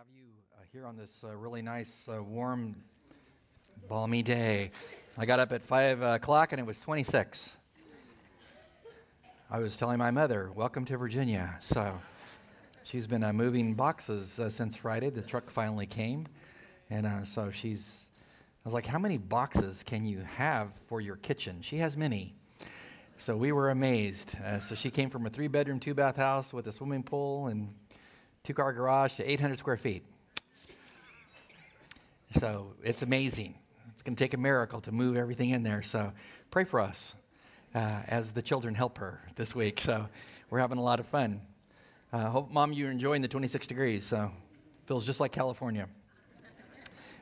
have 0.00 0.08
you 0.16 0.30
uh, 0.54 0.62
here 0.72 0.86
on 0.86 0.96
this 0.96 1.20
uh, 1.22 1.36
really 1.36 1.60
nice, 1.60 2.08
uh, 2.10 2.22
warm, 2.22 2.74
balmy 3.86 4.22
day. 4.22 4.70
I 5.18 5.26
got 5.26 5.40
up 5.40 5.52
at 5.52 5.60
5 5.60 6.00
o'clock 6.00 6.52
and 6.52 6.58
it 6.58 6.64
was 6.64 6.80
26. 6.80 7.54
I 9.50 9.58
was 9.58 9.76
telling 9.76 9.98
my 9.98 10.10
mother, 10.10 10.50
Welcome 10.54 10.86
to 10.86 10.96
Virginia. 10.96 11.58
So 11.60 12.00
she's 12.82 13.06
been 13.06 13.22
uh, 13.22 13.34
moving 13.34 13.74
boxes 13.74 14.40
uh, 14.40 14.48
since 14.48 14.74
Friday. 14.74 15.10
The 15.10 15.20
truck 15.20 15.50
finally 15.50 15.84
came. 15.84 16.26
And 16.88 17.06
uh, 17.06 17.24
so 17.24 17.50
she's, 17.50 18.06
I 18.64 18.68
was 18.68 18.72
like, 18.72 18.86
How 18.86 18.98
many 18.98 19.18
boxes 19.18 19.82
can 19.82 20.06
you 20.06 20.20
have 20.20 20.70
for 20.88 21.02
your 21.02 21.16
kitchen? 21.16 21.58
She 21.60 21.76
has 21.76 21.94
many. 21.94 22.32
So 23.18 23.36
we 23.36 23.52
were 23.52 23.68
amazed. 23.68 24.34
so 24.66 24.74
she 24.74 24.90
came 24.90 25.10
from 25.10 25.26
a 25.26 25.30
three 25.30 25.48
bedroom, 25.48 25.78
two 25.78 25.92
bath 25.92 26.16
house 26.16 26.54
with 26.54 26.68
a 26.68 26.72
swimming 26.72 27.02
pool 27.02 27.48
and 27.48 27.74
two 28.42 28.54
car 28.54 28.72
garage 28.72 29.16
to 29.16 29.30
800 29.30 29.58
square 29.58 29.76
feet. 29.76 30.04
So 32.38 32.72
it's 32.82 33.02
amazing. 33.02 33.54
It's 33.92 34.02
going 34.02 34.16
to 34.16 34.24
take 34.24 34.34
a 34.34 34.38
miracle 34.38 34.80
to 34.82 34.92
move 34.92 35.16
everything 35.16 35.50
in 35.50 35.62
there. 35.62 35.82
So 35.82 36.12
pray 36.50 36.64
for 36.64 36.80
us 36.80 37.14
uh, 37.74 38.02
as 38.06 38.30
the 38.32 38.40
children 38.40 38.74
help 38.74 38.98
her 38.98 39.20
this 39.36 39.54
week. 39.54 39.80
So 39.80 40.08
we're 40.48 40.60
having 40.60 40.78
a 40.78 40.82
lot 40.82 41.00
of 41.00 41.06
fun. 41.06 41.42
Uh, 42.12 42.30
hope, 42.30 42.50
Mom, 42.50 42.72
you're 42.72 42.90
enjoying 42.90 43.20
the 43.20 43.28
26 43.28 43.66
degrees. 43.66 44.06
So 44.06 44.30
feels 44.86 45.04
just 45.04 45.20
like 45.20 45.32
California. 45.32 45.86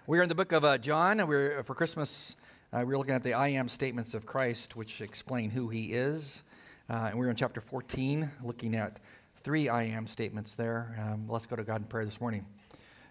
We're 0.07 0.23
in 0.23 0.29
the 0.29 0.35
book 0.35 0.53
of 0.53 0.65
uh, 0.65 0.79
John. 0.79 1.27
We're 1.27 1.63
for 1.65 1.75
Christmas. 1.75 2.37
Uh, 2.73 2.85
we're 2.87 2.97
looking 2.97 3.15
at 3.15 3.23
the 3.23 3.35
I 3.35 3.49
am 3.49 3.69
statements 3.69 4.15
of 4.15 4.25
Christ, 4.25 4.77
which 4.77 5.01
explain 5.01 5.51
who 5.51 5.69
He 5.69 5.93
is. 5.93 6.45
Uh, 6.89 7.09
and 7.11 7.19
we're 7.19 7.29
in 7.29 7.37
chapter 7.37 7.61
14, 7.61 8.31
looking 8.43 8.75
at 8.75 9.01
three 9.43 9.69
I 9.69 9.85
am 9.85 10.07
statements 10.07 10.55
there. 10.55 10.97
Um, 11.01 11.27
let's 11.29 11.47
go 11.47 11.57
to 11.57 11.63
God 11.63 11.79
in 11.79 11.85
prayer 11.85 12.05
this 12.05 12.21
morning. 12.21 12.45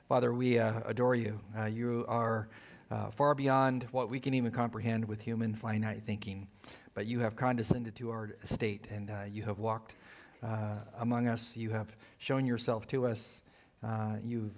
Father, 0.10 0.34
we 0.34 0.60
uh, 0.60 0.82
adore 0.86 1.16
you. 1.16 1.40
Uh, 1.58 1.66
you 1.66 2.06
are 2.08 2.48
uh, 2.92 3.10
far 3.12 3.36
beyond 3.36 3.88
what 3.92 4.10
we 4.10 4.20
can 4.20 4.34
even 4.34 4.52
comprehend 4.52 5.06
with 5.06 5.22
human 5.22 5.54
finite 5.54 6.04
thinking. 6.06 6.48
But 6.94 7.06
you 7.06 7.20
have 7.20 7.36
condescended 7.36 7.96
to 7.98 8.10
our 8.10 8.36
estate 8.44 8.88
and 8.90 9.10
uh, 9.10 9.24
you 9.32 9.44
have 9.44 9.60
walked 9.60 9.96
uh, 10.44 10.78
among 11.00 11.28
us. 11.28 11.56
You 11.56 11.70
have 11.72 11.96
shown 12.18 12.46
yourself 12.46 12.88
to 12.88 13.08
us. 13.08 13.42
Uh, 13.84 14.16
you've 14.24 14.58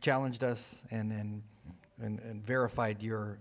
challenged 0.00 0.42
us 0.42 0.80
and, 0.90 1.12
and, 1.12 1.42
and, 2.00 2.18
and 2.20 2.44
verified 2.44 3.02
your 3.02 3.38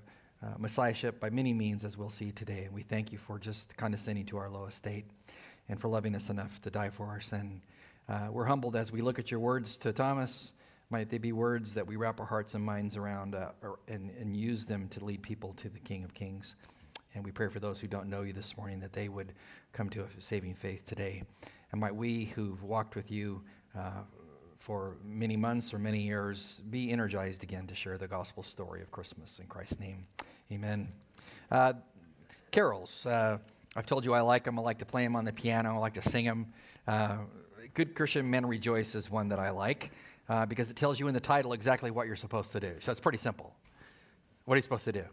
messiahship 0.58 1.20
by 1.20 1.30
many 1.30 1.54
means, 1.54 1.84
as 1.84 1.98
we'll 1.98 2.10
see 2.10 2.32
today. 2.32 2.64
And 2.66 2.74
we 2.74 2.82
thank 2.82 3.12
you 3.12 3.18
for 3.18 3.40
just 3.40 3.76
condescending 3.78 4.26
to 4.28 4.38
our 4.38 4.50
low 4.50 4.66
estate 4.66 5.06
and 5.70 5.80
for 5.80 5.88
loving 5.88 6.16
us 6.16 6.30
enough 6.30 6.62
to 6.64 6.70
die 6.70 6.90
for 6.90 7.06
our 7.06 7.22
sin. 7.22 7.62
Uh, 8.10 8.28
we're 8.32 8.46
humbled 8.46 8.76
as 8.76 8.92
we 8.92 9.02
look 9.02 9.20
at 9.20 9.30
your 9.30 9.40
words 9.40 9.78
to 9.78 9.94
Thomas. 9.94 10.52
Might 10.90 11.10
they 11.10 11.20
be 11.20 11.32
words 11.32 11.76
that 11.76 11.86
we 11.86 11.96
wrap 11.96 12.20
our 12.20 12.26
hearts 12.26 12.56
and 12.56 12.64
minds 12.64 12.98
around 12.98 13.36
uh, 13.36 13.50
or, 13.62 13.78
and, 13.88 14.10
and 14.20 14.36
use 14.36 14.66
them 14.66 14.88
to 14.90 15.06
lead 15.06 15.22
people 15.22 15.54
to 15.58 15.70
the 15.70 15.80
King 15.80 16.04
of 16.04 16.16
Kings. 16.16 16.56
And 17.14 17.24
we 17.24 17.32
pray 17.32 17.48
for 17.48 17.60
those 17.60 17.80
who 17.80 17.88
don't 17.88 18.10
know 18.10 18.24
you 18.24 18.34
this 18.34 18.58
morning 18.58 18.80
that 18.80 18.94
they 18.94 19.10
would 19.10 19.34
come 19.72 19.90
to 19.90 20.02
a 20.02 20.22
saving 20.22 20.56
faith 20.56 20.86
today. 20.86 21.24
And 21.72 21.80
might 21.80 21.96
we 21.96 22.26
who've 22.26 22.62
walked 22.64 22.96
with 22.96 23.12
you 23.12 23.42
uh, 23.78 24.02
for 24.58 24.98
many 25.04 25.38
months 25.38 25.74
or 25.74 25.80
many 25.80 26.02
years 26.02 26.62
be 26.70 26.92
energized 26.92 27.44
again 27.44 27.68
to 27.68 27.76
share 27.76 28.00
the 28.00 28.08
gospel 28.08 28.42
story 28.42 28.82
of 28.82 28.92
Christmas. 28.92 29.40
In 29.40 29.46
Christ's 29.46 29.80
name, 29.80 30.08
amen. 30.52 30.88
Uh, 31.52 31.74
carols. 32.52 33.06
I've 33.76 33.86
told 33.86 34.04
you 34.04 34.14
I 34.14 34.22
like 34.22 34.44
them. 34.44 34.58
I 34.58 34.62
like 34.62 34.80
to 34.80 34.86
play 34.86 35.04
them 35.04 35.16
on 35.16 35.26
the 35.26 35.34
piano. 35.34 35.76
I 35.76 35.78
like 35.78 35.94
to 35.94 36.02
sing 36.02 36.26
them. 36.26 36.48
Uh, 36.88 37.18
Good 37.76 37.96
Christian 37.96 38.30
Men 38.30 38.46
Rejoice 38.46 38.96
is 38.96 39.12
one 39.12 39.30
that 39.30 39.40
I 39.40 39.52
like 39.52 39.92
uh, 40.28 40.46
because 40.46 40.72
it 40.72 40.76
tells 40.76 41.00
you 41.00 41.08
in 41.08 41.14
the 41.14 41.20
title 41.20 41.54
exactly 41.54 41.92
what 41.92 42.08
you're 42.08 42.16
supposed 42.16 42.52
to 42.54 42.60
do. 42.60 42.74
So 42.80 42.92
it's 42.92 43.00
pretty 43.00 43.20
simple. 43.20 43.54
What 44.46 44.56
are 44.56 44.58
you 44.58 44.64
supposed 44.64 44.86
to 44.86 44.92
do? 44.92 45.04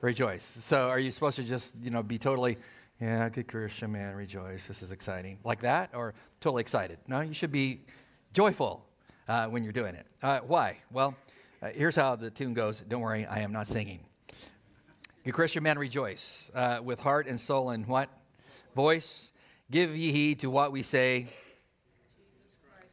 Rejoice. 0.00 0.20
rejoice. 0.20 0.58
So 0.64 0.88
are 0.88 1.00
you 1.00 1.10
supposed 1.10 1.36
to 1.36 1.42
just, 1.42 1.74
you 1.82 1.90
know, 1.90 2.02
be 2.02 2.18
totally, 2.18 2.56
yeah, 3.00 3.28
good 3.28 3.48
Christian 3.48 3.90
man, 3.92 4.14
rejoice. 4.14 4.68
This 4.68 4.82
is 4.82 4.92
exciting. 4.92 5.38
Like 5.42 5.60
that? 5.60 5.90
Or 5.92 6.14
totally 6.40 6.60
excited? 6.60 6.98
No, 7.08 7.20
you 7.20 7.34
should 7.34 7.52
be 7.52 7.80
joyful 8.32 8.86
uh, 9.28 9.46
when 9.46 9.64
you're 9.64 9.72
doing 9.72 9.96
it. 9.96 10.06
Uh, 10.22 10.38
why? 10.46 10.78
Well, 10.92 11.16
uh, 11.60 11.70
here's 11.74 11.96
how 11.96 12.14
the 12.14 12.30
tune 12.30 12.54
goes. 12.54 12.80
Don't 12.80 13.00
worry, 13.00 13.26
I 13.26 13.40
am 13.40 13.52
not 13.52 13.66
singing. 13.66 14.00
You 15.26 15.32
Christian 15.32 15.64
men 15.64 15.76
rejoice 15.76 16.52
uh, 16.54 16.78
with 16.84 17.00
heart 17.00 17.26
and 17.26 17.40
soul 17.40 17.70
and 17.70 17.84
what? 17.88 18.08
Voice. 18.76 19.32
Give 19.72 19.96
ye 19.96 20.12
heed 20.12 20.38
to 20.38 20.50
what 20.50 20.70
we 20.70 20.84
say. 20.84 21.26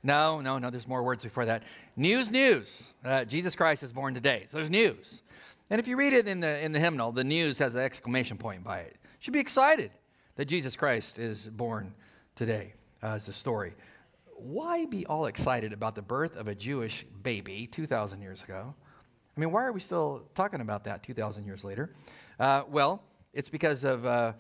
No, 0.02 0.42
no, 0.42 0.58
no, 0.58 0.72
there's 0.72 0.88
more 0.88 1.04
words 1.04 1.24
before 1.24 1.46
that. 1.46 1.62
News, 1.96 2.32
news. 2.32 2.86
Uh, 3.06 3.24
Jesus 3.24 3.56
Christ 3.56 3.84
is 3.84 3.94
born 3.94 4.16
today. 4.16 4.48
So 4.50 4.58
there's 4.58 4.72
news. 4.72 5.22
And 5.70 5.80
if 5.80 5.88
you 5.88 5.96
read 5.96 6.12
it 6.12 6.28
in 6.28 6.40
the, 6.40 6.60
in 6.60 6.72
the 6.72 6.80
hymnal, 6.80 7.12
the 7.12 7.24
news 7.24 7.60
has 7.60 7.76
an 7.76 7.82
exclamation 7.82 8.40
point 8.40 8.64
by 8.64 8.80
it. 8.80 8.98
You 9.04 9.20
should 9.20 9.34
be 9.34 9.40
excited 9.40 9.92
that 10.36 10.46
Jesus 10.46 10.76
Christ 10.76 11.20
is 11.20 11.48
born 11.48 11.94
today 12.34 12.74
uh, 13.04 13.10
as 13.10 13.28
a 13.28 13.34
story. 13.34 13.76
Why 14.38 14.86
be 14.88 15.06
all 15.06 15.28
excited 15.28 15.72
about 15.72 15.94
the 15.94 16.02
birth 16.02 16.36
of 16.36 16.48
a 16.48 16.56
Jewish 16.56 17.06
baby 17.22 17.68
2,000 17.68 18.24
years 18.24 18.42
ago? 18.42 18.74
I 19.36 19.40
mean, 19.40 19.52
why 19.52 19.66
are 19.66 19.72
we 19.72 19.80
still 19.80 20.24
talking 20.36 20.62
about 20.62 20.84
that 20.86 21.04
2,000 21.04 21.46
years 21.46 21.64
later? 21.64 21.92
Uh, 22.40 22.64
well, 22.70 23.04
it's 23.34 23.50
because 23.50 23.84
of 23.84 24.06
uh, 24.06 24.34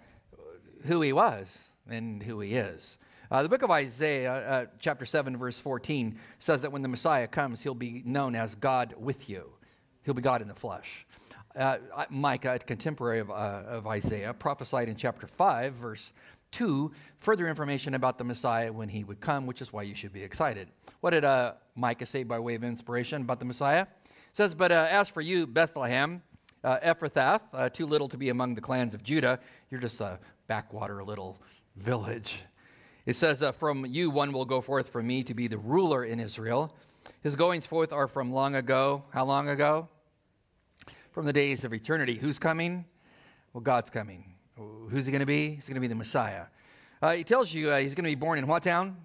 who 0.86 1.02
he 1.02 1.14
was 1.14 1.60
and 1.90 2.22
who 2.24 2.40
he 2.40 2.54
is. 2.54 2.98
Uh, 3.32 3.42
the 3.42 3.50
book 3.50 3.64
of 3.64 3.72
Isaiah, 3.72 4.34
uh, 4.34 4.66
chapter 4.80 5.06
7, 5.06 5.38
verse 5.38 5.60
14, 5.60 6.18
says 6.40 6.62
that 6.62 6.72
when 6.72 6.82
the 6.82 6.88
Messiah 6.88 7.28
comes, 7.28 7.62
he'll 7.64 7.74
be 7.74 8.04
known 8.06 8.36
as 8.36 8.54
God 8.56 8.94
with 8.98 9.28
you. 9.30 9.54
He'll 10.04 10.14
be 10.14 10.22
God 10.22 10.42
in 10.42 10.48
the 10.48 10.54
flesh. 10.54 11.06
Uh, 11.56 11.78
Micah, 12.10 12.56
a 12.56 12.60
contemporary 12.60 13.20
of, 13.20 13.30
uh, 13.32 13.64
of 13.68 13.88
Isaiah, 13.88 14.34
prophesied 14.34 14.90
in 14.90 14.96
chapter 14.96 15.28
5, 15.28 15.74
verse 15.74 16.14
2, 16.52 16.92
further 17.20 17.48
information 17.48 17.96
about 17.96 18.18
the 18.18 18.24
Messiah 18.24 18.72
when 18.72 18.90
he 18.90 19.04
would 19.04 19.20
come, 19.20 19.46
which 19.46 19.62
is 19.62 19.74
why 19.74 19.84
you 19.84 19.96
should 19.96 20.14
be 20.14 20.24
excited. 20.24 20.68
What 21.02 21.12
did 21.12 21.26
uh, 21.26 21.54
Micah 21.76 22.06
say 22.06 22.24
by 22.24 22.40
way 22.40 22.56
of 22.56 22.64
inspiration 22.64 23.22
about 23.24 23.40
the 23.40 23.46
Messiah? 23.46 23.84
It 23.84 23.88
says, 24.34 24.56
But 24.56 24.72
uh, 24.72 24.88
as 24.90 25.10
for 25.10 25.22
you, 25.22 25.48
Bethlehem, 25.48 26.22
uh, 26.64 26.80
Ephrathah, 26.80 27.42
uh, 27.54 27.70
too 27.70 27.86
little 27.86 28.08
to 28.10 28.18
be 28.18 28.30
among 28.30 28.56
the 28.56 28.62
clans 28.62 28.94
of 28.94 29.04
Judah. 29.04 29.40
You're 29.70 29.82
just 29.82 30.00
a 30.02 30.20
backwater 30.48 31.04
little 31.04 31.38
village. 31.76 32.40
It 33.06 33.16
says, 33.16 33.42
uh, 33.42 33.52
From 33.52 33.86
you 33.86 34.10
one 34.10 34.32
will 34.32 34.46
go 34.46 34.62
forth 34.62 34.90
from 34.90 35.08
me 35.08 35.24
to 35.24 35.34
be 35.34 35.48
the 35.48 35.58
ruler 35.58 36.06
in 36.06 36.20
Israel. 36.20 36.76
His 37.22 37.36
goings 37.36 37.66
forth 37.66 37.92
are 37.92 38.08
from 38.08 38.32
long 38.32 38.56
ago. 38.56 39.04
How 39.12 39.26
long 39.26 39.50
ago? 39.50 39.90
From 41.12 41.26
the 41.26 41.34
days 41.34 41.66
of 41.66 41.74
eternity. 41.74 42.16
Who's 42.16 42.40
coming? 42.40 42.86
Well, 43.52 43.62
God's 43.62 43.90
coming. 43.90 44.34
Who's 44.56 45.06
he 45.06 45.12
going 45.12 45.20
to 45.20 45.26
be? 45.26 45.56
He's 45.56 45.68
going 45.68 45.76
to 45.76 45.82
be 45.82 45.88
the 45.88 45.96
Messiah. 45.96 46.46
Uh, 47.02 47.12
he 47.14 47.24
tells 47.24 47.54
you 47.54 47.72
uh, 47.72 47.78
he's 47.78 47.94
going 47.94 48.06
to 48.06 48.12
be 48.12 48.16
born 48.16 48.40
in 48.40 48.48
what 48.48 48.64
town? 48.64 48.98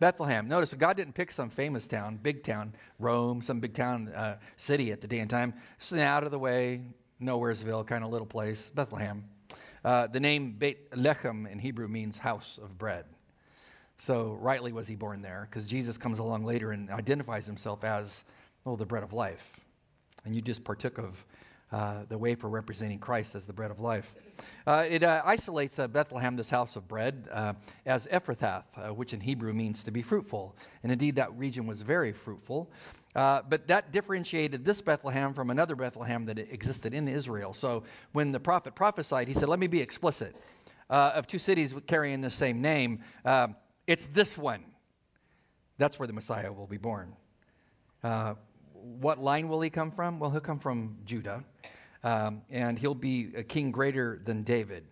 Bethlehem. 0.00 0.48
Notice 0.48 0.74
God 0.74 0.96
didn't 0.96 1.14
pick 1.14 1.32
some 1.32 1.50
famous 1.50 1.88
town, 1.88 2.18
big 2.22 2.42
town, 2.42 2.74
Rome, 2.98 3.42
some 3.42 3.60
big 3.60 3.74
town 3.74 4.08
uh, 4.08 4.38
city 4.56 4.92
at 4.92 5.00
the 5.00 5.08
day 5.08 5.18
and 5.18 5.28
time. 5.28 5.54
It's 5.78 5.92
an 5.92 5.98
out 5.98 6.24
of 6.24 6.30
the 6.30 6.38
way, 6.38 6.82
nowheresville 7.20 7.86
kind 7.86 8.04
of 8.04 8.10
little 8.10 8.26
place, 8.26 8.70
Bethlehem. 8.74 9.24
Uh, 9.84 10.06
the 10.06 10.20
name 10.20 10.52
Beit 10.52 10.90
Lechem 10.92 11.50
in 11.50 11.58
Hebrew 11.58 11.88
means 11.88 12.18
house 12.18 12.58
of 12.62 12.78
bread. 12.78 13.04
So 13.98 14.38
rightly 14.40 14.72
was 14.72 14.86
he 14.86 14.94
born 14.94 15.22
there 15.22 15.48
because 15.50 15.66
Jesus 15.66 15.98
comes 15.98 16.20
along 16.20 16.44
later 16.44 16.70
and 16.70 16.90
identifies 16.90 17.46
himself 17.46 17.82
as, 17.82 18.24
oh, 18.64 18.76
the 18.76 18.86
bread 18.86 19.02
of 19.02 19.12
life. 19.12 19.58
And 20.24 20.34
you 20.34 20.40
just 20.40 20.62
partook 20.62 20.98
of 20.98 21.24
uh, 21.70 22.04
the 22.08 22.16
wafer 22.16 22.48
representing 22.48 22.98
Christ 22.98 23.34
as 23.34 23.44
the 23.44 23.52
bread 23.52 23.70
of 23.70 23.80
life. 23.80 24.14
Uh, 24.66 24.84
it 24.88 25.02
uh, 25.02 25.22
isolates 25.24 25.78
uh, 25.78 25.88
Bethlehem, 25.88 26.36
this 26.36 26.50
house 26.50 26.76
of 26.76 26.86
bread, 26.88 27.28
uh, 27.30 27.54
as 27.86 28.06
Ephrathah, 28.06 28.64
uh, 28.76 28.94
which 28.94 29.12
in 29.12 29.20
Hebrew 29.20 29.52
means 29.52 29.82
to 29.84 29.90
be 29.90 30.02
fruitful. 30.02 30.56
And 30.82 30.92
indeed, 30.92 31.16
that 31.16 31.36
region 31.36 31.66
was 31.66 31.82
very 31.82 32.12
fruitful. 32.12 32.70
but 33.14 33.66
that 33.68 33.92
differentiated 33.92 34.64
this 34.64 34.80
Bethlehem 34.80 35.34
from 35.34 35.50
another 35.50 35.76
Bethlehem 35.76 36.24
that 36.26 36.38
existed 36.38 36.94
in 36.94 37.08
Israel. 37.08 37.52
So 37.52 37.82
when 38.12 38.32
the 38.32 38.40
prophet 38.40 38.74
prophesied, 38.74 39.28
he 39.28 39.34
said, 39.34 39.48
Let 39.48 39.58
me 39.58 39.66
be 39.66 39.80
explicit. 39.80 40.34
of 40.88 41.26
two 41.26 41.38
cities 41.38 41.74
carrying 41.86 42.20
the 42.20 42.30
same 42.30 42.62
name, 42.62 43.00
it's 43.86 44.06
this 44.06 44.38
one. 44.38 44.64
That's 45.78 45.98
where 45.98 46.06
the 46.06 46.12
Messiah 46.12 46.52
will 46.52 46.66
be 46.66 46.78
born. 46.78 47.14
what 48.72 49.18
line 49.18 49.48
will 49.48 49.60
he 49.60 49.70
come 49.70 49.90
from? 49.90 50.18
Well, 50.18 50.30
he'll 50.30 50.40
come 50.40 50.58
from 50.58 50.98
Judah 51.04 51.44
um, 52.04 52.42
and 52.50 52.78
he'll 52.78 52.94
be 52.94 53.32
a 53.36 53.42
king 53.42 53.70
greater 53.70 54.20
than 54.24 54.42
David. 54.42 54.84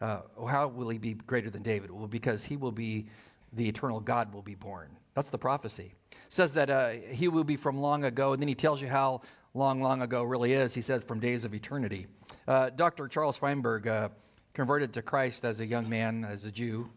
Uh, 0.00 0.20
how 0.48 0.68
will 0.68 0.88
he 0.88 0.98
be 0.98 1.14
greater 1.14 1.50
than 1.50 1.62
David? 1.62 1.90
Well, 1.90 2.08
because 2.08 2.44
he 2.44 2.56
will 2.56 2.72
be 2.72 3.06
the 3.52 3.68
eternal 3.68 4.00
God 4.00 4.32
will 4.32 4.42
be 4.42 4.54
born. 4.54 4.88
That's 5.14 5.30
the 5.30 5.38
prophecy. 5.38 5.92
It 6.10 6.18
says 6.28 6.54
that 6.54 6.70
uh, 6.70 6.88
he 7.10 7.28
will 7.28 7.44
be 7.44 7.56
from 7.56 7.78
long 7.78 8.04
ago, 8.04 8.32
and 8.32 8.42
then 8.42 8.48
he 8.48 8.54
tells 8.56 8.82
you 8.82 8.88
how 8.88 9.22
long, 9.54 9.80
long 9.80 10.02
ago 10.02 10.24
really 10.24 10.52
is. 10.52 10.74
He 10.74 10.82
says 10.82 11.04
from 11.04 11.20
days 11.20 11.44
of 11.44 11.54
eternity. 11.54 12.08
Uh, 12.48 12.70
Dr. 12.70 13.06
Charles 13.06 13.36
Feinberg 13.36 13.86
uh, 13.86 14.08
converted 14.52 14.92
to 14.94 15.02
Christ 15.02 15.44
as 15.44 15.60
a 15.60 15.66
young 15.66 15.88
man, 15.88 16.24
as 16.24 16.44
a 16.44 16.50
Jew, 16.50 16.90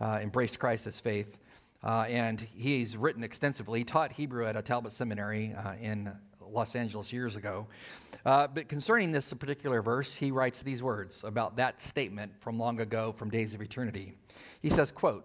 uh, 0.00 0.18
embraced 0.22 0.58
Christ 0.58 0.86
as 0.86 0.98
faith. 0.98 1.36
uh, 1.82 2.06
and 2.08 2.40
he's 2.40 2.96
written 2.96 3.22
extensively. 3.22 3.80
He 3.80 3.84
taught 3.84 4.12
Hebrew 4.12 4.46
at 4.46 4.56
a 4.56 4.62
Talbot 4.62 4.92
Seminary 4.92 5.54
in 5.80 6.12
Los 6.52 6.74
Angeles 6.74 7.12
years 7.12 7.36
ago. 7.36 7.66
Uh, 8.24 8.46
but 8.46 8.68
concerning 8.68 9.12
this 9.12 9.32
particular 9.34 9.82
verse, 9.82 10.16
he 10.16 10.30
writes 10.30 10.62
these 10.62 10.82
words 10.82 11.22
about 11.24 11.56
that 11.56 11.80
statement 11.80 12.32
from 12.40 12.58
long 12.58 12.80
ago, 12.80 13.12
from 13.12 13.30
days 13.30 13.54
of 13.54 13.62
eternity. 13.62 14.14
He 14.60 14.70
says, 14.70 14.90
quote, 14.90 15.24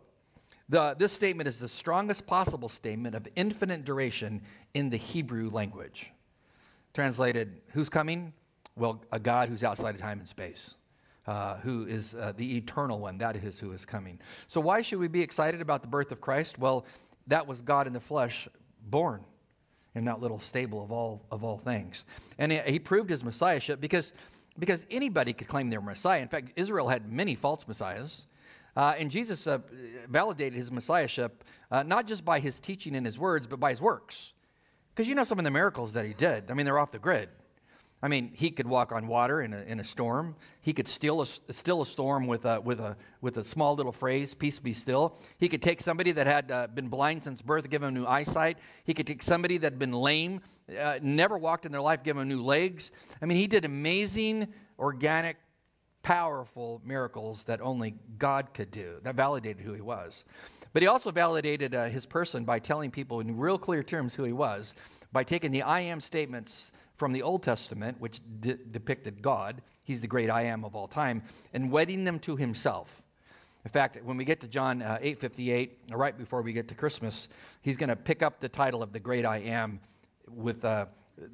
the, 0.70 0.96
this 0.98 1.12
statement 1.12 1.48
is 1.48 1.60
the 1.60 1.68
strongest 1.68 2.26
possible 2.26 2.70
statement 2.70 3.16
of 3.16 3.28
infinite 3.36 3.84
duration 3.84 4.42
in 4.74 4.90
the 4.90 4.98
Hebrew 4.98 5.50
language. 5.50 6.12
Translated, 6.94 7.62
who's 7.74 7.90
coming? 7.90 8.34
Well, 8.76 9.04
a 9.12 9.20
God 9.20 9.50
who's 9.50 9.64
outside 9.64 9.96
of 9.96 10.02
time 10.02 10.20
and 10.20 10.28
space. 10.28 10.76
Uh, 11.26 11.56
who 11.58 11.86
is 11.86 12.16
uh, 12.16 12.34
the 12.36 12.58
eternal 12.58 13.00
one. 13.00 13.18
That 13.18 13.38
is 13.38 13.58
who 13.58 13.72
is 13.72 13.86
coming. 13.86 14.20
So, 14.50 14.60
why 14.60 14.82
should 14.82 15.00
we 15.00 15.08
be 15.08 15.22
excited 15.22 15.62
about 15.62 15.82
the 15.82 15.88
birth 15.88 16.12
of 16.12 16.20
Christ? 16.20 16.60
Well, 16.60 16.86
that 17.28 17.48
was 17.48 17.62
God 17.62 17.88
in 17.88 17.94
the 17.94 18.02
flesh 18.02 18.48
born 18.90 19.24
in 19.96 20.06
that 20.06 20.20
little 20.22 20.40
stable 20.40 20.84
of 20.84 20.92
all, 20.92 21.26
of 21.32 21.44
all 21.44 21.58
things. 21.58 22.04
And 22.38 22.52
he, 22.52 22.80
proved 22.80 23.10
his 23.10 23.24
messiahship 23.24 23.80
because, 23.80 24.14
because 24.58 24.86
anybody 24.90 25.34
could 25.34 25.48
claim 25.48 25.70
they 25.70 25.78
were 25.78 25.84
Messiah. 25.84 26.22
In 26.22 26.28
fact, 26.28 26.52
Israel 26.56 26.90
had 26.90 27.12
many 27.12 27.36
false 27.36 27.68
messiahs. 27.68 28.26
Uh, 28.76 28.96
and 28.98 29.12
Jesus 29.12 29.46
uh, 29.46 29.60
validated 30.10 30.54
his 30.54 30.72
messiahship 30.72 31.44
uh, 31.70 31.84
not 31.84 32.08
just 32.08 32.26
by 32.26 32.40
his 32.40 32.60
teaching 32.60 32.96
and 32.96 33.06
his 33.06 33.20
words, 33.20 33.48
but 33.48 33.60
by 33.60 33.70
his 33.70 33.82
works. 33.82 34.34
Because 34.94 35.08
you 35.08 35.16
know 35.16 35.24
some 35.24 35.40
of 35.40 35.46
the 35.46 35.52
miracles 35.52 35.94
that 35.94 36.06
he 36.06 36.14
did. 36.14 36.50
I 36.50 36.54
mean, 36.54 36.66
they're 36.66 36.80
off 36.80 36.92
the 36.92 37.00
grid. 37.00 37.30
I 38.04 38.10
mean, 38.10 38.32
he 38.34 38.52
could 38.52 38.68
walk 38.68 38.92
on 38.92 39.08
water 39.08 39.42
in 39.42 39.54
a, 39.54 39.62
in 39.62 39.80
a 39.80 39.84
storm. 39.84 40.36
He 40.60 40.74
could 40.74 40.90
still 40.90 41.22
a, 41.22 41.26
still 41.26 41.82
a 41.82 41.86
storm 41.86 42.28
with 42.28 42.44
a, 42.44 42.60
with, 42.60 42.82
a, 42.82 42.98
with 43.22 43.38
a 43.38 43.46
small 43.46 43.76
little 43.76 43.94
phrase, 43.94 44.36
peace 44.36 44.60
be 44.60 44.74
still. 44.74 45.16
He 45.38 45.48
could 45.48 45.62
take 45.62 45.80
somebody 45.80 46.12
that 46.12 46.28
had 46.28 46.52
uh, 46.52 46.68
been 46.68 46.90
blind 46.90 47.24
since 47.24 47.42
birth, 47.42 47.70
give 47.70 47.82
him 47.82 47.94
new 47.94 48.06
eyesight. 48.06 48.58
He 48.84 48.94
could 48.94 49.08
take 49.08 49.24
somebody 49.24 49.58
that 49.60 49.72
had 49.72 49.80
been 49.80 49.94
lame, 49.94 50.42
uh, 50.78 51.00
never 51.02 51.38
walked 51.38 51.66
in 51.66 51.72
their 51.72 51.80
life, 51.80 52.04
give 52.04 52.18
him 52.18 52.28
new 52.28 52.44
legs. 52.44 52.92
I 53.22 53.26
mean, 53.26 53.38
he 53.38 53.48
did 53.48 53.64
amazing, 53.64 54.50
organic, 54.78 55.38
powerful 56.02 56.82
miracles 56.84 57.44
that 57.44 57.62
only 57.62 57.96
God 58.20 58.54
could 58.54 58.70
do. 58.70 58.96
That 59.04 59.16
validated 59.16 59.64
who 59.64 59.72
he 59.72 59.80
was. 59.80 60.26
But 60.74 60.82
he 60.82 60.88
also 60.88 61.12
validated 61.12 61.74
uh, 61.74 61.86
his 61.86 62.06
person 62.06 62.44
by 62.44 62.60
telling 62.60 62.92
people 62.92 63.22
in 63.22 63.38
real 63.38 63.58
clear 63.58 63.82
terms 63.82 64.14
who 64.14 64.26
he 64.26 64.34
was, 64.34 64.76
by 65.14 65.24
taking 65.24 65.52
the 65.52 65.62
I 65.62 65.82
am 65.82 66.02
statements 66.02 66.74
from 67.04 67.12
the 67.12 67.22
Old 67.22 67.44
Testament, 67.44 68.00
which 68.00 68.22
de- 68.40 68.56
depicted 68.56 69.22
God, 69.22 69.62
he's 69.84 70.00
the 70.00 70.08
great 70.08 70.30
I 70.30 70.44
am 70.44 70.64
of 70.64 70.74
all 70.74 70.88
time, 70.88 71.22
and 71.52 71.70
wedding 71.70 72.06
them 72.06 72.18
to 72.20 72.38
himself. 72.38 73.04
In 73.66 73.72
fact, 73.72 74.02
when 74.06 74.16
we 74.16 74.24
get 74.24 74.40
to 74.40 74.48
John 74.48 74.82
uh, 74.82 75.00
8:58, 75.02 75.72
right 75.92 76.18
before 76.18 76.42
we 76.42 76.54
get 76.54 76.70
to 76.70 76.76
Christmas, 76.76 77.28
he's 77.62 77.76
going 77.76 77.90
to 77.90 77.98
pick 77.98 78.24
up 78.24 78.40
the 78.40 78.48
title 78.48 78.82
of 78.82 78.94
the 78.94 79.02
great 79.02 79.26
I 79.26 79.40
am 79.40 79.82
with 80.30 80.64
uh, 80.64 80.86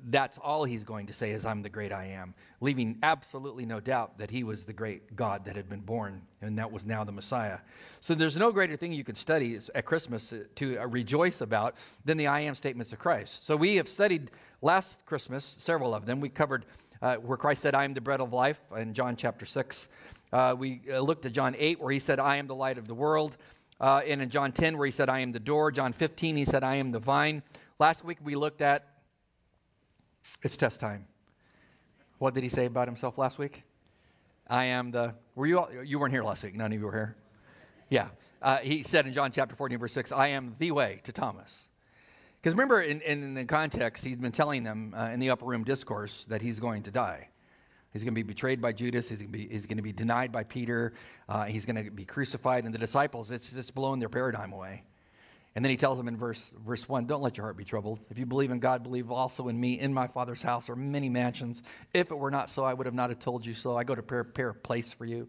that's 0.09 0.37
all 0.37 0.65
he's 0.65 0.83
going 0.83 1.07
to 1.07 1.13
say 1.13 1.31
is, 1.31 1.45
I'm 1.45 1.61
the 1.61 1.69
great 1.69 1.93
I 1.93 2.05
am, 2.05 2.33
leaving 2.59 2.97
absolutely 3.01 3.65
no 3.65 3.79
doubt 3.79 4.17
that 4.17 4.29
he 4.29 4.43
was 4.43 4.63
the 4.63 4.73
great 4.73 5.15
God 5.15 5.45
that 5.45 5.55
had 5.55 5.69
been 5.69 5.81
born, 5.81 6.21
and 6.41 6.57
that 6.57 6.71
was 6.71 6.85
now 6.85 7.03
the 7.03 7.11
Messiah. 7.11 7.59
So 8.01 8.13
there's 8.13 8.35
no 8.35 8.51
greater 8.51 8.75
thing 8.75 8.91
you 8.91 9.03
could 9.03 9.17
study 9.17 9.57
at 9.73 9.85
Christmas 9.85 10.33
uh, 10.33 10.43
to 10.55 10.77
uh, 10.77 10.85
rejoice 10.87 11.41
about 11.41 11.75
than 12.03 12.17
the 12.17 12.27
I 12.27 12.41
am 12.41 12.55
statements 12.55 12.91
of 12.91 12.99
Christ. 12.99 13.45
So 13.45 13.55
we 13.55 13.75
have 13.75 13.87
studied 13.87 14.31
last 14.61 15.05
Christmas 15.05 15.55
several 15.59 15.93
of 15.93 16.05
them. 16.05 16.19
We 16.19 16.29
covered 16.29 16.65
uh, 17.01 17.15
where 17.15 17.37
Christ 17.37 17.61
said, 17.61 17.75
I 17.75 17.85
am 17.85 17.93
the 17.93 18.01
bread 18.01 18.19
of 18.19 18.33
life 18.33 18.59
in 18.75 18.93
John 18.93 19.15
chapter 19.15 19.45
6. 19.45 19.87
Uh, 20.31 20.55
we 20.57 20.81
uh, 20.91 20.99
looked 20.99 21.25
at 21.25 21.31
John 21.31 21.55
8, 21.57 21.79
where 21.79 21.91
he 21.91 21.99
said, 21.99 22.19
I 22.19 22.37
am 22.37 22.47
the 22.47 22.55
light 22.55 22.77
of 22.77 22.87
the 22.87 22.93
world. 22.93 23.37
Uh, 23.79 24.01
and 24.05 24.21
in 24.21 24.29
John 24.29 24.51
10, 24.51 24.77
where 24.77 24.85
he 24.85 24.91
said, 24.91 25.09
I 25.09 25.19
am 25.19 25.31
the 25.31 25.39
door. 25.39 25.71
John 25.71 25.93
15, 25.93 26.35
he 26.35 26.45
said, 26.45 26.63
I 26.63 26.75
am 26.75 26.91
the 26.91 26.99
vine. 26.99 27.41
Last 27.79 28.03
week 28.03 28.17
we 28.23 28.35
looked 28.35 28.61
at 28.61 28.85
it's 30.43 30.57
test 30.57 30.79
time. 30.79 31.07
What 32.17 32.33
did 32.33 32.43
he 32.43 32.49
say 32.49 32.65
about 32.65 32.87
himself 32.87 33.17
last 33.17 33.37
week? 33.37 33.63
I 34.47 34.65
am 34.65 34.91
the. 34.91 35.15
Were 35.35 35.45
you 35.45 35.59
all, 35.59 35.69
you 35.83 35.99
weren't 35.99 36.13
here 36.13 36.23
last 36.23 36.43
week? 36.43 36.55
None 36.55 36.73
of 36.73 36.79
you 36.79 36.85
were 36.85 36.91
here. 36.91 37.15
Yeah, 37.89 38.09
uh, 38.41 38.57
he 38.57 38.83
said 38.83 39.07
in 39.07 39.13
John 39.13 39.31
chapter 39.31 39.55
14, 39.55 39.77
verse 39.79 39.93
6, 39.93 40.11
I 40.11 40.27
am 40.27 40.55
the 40.59 40.71
way 40.71 40.99
to 41.03 41.11
Thomas. 41.11 41.68
Because 42.41 42.53
remember, 42.53 42.81
in, 42.81 43.01
in, 43.01 43.33
the 43.33 43.43
context, 43.43 44.05
he'd 44.05 44.21
been 44.21 44.31
telling 44.31 44.63
them 44.63 44.93
uh, 44.97 45.07
in 45.07 45.19
the 45.19 45.29
upper 45.29 45.45
room 45.45 45.65
discourse 45.65 46.25
that 46.29 46.41
he's 46.41 46.59
going 46.59 46.83
to 46.83 46.91
die. 46.91 47.27
He's 47.91 48.03
going 48.03 48.13
to 48.13 48.15
be 48.15 48.23
betrayed 48.23 48.61
by 48.61 48.71
Judas. 48.71 49.09
He's 49.09 49.17
going 49.19 49.31
to 49.31 49.37
be, 49.37 49.47
he's 49.47 49.65
going 49.65 49.77
to 49.77 49.83
be 49.83 49.91
denied 49.91 50.31
by 50.31 50.43
Peter. 50.43 50.93
Uh, 51.27 51.45
he's 51.45 51.65
going 51.65 51.83
to 51.83 51.91
be 51.91 52.05
crucified. 52.05 52.63
And 52.63 52.73
the 52.73 52.77
disciples, 52.77 53.29
it's 53.31 53.51
just 53.51 53.75
blowing 53.75 53.99
their 53.99 54.09
paradigm 54.09 54.53
away. 54.53 54.83
And 55.55 55.65
then 55.65 55.71
he 55.71 55.77
tells 55.77 55.97
them 55.97 56.07
in 56.07 56.15
verse, 56.15 56.53
verse 56.65 56.87
1 56.87 57.07
Don't 57.07 57.21
let 57.21 57.35
your 57.35 57.45
heart 57.45 57.57
be 57.57 57.65
troubled. 57.65 57.99
If 58.09 58.19
you 58.19 58.25
believe 58.25 58.51
in 58.51 58.59
God, 58.59 58.83
believe 58.83 59.11
also 59.11 59.47
in 59.49 59.59
me. 59.59 59.79
In 59.79 59.93
my 59.93 60.07
Father's 60.07 60.41
house 60.41 60.69
are 60.69 60.75
many 60.75 61.09
mansions. 61.09 61.63
If 61.93 62.11
it 62.11 62.17
were 62.17 62.31
not 62.31 62.49
so, 62.49 62.63
I 62.63 62.73
would 62.73 62.85
have 62.85 62.93
not 62.93 63.09
have 63.09 63.19
told 63.19 63.45
you 63.45 63.55
so. 63.55 63.75
I 63.75 63.83
go 63.83 63.95
to 63.95 64.03
prepare 64.03 64.49
a 64.49 64.53
place 64.55 64.93
for 64.93 65.05
you. 65.05 65.27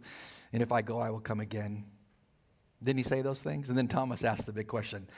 And 0.53 0.62
if 0.62 0.71
I 0.71 0.83
go, 0.83 1.01
I 1.01 1.11
will 1.11 1.21
come 1.21 1.41
again. 1.41 1.87
Didn't 2.83 2.99
he 2.99 3.03
say 3.03 3.23
those 3.23 3.43
things? 3.43 3.69
And 3.69 3.77
then 3.77 3.89
Thomas 3.89 4.25
asked 4.25 4.47
the 4.47 4.53
big 4.53 4.69
question 4.69 5.09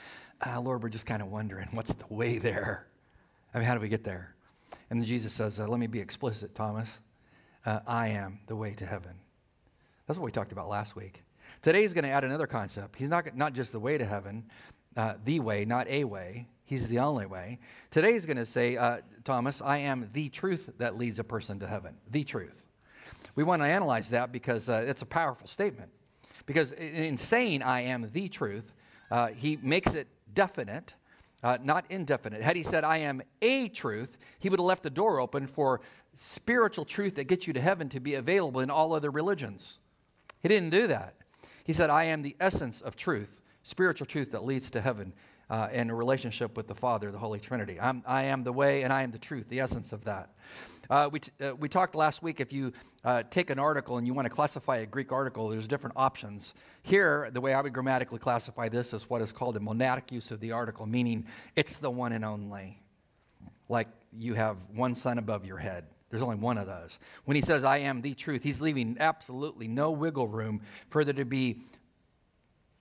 ah, 0.45 0.59
Lord, 0.59 0.83
we're 0.83 0.89
just 0.89 1.05
kind 1.05 1.21
of 1.21 1.29
wondering, 1.29 1.69
what's 1.71 1.93
the 1.93 2.05
way 2.09 2.37
there? 2.37 2.87
I 3.53 3.59
mean, 3.59 3.67
how 3.67 3.75
do 3.75 3.79
we 3.79 3.89
get 3.89 4.03
there? 4.03 4.35
And 4.89 5.01
then 5.01 5.07
Jesus 5.07 5.33
says, 5.33 5.59
uh, 5.59 5.67
Let 5.67 5.79
me 5.79 5.87
be 5.87 5.99
explicit, 5.99 6.55
Thomas. 6.55 6.99
Uh, 7.65 7.79
I 7.87 8.09
am 8.09 8.39
the 8.47 8.55
way 8.55 8.73
to 8.73 8.85
heaven. 8.85 9.13
That's 10.07 10.19
what 10.19 10.25
we 10.25 10.31
talked 10.31 10.51
about 10.51 10.67
last 10.67 10.95
week. 10.95 11.23
Today 11.61 11.81
he's 11.83 11.93
going 11.93 12.03
to 12.03 12.09
add 12.09 12.25
another 12.25 12.47
concept. 12.47 12.97
He's 12.97 13.07
not, 13.07 13.37
not 13.37 13.53
just 13.53 13.71
the 13.71 13.79
way 13.79 13.97
to 13.97 14.05
heaven, 14.05 14.43
uh, 14.97 15.13
the 15.23 15.39
way, 15.39 15.63
not 15.63 15.87
a 15.87 16.03
way. 16.03 16.49
He's 16.65 16.87
the 16.87 16.99
only 16.99 17.25
way. 17.25 17.59
Today 17.89 18.13
he's 18.13 18.25
going 18.25 18.37
to 18.37 18.45
say, 18.45 18.75
uh, 18.75 18.97
Thomas, 19.23 19.61
I 19.61 19.77
am 19.77 20.09
the 20.11 20.27
truth 20.29 20.69
that 20.77 20.97
leads 20.97 21.19
a 21.19 21.23
person 21.23 21.59
to 21.59 21.67
heaven. 21.67 21.95
The 22.11 22.25
truth. 22.25 22.67
We 23.35 23.43
want 23.43 23.61
to 23.61 23.67
analyze 23.67 24.09
that 24.09 24.31
because 24.31 24.67
uh, 24.67 24.83
it's 24.85 25.01
a 25.01 25.05
powerful 25.05 25.47
statement. 25.47 25.91
Because 26.45 26.73
in 26.73 27.15
saying 27.15 27.63
I 27.63 27.81
am 27.81 28.09
the 28.11 28.27
truth, 28.27 28.73
uh, 29.09 29.27
he 29.27 29.57
makes 29.61 29.93
it 29.93 30.07
definite, 30.33 30.95
uh, 31.43 31.57
not 31.63 31.85
indefinite. 31.89 32.41
Had 32.41 32.55
he 32.55 32.63
said 32.63 32.83
I 32.83 32.97
am 32.97 33.21
a 33.41 33.67
truth, 33.69 34.17
he 34.39 34.49
would 34.49 34.59
have 34.59 34.65
left 34.65 34.83
the 34.83 34.89
door 34.89 35.19
open 35.19 35.47
for 35.47 35.81
spiritual 36.13 36.85
truth 36.85 37.15
that 37.15 37.25
gets 37.25 37.47
you 37.47 37.53
to 37.53 37.61
heaven 37.61 37.89
to 37.89 37.99
be 37.99 38.15
available 38.15 38.61
in 38.61 38.69
all 38.69 38.93
other 38.93 39.11
religions. 39.11 39.79
He 40.41 40.47
didn't 40.47 40.69
do 40.69 40.87
that. 40.87 41.15
He 41.63 41.73
said, 41.73 41.89
I 41.89 42.05
am 42.05 42.21
the 42.21 42.35
essence 42.39 42.81
of 42.81 42.95
truth 42.95 43.41
spiritual 43.63 44.05
truth 44.05 44.31
that 44.31 44.45
leads 44.45 44.69
to 44.69 44.81
heaven 44.81 45.13
uh, 45.53 45.67
and 45.71 45.91
a 45.91 45.93
relationship 45.93 46.57
with 46.57 46.67
the 46.67 46.73
Father, 46.73 47.11
the 47.11 47.19
Holy 47.19 47.39
Trinity. 47.39 47.79
I'm, 47.79 48.01
I 48.07 48.23
am 48.23 48.43
the 48.43 48.51
way 48.51 48.81
and 48.81 48.91
I 48.91 49.03
am 49.03 49.11
the 49.11 49.19
truth, 49.19 49.49
the 49.49 49.59
essence 49.59 49.93
of 49.93 50.05
that. 50.05 50.31
Uh, 50.89 51.09
we, 51.11 51.19
t- 51.19 51.31
uh, 51.45 51.53
we 51.53 51.69
talked 51.69 51.93
last 51.93 52.23
week 52.23 52.39
if 52.39 52.51
you 52.51 52.73
uh, 53.05 53.21
take 53.29 53.51
an 53.51 53.59
article 53.59 53.99
and 53.99 54.07
you 54.07 54.15
want 54.15 54.25
to 54.25 54.33
classify 54.33 54.77
a 54.77 54.87
Greek 54.87 55.11
article, 55.11 55.49
there's 55.49 55.67
different 55.67 55.95
options. 55.95 56.55
Here, 56.81 57.29
the 57.31 57.39
way 57.39 57.53
I 57.53 57.61
would 57.61 57.71
grammatically 57.71 58.17
classify 58.17 58.67
this 58.67 58.93
is 58.95 59.07
what 59.07 59.21
is 59.21 59.31
called 59.31 59.55
a 59.55 59.59
monadic 59.59 60.11
use 60.11 60.31
of 60.31 60.39
the 60.39 60.53
article, 60.53 60.87
meaning 60.87 61.27
it's 61.55 61.77
the 61.77 61.91
one 61.91 62.13
and 62.13 62.25
only. 62.25 62.81
Like 63.69 63.89
you 64.11 64.33
have 64.33 64.57
one 64.73 64.95
sun 64.95 65.19
above 65.19 65.45
your 65.45 65.57
head. 65.59 65.85
There's 66.09 66.23
only 66.23 66.37
one 66.37 66.57
of 66.57 66.65
those. 66.65 66.97
When 67.25 67.35
he 67.35 67.43
says, 67.43 67.63
I 67.63 67.77
am 67.77 68.01
the 68.01 68.15
truth, 68.15 68.41
he's 68.41 68.59
leaving 68.59 68.97
absolutely 68.99 69.67
no 69.67 69.91
wiggle 69.91 70.27
room 70.27 70.61
for 70.89 71.05
there 71.05 71.13
to 71.13 71.25
be 71.25 71.61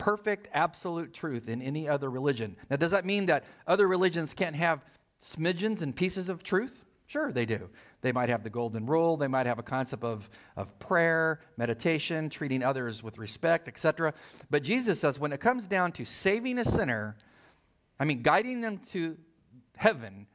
perfect, 0.02 0.48
absolute 0.52 1.14
truth 1.14 1.48
in 1.48 1.62
any 1.62 1.88
other 1.88 2.10
religion. 2.10 2.56
Now, 2.68 2.74
does 2.74 2.90
that 2.90 3.04
mean 3.06 3.26
that 3.26 3.44
other 3.68 3.86
religions 3.86 4.34
can't 4.34 4.56
have 4.56 4.84
smidgens 5.20 5.80
and 5.80 5.94
pieces 5.94 6.28
of 6.28 6.42
truth? 6.42 6.84
Sure, 7.06 7.30
they 7.30 7.46
do. 7.46 7.70
They 8.00 8.10
might 8.10 8.28
have 8.28 8.42
the 8.42 8.50
golden 8.50 8.86
rule, 8.86 9.16
they 9.16 9.28
might 9.28 9.46
have 9.46 9.60
a 9.60 9.62
concept 9.62 10.02
of, 10.02 10.28
of 10.56 10.76
prayer, 10.80 11.38
meditation, 11.56 12.30
treating 12.30 12.64
others 12.64 13.00
with 13.04 13.16
respect, 13.16 13.68
etc. 13.68 14.12
But 14.50 14.64
Jesus 14.64 14.98
says 14.98 15.20
when 15.20 15.32
it 15.32 15.38
comes 15.38 15.68
down 15.68 15.92
to 15.92 16.04
saving 16.04 16.58
a 16.58 16.64
sinner, 16.64 17.16
I 18.00 18.04
mean, 18.04 18.22
guiding 18.22 18.60
them 18.60 18.78
to 18.90 19.16
heaven, 19.76 20.26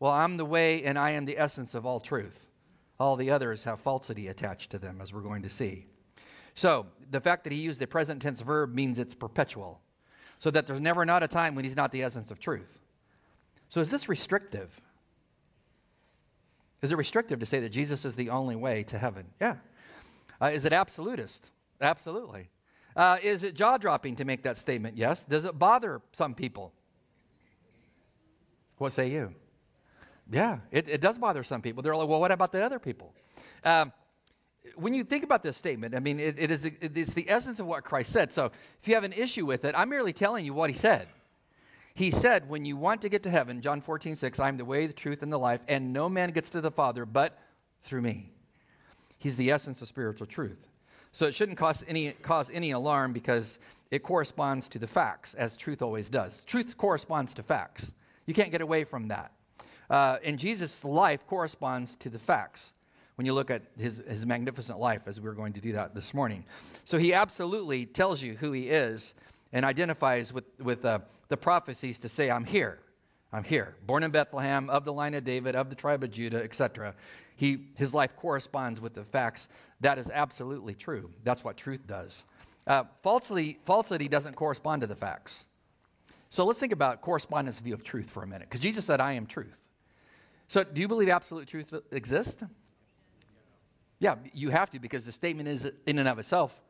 well, 0.00 0.12
I'm 0.12 0.36
the 0.36 0.44
way 0.44 0.84
and 0.84 0.98
I 0.98 1.12
am 1.12 1.24
the 1.24 1.38
essence 1.38 1.74
of 1.74 1.86
all 1.86 1.98
truth. 1.98 2.50
All 3.00 3.16
the 3.16 3.30
others 3.30 3.64
have 3.64 3.80
falsity 3.80 4.28
attached 4.28 4.70
to 4.72 4.78
them, 4.78 5.00
as 5.00 5.14
we're 5.14 5.22
going 5.22 5.44
to 5.44 5.50
see. 5.50 5.86
So 6.54 6.86
the 7.10 7.20
fact 7.20 7.44
that 7.44 7.52
he 7.52 7.60
used 7.60 7.80
the 7.80 7.86
present 7.86 8.22
tense 8.22 8.40
verb 8.40 8.74
means 8.74 8.98
it's 8.98 9.14
perpetual, 9.14 9.80
so 10.38 10.50
that 10.50 10.66
there's 10.66 10.80
never 10.80 11.04
not 11.04 11.22
a 11.22 11.28
time 11.28 11.54
when 11.54 11.64
he's 11.64 11.76
not 11.76 11.92
the 11.92 12.02
essence 12.02 12.30
of 12.30 12.38
truth. 12.38 12.78
So 13.68 13.80
is 13.80 13.90
this 13.90 14.08
restrictive? 14.08 14.80
Is 16.82 16.92
it 16.92 16.96
restrictive 16.96 17.40
to 17.40 17.46
say 17.46 17.60
that 17.60 17.70
Jesus 17.70 18.04
is 18.04 18.14
the 18.14 18.30
only 18.30 18.56
way 18.56 18.82
to 18.84 18.98
heaven? 18.98 19.26
Yeah. 19.40 19.56
Uh, 20.40 20.46
is 20.46 20.64
it 20.64 20.72
absolutist? 20.72 21.50
Absolutely. 21.80 22.50
Uh, 22.94 23.16
is 23.22 23.42
it 23.42 23.54
jaw 23.54 23.78
dropping 23.78 24.16
to 24.16 24.24
make 24.24 24.42
that 24.42 24.58
statement? 24.58 24.96
Yes. 24.96 25.24
Does 25.24 25.44
it 25.44 25.58
bother 25.58 26.02
some 26.12 26.34
people? 26.34 26.72
What 28.78 28.92
say 28.92 29.10
you? 29.10 29.34
Yeah, 30.30 30.58
it, 30.70 30.88
it 30.88 31.00
does 31.00 31.18
bother 31.18 31.42
some 31.42 31.60
people. 31.60 31.82
They're 31.82 31.96
like, 31.96 32.08
well, 32.08 32.20
what 32.20 32.32
about 32.32 32.52
the 32.52 32.64
other 32.64 32.78
people? 32.78 33.12
Um, 33.64 33.92
when 34.76 34.94
you 34.94 35.04
think 35.04 35.24
about 35.24 35.42
this 35.42 35.56
statement, 35.56 35.94
I 35.94 36.00
mean, 36.00 36.18
it, 36.18 36.36
it 36.38 36.50
is, 36.50 36.64
it 36.64 36.96
is 36.96 37.14
the 37.14 37.28
essence 37.28 37.60
of 37.60 37.66
what 37.66 37.84
Christ 37.84 38.12
said. 38.12 38.32
So 38.32 38.46
if 38.80 38.88
you 38.88 38.94
have 38.94 39.04
an 39.04 39.12
issue 39.12 39.46
with 39.46 39.64
it, 39.64 39.74
I'm 39.76 39.88
merely 39.88 40.12
telling 40.12 40.44
you 40.44 40.54
what 40.54 40.70
he 40.70 40.76
said. 40.76 41.08
He 41.94 42.10
said, 42.10 42.48
when 42.48 42.64
you 42.64 42.76
want 42.76 43.02
to 43.02 43.08
get 43.08 43.22
to 43.22 43.30
heaven, 43.30 43.60
John 43.60 43.80
14, 43.80 44.16
6, 44.16 44.40
I'm 44.40 44.56
the 44.56 44.64
way, 44.64 44.86
the 44.86 44.92
truth, 44.92 45.22
and 45.22 45.32
the 45.32 45.38
life, 45.38 45.60
and 45.68 45.92
no 45.92 46.08
man 46.08 46.30
gets 46.30 46.50
to 46.50 46.60
the 46.60 46.70
Father 46.70 47.06
but 47.06 47.38
through 47.84 48.02
me. 48.02 48.32
He's 49.18 49.36
the 49.36 49.52
essence 49.52 49.80
of 49.80 49.88
spiritual 49.88 50.26
truth. 50.26 50.66
So 51.12 51.26
it 51.26 51.34
shouldn't 51.34 51.56
cause 51.56 51.84
any, 51.86 52.10
cause 52.10 52.50
any 52.52 52.72
alarm 52.72 53.12
because 53.12 53.58
it 53.92 54.02
corresponds 54.02 54.68
to 54.70 54.80
the 54.80 54.88
facts, 54.88 55.34
as 55.34 55.56
truth 55.56 55.82
always 55.82 56.08
does. 56.08 56.42
Truth 56.44 56.76
corresponds 56.76 57.32
to 57.34 57.44
facts. 57.44 57.92
You 58.26 58.34
can't 58.34 58.50
get 58.50 58.60
away 58.60 58.82
from 58.82 59.08
that. 59.08 59.30
Uh, 59.88 60.18
and 60.24 60.36
Jesus' 60.36 60.84
life 60.84 61.24
corresponds 61.28 61.94
to 61.96 62.08
the 62.08 62.18
facts 62.18 62.72
when 63.16 63.26
you 63.26 63.34
look 63.34 63.50
at 63.50 63.62
his, 63.78 64.02
his 64.08 64.26
magnificent 64.26 64.78
life, 64.78 65.02
as 65.06 65.20
we're 65.20 65.34
going 65.34 65.52
to 65.52 65.60
do 65.60 65.72
that 65.72 65.94
this 65.94 66.12
morning. 66.12 66.44
So 66.84 66.98
he 66.98 67.14
absolutely 67.14 67.86
tells 67.86 68.22
you 68.22 68.34
who 68.34 68.52
he 68.52 68.68
is 68.68 69.14
and 69.52 69.64
identifies 69.64 70.32
with, 70.32 70.44
with 70.58 70.84
uh, 70.84 71.00
the 71.28 71.36
prophecies 71.36 72.00
to 72.00 72.08
say, 72.08 72.30
I'm 72.30 72.44
here. 72.44 72.80
I'm 73.32 73.44
here. 73.44 73.76
Born 73.86 74.02
in 74.02 74.10
Bethlehem, 74.10 74.70
of 74.70 74.84
the 74.84 74.92
line 74.92 75.14
of 75.14 75.24
David, 75.24 75.56
of 75.56 75.68
the 75.68 75.74
tribe 75.74 76.02
of 76.04 76.10
Judah, 76.10 76.42
etc. 76.42 76.94
He, 77.36 77.66
his 77.76 77.92
life 77.92 78.16
corresponds 78.16 78.80
with 78.80 78.94
the 78.94 79.04
facts. 79.04 79.48
That 79.80 79.98
is 79.98 80.08
absolutely 80.12 80.74
true. 80.74 81.10
That's 81.24 81.42
what 81.42 81.56
truth 81.56 81.86
does. 81.86 82.24
Uh, 82.66 82.84
falsity, 83.02 83.58
falsity 83.64 84.08
doesn't 84.08 84.34
correspond 84.34 84.80
to 84.82 84.86
the 84.86 84.94
facts. 84.94 85.44
So 86.30 86.44
let's 86.44 86.58
think 86.58 86.72
about 86.72 87.00
correspondence 87.00 87.58
view 87.58 87.74
of 87.74 87.84
truth 87.84 88.10
for 88.10 88.22
a 88.22 88.26
minute, 88.26 88.48
because 88.48 88.60
Jesus 88.60 88.84
said, 88.84 89.00
I 89.00 89.12
am 89.12 89.26
truth. 89.26 89.58
So 90.48 90.64
do 90.64 90.80
you 90.80 90.88
believe 90.88 91.08
absolute 91.08 91.48
truth 91.48 91.72
exists? 91.90 92.42
Yeah, 94.04 94.16
you 94.34 94.50
have 94.50 94.68
to, 94.72 94.78
because 94.78 95.06
the 95.06 95.12
statement 95.12 95.48
is 95.48 95.66
in 95.86 95.98
and 95.98 96.06
of 96.06 96.18
itself 96.18 96.60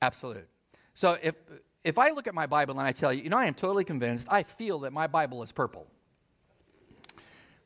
absolute. 0.00 0.46
So 0.94 1.18
if, 1.20 1.34
if 1.82 1.98
I 1.98 2.10
look 2.10 2.28
at 2.28 2.36
my 2.36 2.46
Bible 2.46 2.78
and 2.78 2.86
I 2.86 2.92
tell 2.92 3.12
you, 3.12 3.24
you 3.24 3.30
know, 3.30 3.36
I 3.36 3.46
am 3.46 3.54
totally 3.54 3.82
convinced, 3.82 4.28
I 4.30 4.44
feel 4.44 4.78
that 4.80 4.92
my 4.92 5.08
Bible 5.08 5.42
is 5.42 5.50
purple. 5.50 5.88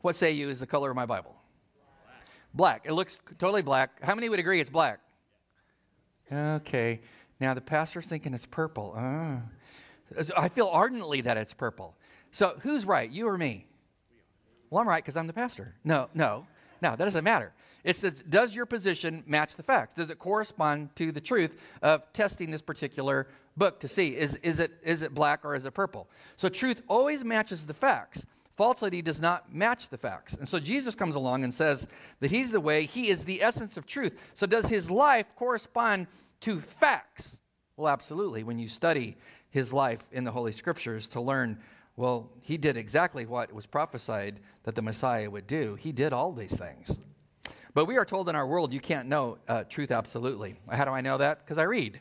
What 0.01 0.17
say 0.17 0.33
you 0.33 0.49
is 0.49 0.61
the 0.61 0.67
color 0.67 0.89
of 0.89 0.97
my 0.97 1.05
Bible? 1.05 1.37
Black. 2.55 2.87
It 2.87 2.95
looks 2.95 3.21
totally 3.39 3.61
black. 3.61 4.03
How 4.03 4.15
many 4.15 4.31
would 4.31 4.39
agree 4.39 4.61
it's 4.61 4.71
black? 4.71 4.99
Okay. 6.33 7.03
Now 7.39 7.53
the 7.53 7.61
pastor's 7.61 8.07
thinking 8.07 8.33
it's 8.33 8.47
purple. 8.47 8.95
Uh. 8.97 10.23
I 10.39 10.49
feel 10.49 10.69
ardently 10.73 11.21
that 11.21 11.37
it's 11.37 11.53
purple. 11.53 11.99
So 12.31 12.55
who's 12.61 12.87
right, 12.87 13.11
you 13.11 13.29
or 13.29 13.37
me? 13.37 13.67
Well, 14.71 14.81
I'm 14.81 14.89
right 14.89 15.05
because 15.05 15.19
I'm 15.19 15.27
the 15.27 15.35
pastor. 15.35 15.75
No, 15.85 16.09
no, 16.15 16.47
no, 16.83 16.97
that 16.97 17.05
doesn't 17.05 17.25
matter. 17.25 17.53
It 17.85 17.97
says, 17.97 18.23
does 18.29 18.55
your 18.55 18.67
position 18.67 19.25
match 19.27 19.57
the 19.57 19.63
facts? 19.63 19.95
Does 19.95 20.11
it 20.11 20.19
correspond 20.19 20.95
to 20.97 21.13
the 21.13 21.21
truth 21.21 21.57
of 21.81 22.13
testing 22.13 22.51
this 22.51 22.63
particular 22.63 23.29
book 23.57 23.81
to 23.81 23.89
see 23.89 24.17
is, 24.17 24.35
is, 24.37 24.59
it, 24.59 24.73
is 24.83 25.03
it 25.03 25.15
black 25.15 25.45
or 25.45 25.55
is 25.55 25.65
it 25.65 25.73
purple? 25.73 26.09
So 26.37 26.49
truth 26.49 26.83
always 26.89 27.25
matches 27.25 27.67
the 27.67 27.75
facts. 27.75 28.25
Falsity 28.57 29.01
does 29.01 29.21
not 29.21 29.53
match 29.53 29.89
the 29.89 29.99
facts. 29.99 30.35
And 30.35 30.49
so 30.49 30.59
Jesus 30.59 30.95
comes 30.95 31.15
along 31.15 31.43
and 31.45 31.55
says 31.55 31.87
that 32.21 32.31
he's 32.31 32.51
the 32.51 32.61
way, 32.61 32.85
he 32.85 33.09
is 33.09 33.25
the 33.25 33.43
essence 33.43 33.77
of 33.77 33.87
truth. 33.87 34.19
So 34.35 34.47
does 34.47 34.69
his 34.69 34.91
life 34.91 35.27
correspond 35.37 36.07
to 36.43 36.61
facts? 36.61 37.37
Well, 37.77 37.93
absolutely. 37.93 38.45
When 38.45 38.59
you 38.59 38.69
study 38.69 39.17
his 39.51 39.73
life 39.73 40.05
in 40.13 40.25
the 40.25 40.31
Holy 40.31 40.53
Scriptures 40.53 41.09
to 41.09 41.21
learn, 41.21 41.59
well, 41.97 42.31
he 42.41 42.57
did 42.57 42.77
exactly 42.77 43.27
what 43.27 43.53
was 43.53 43.67
prophesied 43.67 44.41
that 44.65 44.75
the 44.75 44.83
Messiah 44.83 45.31
would 45.31 45.47
do. 45.47 45.75
He 45.75 45.93
did 45.93 46.13
all 46.13 46.33
these 46.33 46.57
things. 46.57 46.91
But 47.75 47.87
we 47.87 47.97
are 47.97 48.05
told 48.05 48.29
in 48.29 48.37
our 48.37 48.47
world 48.47 48.73
you 48.73 48.81
can't 48.81 49.09
know 49.09 49.39
uh, 49.49 49.65
truth 49.65 49.91
absolutely. 49.91 50.57
How 50.71 50.85
do 50.85 50.91
I 50.91 51.01
know 51.01 51.19
that? 51.19 51.41
Because 51.41 51.59
I 51.59 51.65
read. 51.65 52.01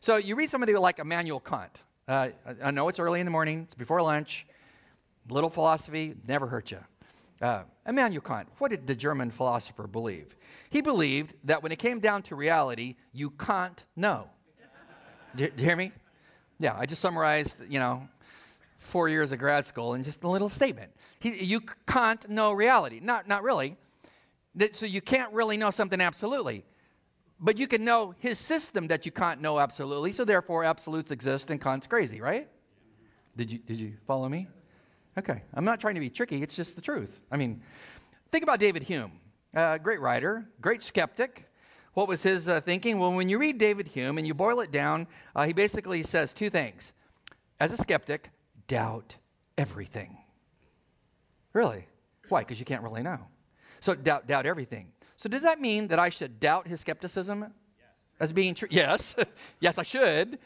So 0.00 0.16
you 0.16 0.34
read 0.36 0.50
somebody 0.50 0.74
like 0.74 0.98
Immanuel 0.98 1.40
Kant. 1.40 1.82
Uh, 2.08 2.30
I, 2.62 2.70
know 2.70 2.88
it's 2.88 2.98
early 2.98 3.20
in 3.20 3.26
the 3.26 3.30
morning, 3.30 3.62
it's 3.62 3.74
before 3.74 4.02
lunch. 4.02 4.46
Little 5.28 5.50
philosophy 5.50 6.14
never 6.26 6.46
hurt 6.46 6.70
you. 6.70 6.78
Uh, 7.40 7.62
Immanuel 7.86 8.22
Kant, 8.22 8.48
what 8.58 8.70
did 8.70 8.86
the 8.86 8.94
German 8.94 9.30
philosopher 9.30 9.86
believe? 9.86 10.34
He 10.70 10.80
believed 10.80 11.34
that 11.44 11.62
when 11.62 11.70
it 11.70 11.78
came 11.78 12.00
down 12.00 12.22
to 12.22 12.34
reality, 12.34 12.96
you 13.12 13.30
can't 13.30 13.84
know. 13.94 14.28
do, 15.36 15.48
do 15.48 15.62
you 15.62 15.68
hear 15.68 15.76
me? 15.76 15.92
Yeah, 16.58 16.76
I 16.76 16.86
just 16.86 17.00
summarized, 17.00 17.56
you 17.68 17.78
know, 17.78 18.08
four 18.80 19.08
years 19.08 19.30
of 19.30 19.38
grad 19.38 19.64
school 19.64 19.94
in 19.94 20.02
just 20.02 20.24
a 20.24 20.28
little 20.28 20.48
statement. 20.48 20.90
He, 21.20 21.44
you 21.44 21.60
can't 21.86 22.28
know 22.28 22.52
reality. 22.52 22.98
Not, 23.00 23.28
not 23.28 23.42
really. 23.42 23.76
So 24.72 24.86
you 24.86 25.00
can't 25.00 25.32
really 25.32 25.56
know 25.56 25.70
something 25.70 26.00
absolutely. 26.00 26.64
But 27.38 27.58
you 27.58 27.68
can 27.68 27.84
know 27.84 28.14
his 28.18 28.38
system 28.38 28.88
that 28.88 29.06
you 29.06 29.12
can't 29.12 29.40
know 29.40 29.58
absolutely, 29.58 30.12
so 30.12 30.24
therefore 30.24 30.64
absolutes 30.64 31.10
exist 31.10 31.50
and 31.50 31.60
Kant's 31.60 31.86
crazy, 31.86 32.20
right? 32.20 32.48
Did 33.36 33.50
you, 33.50 33.58
did 33.58 33.78
you 33.78 33.92
follow 34.06 34.28
me? 34.28 34.48
Okay. 35.16 35.42
I'm 35.54 35.64
not 35.64 35.80
trying 35.80 35.94
to 35.94 36.00
be 36.00 36.10
tricky, 36.10 36.42
it's 36.42 36.56
just 36.56 36.74
the 36.74 36.82
truth. 36.82 37.20
I 37.30 37.36
mean, 37.36 37.62
think 38.30 38.42
about 38.42 38.58
David 38.58 38.82
Hume. 38.82 39.12
Uh, 39.54 39.78
great 39.78 40.00
writer, 40.00 40.46
great 40.60 40.82
skeptic. 40.82 41.48
What 41.94 42.08
was 42.08 42.22
his 42.22 42.46
uh, 42.46 42.60
thinking? 42.60 42.98
Well, 42.98 43.12
when 43.12 43.28
you 43.28 43.38
read 43.38 43.58
David 43.58 43.88
Hume 43.88 44.18
and 44.18 44.26
you 44.26 44.34
boil 44.34 44.60
it 44.60 44.70
down, 44.70 45.06
uh, 45.34 45.44
he 45.44 45.52
basically 45.52 46.02
says 46.02 46.32
two 46.32 46.50
things. 46.50 46.92
As 47.58 47.72
a 47.72 47.76
skeptic, 47.76 48.30
doubt 48.70 49.16
everything. 49.58 50.16
Really? 51.52 51.88
Why? 52.28 52.42
Because 52.42 52.60
you 52.60 52.64
can't 52.64 52.84
really 52.84 53.02
know. 53.02 53.18
So 53.80 53.96
doubt, 53.96 54.28
doubt 54.28 54.46
everything. 54.46 54.92
So 55.16 55.28
does 55.28 55.42
that 55.42 55.60
mean 55.60 55.88
that 55.88 55.98
I 55.98 56.08
should 56.08 56.38
doubt 56.38 56.68
his 56.68 56.80
skepticism 56.80 57.40
yes. 57.40 57.88
as 58.20 58.32
being 58.32 58.54
true? 58.54 58.68
Yes. 58.70 59.16
yes, 59.60 59.76
I 59.76 59.82
should. 59.82 60.38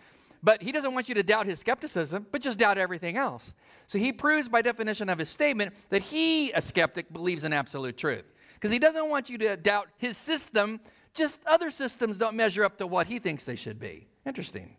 But 0.43 0.62
he 0.62 0.73
doesn't 0.73 0.95
want 0.95 1.07
you 1.11 1.14
to 1.16 1.23
doubt 1.23 1.45
his 1.45 1.61
skepticism, 1.61 2.26
but 2.33 2.40
just 2.40 2.59
doubt 2.59 2.78
everything 2.78 3.19
else. 3.19 3.52
So 3.88 3.99
he 3.99 4.11
proves 4.11 4.49
by 4.49 4.62
definition 4.62 5.11
of 5.11 5.19
his 5.19 5.28
statement 5.28 5.75
that 5.90 6.00
he, 6.00 6.50
a 6.52 6.62
skeptic, 6.62 7.12
believes 7.12 7.45
in 7.45 7.52
absolute 7.52 7.99
truth. 7.99 8.25
Because 8.54 8.73
he 8.73 8.78
doesn't 8.78 9.11
want 9.11 9.28
you 9.28 9.37
to 9.37 9.57
doubt 9.59 9.88
his 9.99 10.16
system, 10.16 10.81
just 11.12 11.40
other 11.45 11.71
systems 11.71 12.16
don't 12.16 12.37
measure 12.37 12.64
up 12.64 12.78
to 12.78 12.87
what 12.87 13.07
he 13.07 13.19
thinks 13.19 13.45
they 13.45 13.57
should 13.57 13.78
be. 13.78 14.07
Interesting. 14.25 14.76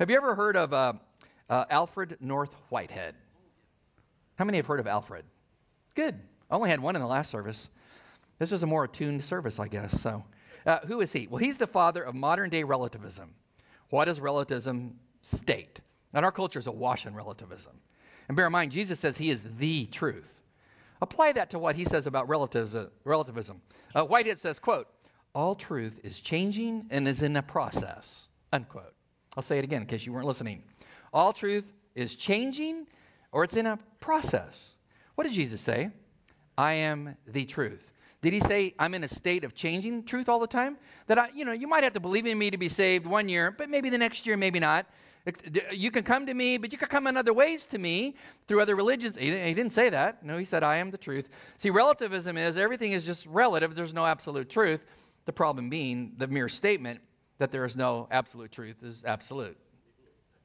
Have 0.00 0.10
you 0.10 0.16
ever 0.16 0.34
heard 0.34 0.56
of 0.56 0.72
uh, 0.72 0.94
uh, 1.48 1.64
Alfred 1.70 2.16
North 2.20 2.54
Whitehead? 2.68 3.14
How 4.36 4.44
many 4.44 4.58
have 4.58 4.66
heard 4.66 4.80
of 4.80 4.86
Alfred? 4.86 5.24
Good. 5.94 6.20
I 6.50 6.54
only 6.54 6.70
had 6.70 6.80
one 6.80 6.96
in 6.96 7.02
the 7.02 7.08
last 7.08 7.30
service. 7.30 7.68
This 8.38 8.52
is 8.52 8.62
a 8.62 8.66
more 8.66 8.84
attuned 8.84 9.24
service, 9.24 9.58
I 9.58 9.68
guess. 9.68 10.00
So, 10.00 10.24
uh, 10.64 10.78
who 10.86 11.00
is 11.00 11.12
he? 11.12 11.26
Well, 11.26 11.38
he's 11.38 11.58
the 11.58 11.66
father 11.66 12.02
of 12.02 12.14
modern 12.14 12.50
day 12.50 12.62
relativism. 12.62 13.34
What 13.90 14.04
does 14.04 14.20
relativism 14.20 14.98
state? 15.22 15.80
And 16.14 16.24
our 16.24 16.32
culture 16.32 16.58
is 16.58 16.66
awash 16.66 17.06
in 17.06 17.14
relativism. 17.14 17.72
And 18.28 18.36
bear 18.36 18.46
in 18.46 18.52
mind, 18.52 18.72
Jesus 18.72 19.00
says 19.00 19.18
he 19.18 19.30
is 19.30 19.40
the 19.58 19.86
truth. 19.86 20.40
Apply 21.00 21.32
that 21.32 21.50
to 21.50 21.58
what 21.58 21.76
he 21.76 21.84
says 21.84 22.06
about 22.06 22.28
relativism. 22.28 23.62
Uh, 23.94 24.04
Whitehead 24.04 24.38
says, 24.38 24.58
quote, 24.58 24.88
all 25.34 25.54
truth 25.54 26.00
is 26.02 26.20
changing 26.20 26.86
and 26.90 27.06
is 27.06 27.22
in 27.22 27.36
a 27.36 27.42
process, 27.42 28.28
unquote. 28.52 28.94
I'll 29.36 29.42
say 29.42 29.58
it 29.58 29.64
again 29.64 29.82
in 29.82 29.86
case 29.86 30.04
you 30.04 30.12
weren't 30.12 30.26
listening. 30.26 30.62
All 31.12 31.32
truth 31.32 31.72
is 31.94 32.14
changing 32.14 32.86
or 33.32 33.44
it's 33.44 33.56
in 33.56 33.66
a 33.66 33.78
process. 34.00 34.70
What 35.14 35.24
did 35.24 35.32
Jesus 35.32 35.60
say? 35.60 35.90
I 36.56 36.74
am 36.74 37.16
the 37.26 37.44
truth. 37.44 37.92
Did 38.20 38.32
he 38.32 38.40
say, 38.40 38.74
I'm 38.78 38.94
in 38.94 39.04
a 39.04 39.08
state 39.08 39.44
of 39.44 39.54
changing 39.54 40.04
truth 40.04 40.28
all 40.28 40.40
the 40.40 40.46
time? 40.46 40.76
That 41.06 41.18
I, 41.18 41.28
you 41.34 41.44
know, 41.44 41.52
you 41.52 41.68
might 41.68 41.84
have 41.84 41.92
to 41.92 42.00
believe 42.00 42.26
in 42.26 42.36
me 42.36 42.50
to 42.50 42.58
be 42.58 42.68
saved 42.68 43.06
one 43.06 43.28
year, 43.28 43.50
but 43.50 43.70
maybe 43.70 43.90
the 43.90 43.98
next 43.98 44.26
year, 44.26 44.36
maybe 44.36 44.58
not. 44.58 44.86
You 45.72 45.90
can 45.90 46.04
come 46.04 46.26
to 46.26 46.34
me, 46.34 46.56
but 46.56 46.72
you 46.72 46.78
can 46.78 46.88
come 46.88 47.06
in 47.06 47.16
other 47.16 47.34
ways 47.34 47.66
to 47.66 47.78
me 47.78 48.16
through 48.46 48.60
other 48.60 48.74
religions. 48.74 49.16
He 49.16 49.30
didn't 49.30 49.70
say 49.70 49.90
that. 49.90 50.24
No, 50.24 50.38
he 50.38 50.44
said, 50.44 50.64
I 50.64 50.76
am 50.76 50.90
the 50.90 50.98
truth. 50.98 51.28
See, 51.58 51.70
relativism 51.70 52.38
is 52.38 52.56
everything 52.56 52.92
is 52.92 53.04
just 53.04 53.26
relative, 53.26 53.74
there's 53.74 53.92
no 53.92 54.06
absolute 54.06 54.48
truth. 54.48 54.80
The 55.26 55.32
problem 55.32 55.68
being 55.68 56.14
the 56.16 56.26
mere 56.26 56.48
statement 56.48 57.00
that 57.38 57.52
there 57.52 57.64
is 57.64 57.76
no 57.76 58.08
absolute 58.10 58.50
truth 58.50 58.82
is 58.82 59.02
absolute. 59.04 59.58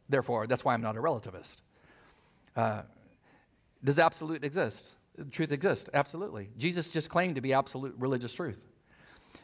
Therefore, 0.09 0.47
that's 0.47 0.65
why 0.65 0.73
I'm 0.73 0.81
not 0.81 0.97
a 0.97 0.99
relativist. 0.99 1.57
Uh, 2.55 2.83
does 3.83 3.99
absolute 3.99 4.43
exist? 4.43 4.93
truth 5.31 5.51
exists. 5.51 5.89
Absolutely. 5.93 6.49
Jesus 6.57 6.89
just 6.89 7.09
claimed 7.09 7.35
to 7.35 7.41
be 7.41 7.53
absolute 7.53 7.95
religious 7.97 8.33
truth. 8.33 8.59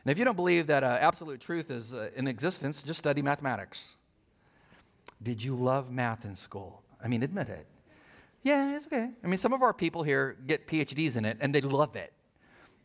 And 0.04 0.12
if 0.12 0.18
you 0.18 0.26
don't 0.26 0.36
believe 0.36 0.68
that 0.68 0.84
uh, 0.84 0.98
absolute 1.00 1.42
truth 1.42 1.72
is 1.72 1.94
uh, 1.94 2.10
in 2.16 2.28
existence, 2.28 2.82
just 2.84 3.00
study 3.00 3.22
mathematics. 3.22 3.96
Did 5.22 5.44
you 5.44 5.56
love 5.56 5.92
math 5.92 6.26
in 6.26 6.36
school? 6.36 6.84
I 7.04 7.08
mean, 7.08 7.24
admit 7.24 7.50
it. 7.50 7.66
Yeah, 8.44 8.76
it's 8.76 8.88
okay. 8.88 9.10
I 9.24 9.28
mean, 9.28 9.38
some 9.38 9.52
of 9.52 9.62
our 9.62 9.74
people 9.74 10.04
here 10.04 10.38
get 10.48 10.68
PhDs 10.68 11.18
in 11.18 11.26
it 11.26 11.38
and 11.42 11.54
they 11.54 11.62
love 11.62 11.96
it. 11.96 12.14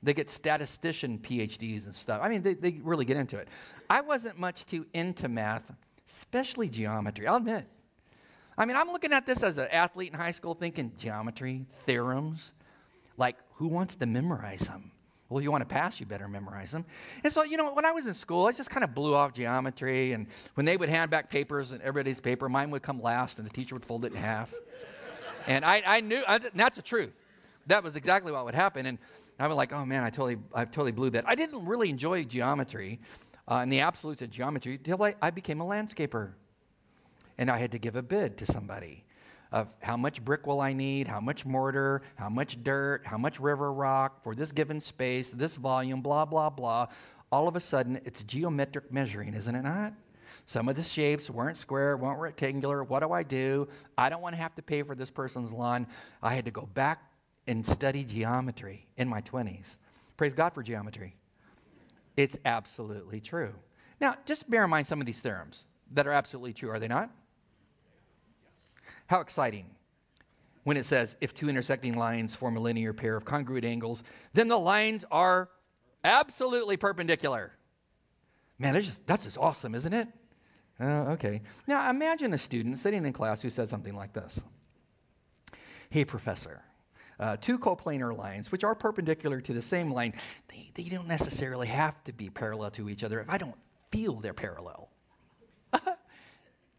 They 0.03 0.13
get 0.13 0.29
statistician 0.29 1.19
PhDs 1.19 1.87
and 1.87 1.95
stuff. 1.95 2.21
I 2.23 2.29
mean, 2.29 2.43
they, 2.43 2.55
they 2.55 2.81
really 2.83 3.05
get 3.05 3.17
into 3.17 3.39
it. 3.39 3.49
I 3.89 4.01
wasn't 4.01 4.39
much 4.39 4.67
too 4.67 4.85
into 4.93 5.29
math, 5.29 5.71
especially 6.09 6.69
geometry, 6.69 7.27
I'll 7.27 7.37
admit. 7.37 7.67
I 8.57 8.65
mean, 8.67 8.77
I'm 8.77 8.89
looking 8.89 9.13
at 9.13 9.27
this 9.27 9.43
as 9.43 9.59
an 9.59 9.69
athlete 9.69 10.13
in 10.13 10.19
high 10.19 10.31
school 10.31 10.55
thinking 10.55 10.93
geometry, 10.97 11.67
theorems. 11.87 12.53
Like, 13.17 13.37
who 13.55 13.69
wants 13.69 13.97
to 13.97 14.07
memorize 14.07 14.61
them? 14.61 14.93
Well, 15.29 15.43
you 15.43 15.51
want 15.51 15.63
to 15.69 15.73
pass, 15.73 15.99
you 15.99 16.07
better 16.07 16.29
memorize 16.29 16.71
them. 16.71 16.85
And 17.25 17.33
so, 17.33 17.43
you 17.43 17.57
know, 17.57 17.73
when 17.73 17.85
I 17.85 17.91
was 17.91 18.07
in 18.07 18.15
school, 18.15 18.47
I 18.47 18.53
just 18.53 18.71
kind 18.71 18.85
of 18.85 18.95
blew 18.95 19.15
off 19.15 19.33
geometry. 19.33 20.13
And 20.13 20.27
when 20.55 20.67
they 20.67 20.77
would 20.77 20.89
hand 20.89 21.11
back 21.11 21.31
papers 21.31 21.73
and 21.73 21.81
everybody's 21.83 22.21
paper, 22.21 22.49
mine 22.49 22.71
would 22.71 22.83
come 22.83 23.01
last 23.01 23.39
and 23.39 23.47
the 23.47 23.53
teacher 23.53 23.75
would 23.75 23.85
fold 23.85 24.05
it 24.05 24.13
in 24.13 24.19
half. 24.19 24.55
and 25.47 25.65
I, 25.65 25.83
I 25.85 26.01
knew, 26.01 26.23
I, 26.29 26.39
that's 26.55 26.77
the 26.77 26.83
truth. 26.83 27.13
That 27.67 27.83
was 27.83 27.97
exactly 27.97 28.31
what 28.31 28.45
would 28.45 28.55
happen. 28.55 28.87
And 28.87 28.99
I 29.41 29.49
was 29.49 29.57
like, 29.57 29.73
oh 29.73 29.85
man, 29.85 30.05
I 30.05 30.11
totally, 30.11 30.37
I 30.55 30.65
totally 30.67 30.93
blew 30.93 31.11
that. 31.11 31.25
I 31.27 31.35
didn't 31.35 31.65
really 31.65 31.89
enjoy 31.91 32.25
geometry 32.25 33.01
uh, 33.49 33.57
and 33.57 33.73
the 33.73 33.81
absolutes 33.81 34.23
of 34.23 34.31
geometry 34.31 34.75
until 34.75 35.03
I, 35.03 35.15
I 35.21 35.31
became 35.31 35.61
a 35.61 35.65
landscaper. 35.65 36.33
And 37.37 37.51
I 37.51 37.59
had 37.59 37.73
to 37.73 37.79
give 37.79 37.97
a 37.97 38.03
bid 38.03 38.37
to 38.39 38.47
somebody 38.47 39.05
of 39.53 39.69
how 39.81 39.97
much 39.97 40.25
brick 40.25 40.47
will 40.47 40.61
I 40.61 40.73
need, 40.73 41.07
how 41.07 41.21
much 41.21 41.47
mortar, 41.47 42.03
how 42.17 42.29
much 42.29 42.63
dirt, 42.65 43.07
how 43.07 43.19
much 43.19 43.39
river 43.39 43.73
rock 43.73 44.23
for 44.23 44.35
this 44.35 44.51
given 44.51 44.81
space, 44.81 45.31
this 45.31 45.57
volume, 45.57 46.01
blah, 46.01 46.25
blah, 46.25 46.51
blah. 46.51 46.89
All 47.31 47.47
of 47.47 47.55
a 47.55 47.61
sudden, 47.61 48.01
it's 48.05 48.25
geometric 48.25 48.93
measuring, 48.93 49.35
isn't 49.35 49.55
it 49.55 49.63
not? 49.63 49.95
Some 50.47 50.69
of 50.69 50.77
the 50.77 50.83
shapes 50.83 51.31
weren't 51.31 51.57
square, 51.57 51.97
weren't 51.97 52.19
rectangular. 52.19 52.85
What 52.85 53.01
do 53.01 53.13
I 53.13 53.23
do? 53.23 53.69
I 53.97 54.09
don't 54.09 54.21
want 54.23 54.35
to 54.35 54.43
have 54.43 54.55
to 54.57 54.63
pay 54.63 54.83
for 54.83 54.95
this 54.95 55.11
person's 55.11 55.53
lawn. 55.53 55.87
I 56.23 56.35
had 56.35 56.45
to 56.45 56.51
go 56.51 56.69
back 56.75 57.03
and 57.47 57.65
study 57.65 58.05
geometry 58.05 58.87
in 58.97 59.09
my 59.09 59.21
20s. 59.23 59.77
Praise 60.17 60.35
God 60.35 60.53
for 60.53 60.63
geometry. 60.63 61.17
It's 62.17 62.39
absolutely 62.45 63.21
true. 63.21 63.55
Now, 64.01 64.17
just 64.25 64.49
bear 64.51 64.65
in 64.65 64.71
mind 64.71 64.87
some 64.87 65.01
of 65.01 65.07
these 65.07 65.21
theorems 65.21 65.67
that 65.93 66.07
are 66.07 66.13
absolutely 66.13 66.53
true, 66.53 66.71
are 66.71 66.79
they 66.79 66.89
not? 66.89 67.11
How 69.07 69.21
exciting 69.21 69.67
when 70.65 70.77
it 70.77 70.87
says 70.87 71.17
if 71.21 71.35
two 71.35 71.49
intersecting 71.49 71.95
lines 71.95 72.35
form 72.35 72.57
a 72.57 72.61
linear 72.61 72.93
pair 72.93 73.17
of 73.17 73.25
congruent 73.25 73.65
angles, 73.65 74.03
then 74.33 74.49
the 74.49 74.59
lines 74.59 75.05
are 75.11 75.49
absolutely 76.03 76.77
perpendicular. 76.77 77.53
Man, 78.59 78.75
that's 78.75 78.87
just, 78.87 79.07
that's 79.07 79.25
just 79.25 79.39
awesome, 79.39 79.75
isn't 79.75 79.93
it? 79.93 80.09
Uh, 80.81 81.13
okay. 81.13 81.43
Now 81.67 81.89
imagine 81.89 82.33
a 82.35 82.39
student 82.39 82.79
sitting 82.79 83.05
in 83.05 83.13
class 83.13 83.43
who 83.43 83.51
said 83.51 83.69
something 83.69 83.95
like 83.95 84.13
this 84.13 84.41
Hey, 85.91 86.05
professor, 86.05 86.63
uh, 87.25 87.37
two 87.41 87.59
coplanar 87.59 88.15
lines, 88.15 88.53
which 88.53 88.65
are 88.65 88.75
perpendicular 88.75 89.41
to 89.41 89.55
the 89.55 89.63
same 89.63 89.91
line, 89.91 90.13
they, 90.49 90.71
they 90.75 90.91
don't 90.91 91.09
necessarily 91.09 91.67
have 91.67 92.05
to 92.05 92.13
be 92.13 92.29
parallel 92.29 92.71
to 92.71 92.91
each 92.91 93.03
other 93.03 93.19
if 93.19 93.31
I 93.31 93.39
don't 93.39 93.55
feel 93.91 94.21
they're 94.21 94.35
parallel. 94.35 94.91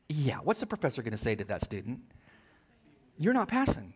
yeah, 0.08 0.38
what's 0.38 0.60
the 0.60 0.68
professor 0.68 1.02
going 1.02 1.14
to 1.14 1.18
say 1.18 1.34
to 1.34 1.44
that 1.46 1.64
student? 1.64 2.00
You're 3.18 3.34
not 3.34 3.48
passing. 3.48 3.96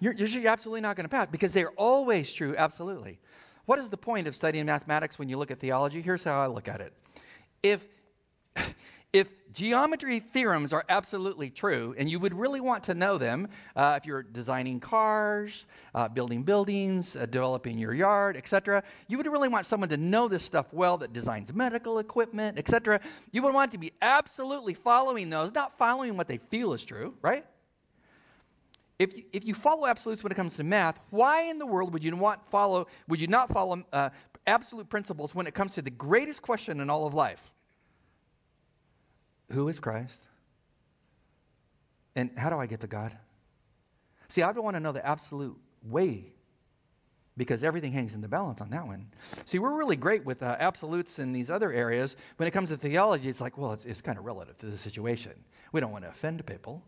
You're, 0.00 0.12
you're 0.12 0.50
absolutely 0.50 0.80
not 0.80 0.96
going 0.96 1.04
to 1.04 1.08
pass 1.08 1.28
because 1.30 1.52
they're 1.52 1.70
always 1.70 2.32
true, 2.32 2.56
absolutely. 2.56 3.20
What 3.64 3.78
is 3.78 3.90
the 3.90 3.96
point 3.96 4.26
of 4.26 4.34
studying 4.34 4.66
mathematics 4.66 5.20
when 5.20 5.28
you 5.28 5.38
look 5.38 5.52
at 5.52 5.60
theology? 5.60 6.02
Here's 6.02 6.24
how 6.24 6.40
I 6.40 6.48
look 6.48 6.66
at 6.66 6.80
it. 6.80 6.92
If, 7.62 7.84
if 9.12 9.28
geometry 9.52 10.20
theorems 10.20 10.72
are 10.72 10.84
absolutely 10.88 11.50
true, 11.50 11.94
and 11.98 12.10
you 12.10 12.18
would 12.18 12.34
really 12.34 12.60
want 12.60 12.84
to 12.84 12.94
know 12.94 13.18
them 13.18 13.48
uh, 13.76 13.94
if 13.96 14.06
you're 14.06 14.22
designing 14.22 14.80
cars, 14.80 15.66
uh, 15.94 16.08
building 16.08 16.42
buildings, 16.42 17.16
uh, 17.16 17.26
developing 17.26 17.78
your 17.78 17.94
yard, 17.94 18.36
etc. 18.36 18.82
You 19.06 19.16
would 19.16 19.26
really 19.26 19.48
want 19.48 19.66
someone 19.66 19.88
to 19.90 19.96
know 19.96 20.28
this 20.28 20.44
stuff 20.44 20.72
well 20.72 20.98
that 20.98 21.12
designs 21.12 21.52
medical 21.52 21.98
equipment, 21.98 22.58
etc. 22.58 23.00
You 23.32 23.42
would 23.42 23.54
want 23.54 23.72
to 23.72 23.78
be 23.78 23.92
absolutely 24.02 24.74
following 24.74 25.30
those, 25.30 25.52
not 25.54 25.76
following 25.78 26.16
what 26.16 26.28
they 26.28 26.38
feel 26.38 26.72
is 26.72 26.84
true, 26.84 27.14
right? 27.22 27.44
If 28.98 29.16
you, 29.16 29.24
if 29.32 29.44
you 29.44 29.54
follow 29.54 29.86
absolutes 29.86 30.24
when 30.24 30.32
it 30.32 30.34
comes 30.34 30.56
to 30.56 30.64
math, 30.64 30.98
why 31.10 31.42
in 31.42 31.58
the 31.58 31.66
world 31.66 31.92
would 31.92 32.02
you 32.02 32.14
want 32.16 32.40
follow? 32.50 32.88
Would 33.06 33.20
you 33.20 33.28
not 33.28 33.48
follow 33.48 33.84
uh, 33.92 34.10
absolute 34.46 34.88
principles 34.88 35.34
when 35.34 35.46
it 35.46 35.54
comes 35.54 35.72
to 35.74 35.82
the 35.82 35.90
greatest 35.90 36.42
question 36.42 36.80
in 36.80 36.90
all 36.90 37.06
of 37.06 37.14
life? 37.14 37.52
Who 39.50 39.68
is 39.68 39.80
Christ? 39.80 40.20
And 42.14 42.30
how 42.36 42.50
do 42.50 42.58
I 42.58 42.66
get 42.66 42.80
to 42.80 42.86
God? 42.86 43.16
See, 44.28 44.42
I 44.42 44.52
don't 44.52 44.64
want 44.64 44.76
to 44.76 44.80
know 44.80 44.92
the 44.92 45.06
absolute 45.06 45.56
way 45.82 46.32
because 47.36 47.62
everything 47.62 47.92
hangs 47.92 48.14
in 48.14 48.20
the 48.20 48.28
balance 48.28 48.60
on 48.60 48.70
that 48.70 48.86
one. 48.86 49.06
See, 49.46 49.58
we're 49.58 49.74
really 49.74 49.96
great 49.96 50.24
with 50.24 50.42
uh, 50.42 50.56
absolutes 50.58 51.18
in 51.20 51.32
these 51.32 51.48
other 51.48 51.72
areas. 51.72 52.16
When 52.36 52.48
it 52.48 52.50
comes 52.50 52.70
to 52.70 52.76
theology, 52.76 53.28
it's 53.28 53.40
like, 53.40 53.56
well, 53.56 53.72
it's, 53.72 53.84
it's 53.84 54.00
kind 54.00 54.18
of 54.18 54.24
relative 54.24 54.58
to 54.58 54.66
the 54.66 54.76
situation. 54.76 55.32
We 55.72 55.80
don't 55.80 55.92
want 55.92 56.04
to 56.04 56.10
offend 56.10 56.44
people. 56.44 56.82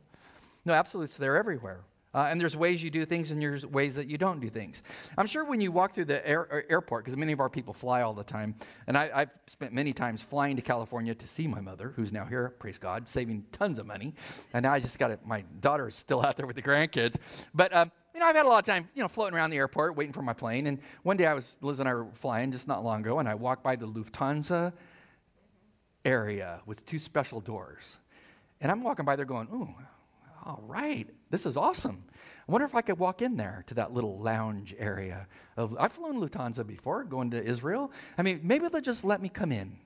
No, 0.64 0.72
absolutes, 0.72 1.16
they're 1.16 1.36
everywhere. 1.36 1.80
Uh, 2.12 2.26
and 2.28 2.40
there's 2.40 2.56
ways 2.56 2.82
you 2.82 2.90
do 2.90 3.04
things 3.04 3.30
and 3.30 3.40
there's 3.40 3.64
ways 3.64 3.94
that 3.94 4.08
you 4.08 4.18
don't 4.18 4.40
do 4.40 4.50
things. 4.50 4.82
I'm 5.16 5.26
sure 5.26 5.44
when 5.44 5.60
you 5.60 5.70
walk 5.70 5.94
through 5.94 6.06
the 6.06 6.26
air, 6.26 6.64
airport, 6.68 7.04
because 7.04 7.16
many 7.16 7.32
of 7.32 7.38
our 7.38 7.48
people 7.48 7.72
fly 7.72 8.02
all 8.02 8.14
the 8.14 8.24
time, 8.24 8.56
and 8.88 8.98
I, 8.98 9.20
have 9.20 9.30
spent 9.46 9.72
many 9.72 9.92
times 9.92 10.20
flying 10.20 10.56
to 10.56 10.62
California 10.62 11.14
to 11.14 11.28
see 11.28 11.46
my 11.46 11.60
mother, 11.60 11.92
who's 11.94 12.12
now 12.12 12.24
here, 12.24 12.54
praise 12.58 12.78
God, 12.78 13.08
saving 13.08 13.44
tons 13.52 13.78
of 13.78 13.86
money. 13.86 14.14
And 14.52 14.64
now 14.64 14.72
I 14.72 14.80
just 14.80 14.98
got 14.98 15.12
it, 15.12 15.20
my 15.24 15.44
daughter's 15.60 15.94
still 15.94 16.24
out 16.24 16.36
there 16.36 16.46
with 16.46 16.56
the 16.56 16.62
grandkids. 16.62 17.16
But, 17.54 17.72
um, 17.72 17.92
you 18.12 18.18
know, 18.18 18.26
I've 18.26 18.34
had 18.34 18.44
a 18.44 18.48
lot 18.48 18.58
of 18.58 18.66
time, 18.66 18.88
you 18.94 19.02
know, 19.02 19.08
floating 19.08 19.36
around 19.36 19.50
the 19.50 19.58
airport 19.58 19.94
waiting 19.94 20.12
for 20.12 20.22
my 20.22 20.32
plane. 20.32 20.66
And 20.66 20.80
one 21.04 21.16
day 21.16 21.26
I 21.26 21.34
was, 21.34 21.58
Liz 21.60 21.78
and 21.78 21.88
I 21.88 21.94
were 21.94 22.08
flying 22.14 22.50
just 22.50 22.66
not 22.66 22.82
long 22.82 23.02
ago, 23.02 23.20
and 23.20 23.28
I 23.28 23.36
walked 23.36 23.62
by 23.62 23.76
the 23.76 23.86
Lufthansa 23.86 24.72
area 26.04 26.60
with 26.66 26.84
two 26.86 26.98
special 26.98 27.40
doors. 27.40 27.98
And 28.60 28.72
I'm 28.72 28.82
walking 28.82 29.04
by 29.04 29.14
there 29.14 29.24
going, 29.24 29.48
ooh, 29.54 29.72
all 30.44 30.62
right, 30.66 31.08
this 31.30 31.46
is 31.46 31.56
awesome. 31.56 32.04
I 32.48 32.52
wonder 32.52 32.66
if 32.66 32.74
I 32.74 32.82
could 32.82 32.98
walk 32.98 33.22
in 33.22 33.36
there 33.36 33.62
to 33.68 33.74
that 33.74 33.92
little 33.92 34.18
lounge 34.18 34.74
area. 34.78 35.28
Of, 35.56 35.76
I've 35.78 35.92
flown 35.92 36.20
Lufthansa 36.20 36.66
before, 36.66 37.04
going 37.04 37.30
to 37.30 37.42
Israel. 37.42 37.92
I 38.18 38.22
mean, 38.22 38.40
maybe 38.42 38.68
they'll 38.68 38.80
just 38.80 39.04
let 39.04 39.22
me 39.22 39.28
come 39.28 39.52
in. 39.52 39.76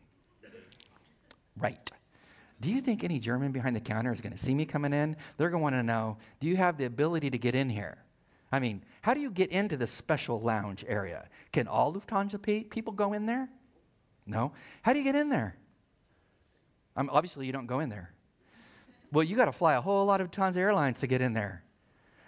Right. 1.58 1.90
Do 2.60 2.70
you 2.70 2.80
think 2.80 3.04
any 3.04 3.20
German 3.20 3.52
behind 3.52 3.76
the 3.76 3.80
counter 3.80 4.12
is 4.12 4.22
going 4.22 4.32
to 4.32 4.38
see 4.38 4.54
me 4.54 4.64
coming 4.64 4.94
in? 4.94 5.16
They're 5.36 5.50
going 5.50 5.60
to 5.60 5.62
want 5.62 5.74
to 5.74 5.82
know 5.82 6.16
do 6.40 6.48
you 6.48 6.56
have 6.56 6.78
the 6.78 6.86
ability 6.86 7.30
to 7.30 7.38
get 7.38 7.54
in 7.54 7.68
here? 7.68 7.98
I 8.50 8.60
mean, 8.60 8.82
how 9.02 9.12
do 9.12 9.20
you 9.20 9.30
get 9.30 9.50
into 9.50 9.76
this 9.76 9.90
special 9.90 10.40
lounge 10.40 10.84
area? 10.88 11.28
Can 11.52 11.68
all 11.68 11.92
Lufthansa 11.92 12.40
people 12.70 12.92
go 12.92 13.12
in 13.12 13.26
there? 13.26 13.50
No. 14.26 14.52
How 14.82 14.94
do 14.94 14.98
you 14.98 15.04
get 15.04 15.16
in 15.16 15.28
there? 15.28 15.56
Obviously, 16.96 17.44
you 17.44 17.52
don't 17.52 17.66
go 17.66 17.80
in 17.80 17.90
there. 17.90 18.13
Well, 19.14 19.22
you 19.22 19.36
got 19.36 19.44
to 19.44 19.52
fly 19.52 19.74
a 19.74 19.80
whole 19.80 20.04
lot 20.04 20.20
of 20.20 20.32
tons 20.32 20.56
of 20.56 20.60
airlines 20.60 20.98
to 20.98 21.06
get 21.06 21.20
in 21.20 21.32
there. 21.34 21.62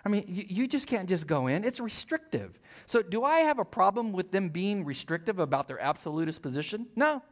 I 0.04 0.08
mean, 0.08 0.24
you, 0.28 0.44
you, 0.48 0.68
just 0.68 0.86
can't 0.86 1.08
just 1.08 1.26
go 1.26 1.48
in. 1.48 1.64
It's 1.64 1.80
restrictive. 1.80 2.60
So, 2.86 3.02
do 3.02 3.24
I 3.24 3.40
have 3.40 3.58
a 3.58 3.64
problem 3.64 4.12
with 4.12 4.30
them 4.30 4.50
being 4.50 4.84
restrictive 4.84 5.40
about 5.40 5.66
their 5.66 5.80
absolutist 5.80 6.42
position? 6.42 6.86
No. 6.94 7.22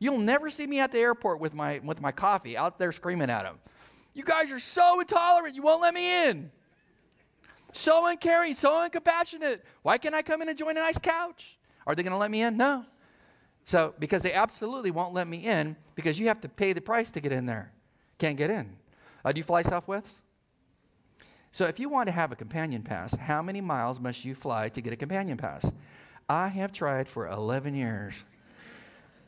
You'll 0.00 0.18
never 0.18 0.50
see 0.50 0.66
me 0.66 0.80
at 0.80 0.90
the 0.90 0.98
airport 0.98 1.38
with 1.38 1.54
my, 1.54 1.80
with 1.84 2.00
my 2.00 2.10
coffee 2.10 2.56
out 2.56 2.80
there 2.80 2.90
screaming 2.90 3.30
at 3.30 3.44
them. 3.44 3.60
You 4.12 4.24
guys 4.24 4.50
are 4.50 4.58
so 4.58 4.98
intolerant. 4.98 5.54
You 5.54 5.62
won't 5.62 5.82
let 5.82 5.94
me 5.94 6.26
in. 6.26 6.50
So 7.72 8.06
uncaring, 8.06 8.54
so 8.54 8.72
uncompassionate. 8.72 9.60
Why 9.82 9.98
can't 9.98 10.16
I 10.16 10.22
come 10.22 10.42
in 10.42 10.48
and 10.48 10.58
join 10.58 10.76
a 10.76 10.80
nice 10.80 10.98
couch? 10.98 11.56
Are 11.86 11.94
they 11.94 12.02
going 12.02 12.12
to 12.12 12.18
let 12.18 12.32
me 12.32 12.42
in? 12.42 12.56
No. 12.56 12.84
So, 13.66 13.94
because 14.00 14.22
they 14.22 14.32
absolutely 14.32 14.90
won't 14.90 15.14
let 15.14 15.28
me 15.28 15.44
in 15.44 15.76
because 15.94 16.18
you 16.18 16.26
have 16.26 16.40
to 16.40 16.48
pay 16.48 16.72
the 16.72 16.80
price 16.80 17.10
to 17.12 17.20
get 17.20 17.30
in 17.30 17.46
there. 17.46 17.70
Can't 18.18 18.36
get 18.36 18.50
in. 18.50 18.76
Uh, 19.26 19.32
do 19.32 19.40
you 19.40 19.44
fly 19.44 19.60
Southwest? 19.60 20.06
So 21.50 21.64
if 21.64 21.80
you 21.80 21.88
want 21.88 22.06
to 22.06 22.12
have 22.12 22.30
a 22.30 22.36
companion 22.36 22.82
pass, 22.82 23.12
how 23.16 23.42
many 23.42 23.60
miles 23.60 23.98
must 23.98 24.24
you 24.24 24.36
fly 24.36 24.68
to 24.68 24.80
get 24.80 24.92
a 24.92 24.96
companion 24.96 25.36
pass? 25.36 25.68
I 26.28 26.46
have 26.46 26.72
tried 26.72 27.08
for 27.08 27.26
11 27.26 27.74
years. 27.74 28.14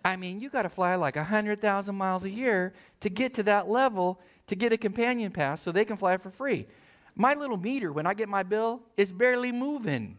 I 0.04 0.14
mean, 0.14 0.40
you 0.40 0.50
got 0.50 0.62
to 0.62 0.68
fly 0.68 0.94
like 0.94 1.16
100,000 1.16 1.96
miles 1.96 2.24
a 2.24 2.30
year 2.30 2.74
to 3.00 3.08
get 3.08 3.34
to 3.34 3.42
that 3.44 3.68
level 3.68 4.20
to 4.46 4.54
get 4.54 4.72
a 4.72 4.76
companion 4.76 5.32
pass 5.32 5.62
so 5.62 5.72
they 5.72 5.84
can 5.84 5.96
fly 5.96 6.16
for 6.16 6.30
free. 6.30 6.68
My 7.16 7.34
little 7.34 7.56
meter, 7.56 7.92
when 7.92 8.06
I 8.06 8.14
get 8.14 8.28
my 8.28 8.44
bill, 8.44 8.82
is 8.96 9.10
barely 9.10 9.50
moving. 9.50 10.16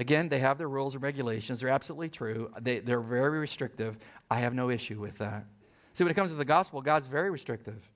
Again, 0.00 0.28
they 0.28 0.40
have 0.40 0.58
their 0.58 0.68
rules 0.68 0.94
and 0.94 1.02
regulations. 1.04 1.60
They're 1.60 1.68
absolutely 1.68 2.08
true. 2.08 2.50
They, 2.60 2.80
they're 2.80 3.00
very 3.00 3.38
restrictive. 3.38 3.98
I 4.28 4.40
have 4.40 4.52
no 4.52 4.68
issue 4.68 4.98
with 4.98 5.18
that. 5.18 5.44
See, 5.94 6.02
when 6.02 6.10
it 6.10 6.14
comes 6.14 6.32
to 6.32 6.36
the 6.36 6.44
gospel, 6.44 6.82
God's 6.82 7.06
very 7.06 7.30
restrictive. 7.30 7.88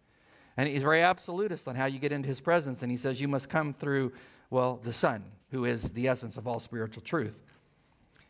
And 0.57 0.69
he's 0.69 0.83
very 0.83 1.03
absolutist 1.03 1.67
on 1.67 1.75
how 1.75 1.87
you 1.87 1.99
get 1.99 2.13
into 2.13 2.29
his 2.29 2.41
presence. 2.41 2.83
And 2.83 2.91
he 2.91 2.97
says 2.97 3.21
you 3.21 3.29
must 3.29 3.49
come 3.49 3.75
through, 3.75 4.13
well, 4.51 4.81
the 4.83 4.93
Son, 4.93 5.25
who 5.51 5.65
is 5.65 5.83
the 5.91 6.09
essence 6.09 6.37
of 6.37 6.47
all 6.47 6.61
spiritual 6.61 7.03
truth. 7.03 7.39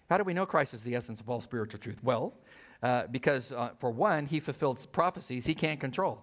How 0.08 0.18
do 0.18 0.24
we 0.24 0.34
know 0.34 0.46
Christ 0.46 0.74
is 0.74 0.82
the 0.82 0.94
essence 0.94 1.20
of 1.20 1.28
all 1.28 1.40
spiritual 1.40 1.80
truth? 1.80 1.98
Well, 2.02 2.34
uh, 2.82 3.06
because 3.10 3.52
uh, 3.52 3.70
for 3.78 3.90
one, 3.90 4.26
he 4.26 4.40
fulfilled 4.40 4.86
prophecies 4.92 5.46
he 5.46 5.54
can't 5.54 5.80
control. 5.80 6.22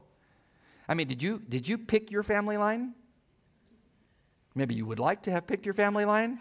I 0.88 0.94
mean, 0.94 1.08
did 1.08 1.22
you, 1.22 1.42
did 1.48 1.68
you 1.68 1.78
pick 1.78 2.12
your 2.12 2.24
family 2.24 2.58
line? 2.58 2.94
Maybe 4.56 4.76
you 4.76 4.86
would 4.86 5.00
like 5.00 5.24
to 5.24 5.32
have 5.32 5.48
picked 5.48 5.66
your 5.66 5.74
family 5.74 6.06
line. 6.06 6.40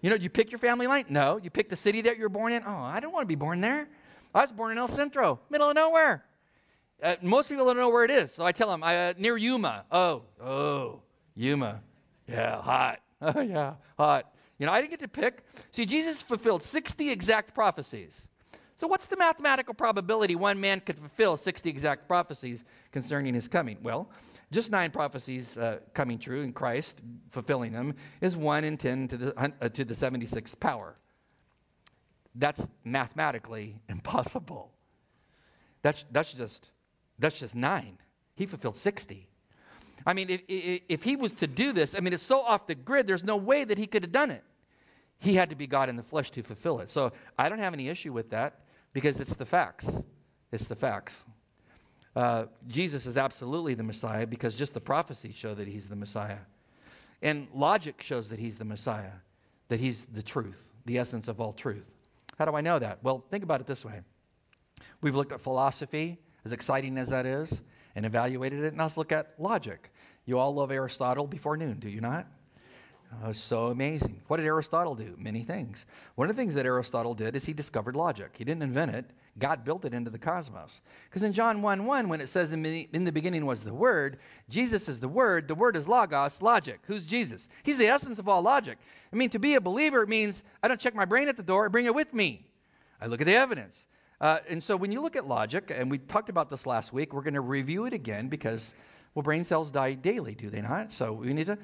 You 0.00 0.10
know, 0.10 0.16
you 0.16 0.30
pick 0.30 0.50
your 0.50 0.58
family 0.58 0.86
line? 0.86 1.04
No. 1.08 1.38
You 1.42 1.50
pick 1.50 1.68
the 1.68 1.76
city 1.76 2.00
that 2.02 2.16
you're 2.16 2.28
born 2.28 2.52
in? 2.52 2.62
Oh, 2.66 2.70
I 2.70 2.98
don't 3.00 3.12
want 3.12 3.22
to 3.22 3.28
be 3.28 3.34
born 3.34 3.60
there. 3.60 3.88
I 4.34 4.40
was 4.40 4.50
born 4.50 4.72
in 4.72 4.78
El 4.78 4.88
Centro, 4.88 5.38
middle 5.50 5.68
of 5.68 5.74
nowhere. 5.74 6.24
Uh, 7.02 7.16
most 7.20 7.48
people 7.48 7.66
don't 7.66 7.76
know 7.76 7.88
where 7.88 8.04
it 8.04 8.10
is. 8.10 8.32
So 8.32 8.44
I 8.44 8.52
tell 8.52 8.68
them, 8.68 8.82
uh, 8.82 9.12
near 9.18 9.36
Yuma. 9.36 9.84
Oh, 9.90 10.22
oh, 10.40 11.00
Yuma. 11.34 11.82
Yeah, 12.28 12.60
hot. 12.60 13.00
Oh, 13.24 13.40
yeah, 13.40 13.74
hot. 13.96 14.34
You 14.58 14.66
know, 14.66 14.72
I 14.72 14.80
didn't 14.80 14.90
get 14.90 15.00
to 15.00 15.08
pick. 15.08 15.44
See, 15.70 15.86
Jesus 15.86 16.20
fulfilled 16.20 16.64
60 16.64 17.08
exact 17.08 17.54
prophecies. 17.54 18.26
So, 18.76 18.88
what's 18.88 19.06
the 19.06 19.16
mathematical 19.16 19.74
probability 19.74 20.34
one 20.34 20.60
man 20.60 20.80
could 20.80 20.98
fulfill 20.98 21.36
60 21.36 21.70
exact 21.70 22.08
prophecies 22.08 22.64
concerning 22.90 23.34
his 23.34 23.46
coming? 23.46 23.78
Well, 23.80 24.10
just 24.50 24.70
nine 24.70 24.90
prophecies 24.90 25.56
uh, 25.56 25.78
coming 25.94 26.18
true 26.18 26.42
in 26.42 26.52
Christ, 26.52 27.00
fulfilling 27.30 27.72
them, 27.72 27.94
is 28.20 28.36
1 28.36 28.64
in 28.64 28.76
10 28.76 29.08
to 29.08 29.16
the, 29.16 29.38
uh, 29.38 29.68
to 29.68 29.84
the 29.84 29.94
76th 29.94 30.60
power. 30.60 30.96
That's 32.34 32.66
mathematically 32.84 33.76
impossible. 33.88 34.72
That's, 35.82 36.04
that's, 36.10 36.34
just, 36.34 36.70
that's 37.22 37.38
just 37.38 37.54
nine. 37.54 37.98
He 38.34 38.46
fulfilled 38.46 38.76
60. 38.76 39.28
I 40.04 40.12
mean, 40.12 40.28
if, 40.28 40.42
if 40.48 41.02
he 41.04 41.14
was 41.14 41.30
to 41.32 41.46
do 41.46 41.72
this, 41.72 41.94
I 41.96 42.00
mean, 42.00 42.12
it's 42.12 42.22
so 42.22 42.40
off 42.40 42.66
the 42.66 42.74
grid, 42.74 43.06
there's 43.06 43.22
no 43.22 43.36
way 43.36 43.62
that 43.64 43.78
he 43.78 43.86
could 43.86 44.02
have 44.02 44.12
done 44.12 44.30
it. 44.30 44.42
He 45.18 45.34
had 45.34 45.50
to 45.50 45.56
be 45.56 45.68
God 45.68 45.88
in 45.88 45.94
the 45.94 46.02
flesh 46.02 46.32
to 46.32 46.42
fulfill 46.42 46.80
it. 46.80 46.90
So 46.90 47.12
I 47.38 47.48
don't 47.48 47.60
have 47.60 47.74
any 47.74 47.88
issue 47.88 48.12
with 48.12 48.30
that 48.30 48.60
because 48.92 49.20
it's 49.20 49.34
the 49.34 49.46
facts. 49.46 49.88
It's 50.50 50.66
the 50.66 50.74
facts. 50.74 51.24
Uh, 52.16 52.46
Jesus 52.66 53.06
is 53.06 53.16
absolutely 53.16 53.74
the 53.74 53.84
Messiah 53.84 54.26
because 54.26 54.56
just 54.56 54.74
the 54.74 54.80
prophecies 54.80 55.36
show 55.36 55.54
that 55.54 55.68
he's 55.68 55.88
the 55.88 55.96
Messiah. 55.96 56.38
And 57.22 57.46
logic 57.54 58.02
shows 58.02 58.30
that 58.30 58.40
he's 58.40 58.58
the 58.58 58.64
Messiah, 58.64 59.12
that 59.68 59.78
he's 59.78 60.04
the 60.12 60.22
truth, 60.22 60.72
the 60.84 60.98
essence 60.98 61.28
of 61.28 61.40
all 61.40 61.52
truth. 61.52 61.86
How 62.36 62.44
do 62.44 62.56
I 62.56 62.60
know 62.60 62.80
that? 62.80 62.98
Well, 63.04 63.24
think 63.30 63.44
about 63.44 63.60
it 63.60 63.68
this 63.68 63.84
way. 63.84 64.00
We've 65.00 65.14
looked 65.14 65.30
at 65.30 65.40
philosophy, 65.40 66.18
as 66.44 66.52
exciting 66.52 66.98
as 66.98 67.08
that 67.08 67.26
is, 67.26 67.62
and 67.94 68.06
evaluated 68.06 68.64
it. 68.64 68.74
Now 68.74 68.84
let's 68.84 68.96
look 68.96 69.12
at 69.12 69.34
logic. 69.38 69.92
You 70.24 70.38
all 70.38 70.54
love 70.54 70.70
Aristotle 70.70 71.26
before 71.26 71.56
noon, 71.56 71.78
do 71.78 71.88
you 71.88 72.00
not? 72.00 72.26
Oh, 73.24 73.32
so 73.32 73.66
amazing. 73.66 74.22
What 74.28 74.38
did 74.38 74.46
Aristotle 74.46 74.94
do? 74.94 75.14
Many 75.18 75.42
things. 75.42 75.84
One 76.14 76.30
of 76.30 76.36
the 76.36 76.40
things 76.40 76.54
that 76.54 76.64
Aristotle 76.64 77.14
did 77.14 77.36
is 77.36 77.44
he 77.44 77.52
discovered 77.52 77.94
logic. 77.94 78.34
He 78.38 78.44
didn't 78.44 78.62
invent 78.62 78.94
it, 78.94 79.10
God 79.38 79.64
built 79.64 79.84
it 79.84 79.94
into 79.94 80.10
the 80.10 80.18
cosmos. 80.18 80.80
Because 81.08 81.22
in 81.22 81.32
John 81.32 81.62
1 81.62 81.84
1, 81.84 82.08
when 82.08 82.20
it 82.20 82.28
says 82.28 82.52
in 82.52 82.62
the, 82.62 82.88
in 82.92 83.04
the 83.04 83.12
beginning 83.12 83.46
was 83.46 83.64
the 83.64 83.74
Word, 83.74 84.18
Jesus 84.48 84.88
is 84.88 85.00
the 85.00 85.08
Word, 85.08 85.48
the 85.48 85.54
Word 85.54 85.76
is 85.76 85.88
Logos, 85.88 86.42
logic. 86.42 86.80
Who's 86.86 87.04
Jesus? 87.04 87.48
He's 87.62 87.78
the 87.78 87.86
essence 87.86 88.18
of 88.18 88.28
all 88.28 88.42
logic. 88.42 88.78
I 89.12 89.16
mean, 89.16 89.30
to 89.30 89.38
be 89.38 89.54
a 89.54 89.60
believer 89.60 90.06
means 90.06 90.42
I 90.62 90.68
don't 90.68 90.80
check 90.80 90.94
my 90.94 91.04
brain 91.04 91.28
at 91.28 91.36
the 91.36 91.42
door, 91.42 91.66
I 91.66 91.68
bring 91.68 91.86
it 91.86 91.94
with 91.94 92.12
me. 92.12 92.46
I 93.00 93.06
look 93.06 93.20
at 93.20 93.26
the 93.26 93.34
evidence. 93.34 93.86
Uh, 94.22 94.38
and 94.48 94.62
so 94.62 94.76
when 94.76 94.92
you 94.92 95.02
look 95.02 95.16
at 95.16 95.26
logic, 95.26 95.72
and 95.76 95.90
we 95.90 95.98
talked 95.98 96.28
about 96.28 96.48
this 96.48 96.64
last 96.64 96.92
week, 96.92 97.12
we're 97.12 97.22
going 97.22 97.34
to 97.34 97.40
review 97.40 97.86
it 97.86 97.92
again 97.92 98.28
because, 98.28 98.72
well, 99.14 99.24
brain 99.24 99.44
cells 99.44 99.72
die 99.72 99.94
daily, 99.94 100.36
do 100.36 100.48
they 100.48 100.62
not? 100.62 100.92
So 100.92 101.12
we 101.12 101.34
need 101.34 101.46
to 101.46 101.58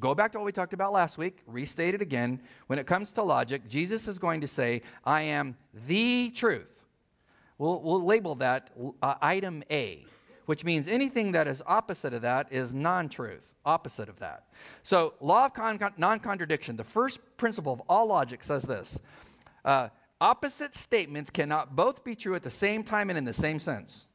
go 0.00 0.14
back 0.14 0.32
to 0.32 0.38
what 0.38 0.46
we 0.46 0.52
talked 0.52 0.72
about 0.72 0.92
last 0.92 1.18
week, 1.18 1.40
restate 1.46 1.94
it 1.94 2.00
again. 2.00 2.40
When 2.68 2.78
it 2.78 2.86
comes 2.86 3.12
to 3.12 3.22
logic, 3.22 3.68
Jesus 3.68 4.08
is 4.08 4.18
going 4.18 4.40
to 4.40 4.48
say, 4.48 4.80
I 5.04 5.22
am 5.22 5.58
the 5.86 6.30
truth. 6.34 6.70
We'll, 7.58 7.82
we'll 7.82 8.02
label 8.02 8.34
that 8.36 8.70
uh, 9.02 9.16
item 9.20 9.62
A, 9.70 10.06
which 10.46 10.64
means 10.64 10.88
anything 10.88 11.32
that 11.32 11.46
is 11.46 11.62
opposite 11.66 12.14
of 12.14 12.22
that 12.22 12.50
is 12.50 12.72
non 12.72 13.10
truth, 13.10 13.52
opposite 13.66 14.08
of 14.08 14.18
that. 14.20 14.44
So, 14.82 15.14
law 15.20 15.44
of 15.44 15.52
con- 15.52 15.78
non 15.98 16.18
contradiction, 16.18 16.76
the 16.76 16.82
first 16.84 17.20
principle 17.36 17.74
of 17.74 17.82
all 17.90 18.06
logic 18.06 18.42
says 18.42 18.62
this 18.62 18.98
uh, 19.66 19.90
Opposite 20.20 20.74
statements 20.74 21.30
cannot 21.30 21.74
both 21.74 22.04
be 22.04 22.14
true 22.14 22.34
at 22.34 22.42
the 22.42 22.50
same 22.50 22.84
time 22.84 23.10
and 23.10 23.18
in 23.18 23.24
the 23.24 23.32
same 23.32 23.58
sense. 23.58 24.06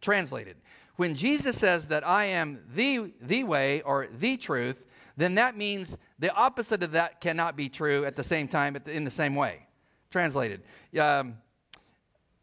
Translated. 0.00 0.56
When 0.96 1.14
Jesus 1.14 1.56
says 1.56 1.86
that 1.86 2.06
I 2.06 2.26
am 2.26 2.60
the, 2.74 3.12
the 3.20 3.44
way 3.44 3.82
or 3.82 4.08
the 4.16 4.36
truth, 4.36 4.84
then 5.16 5.34
that 5.36 5.56
means 5.56 5.96
the 6.18 6.34
opposite 6.34 6.82
of 6.82 6.92
that 6.92 7.20
cannot 7.20 7.56
be 7.56 7.68
true 7.68 8.04
at 8.04 8.16
the 8.16 8.24
same 8.24 8.48
time 8.48 8.76
in 8.86 9.04
the 9.04 9.10
same 9.10 9.34
way. 9.34 9.66
Translated. 10.10 10.62
Um, 11.00 11.36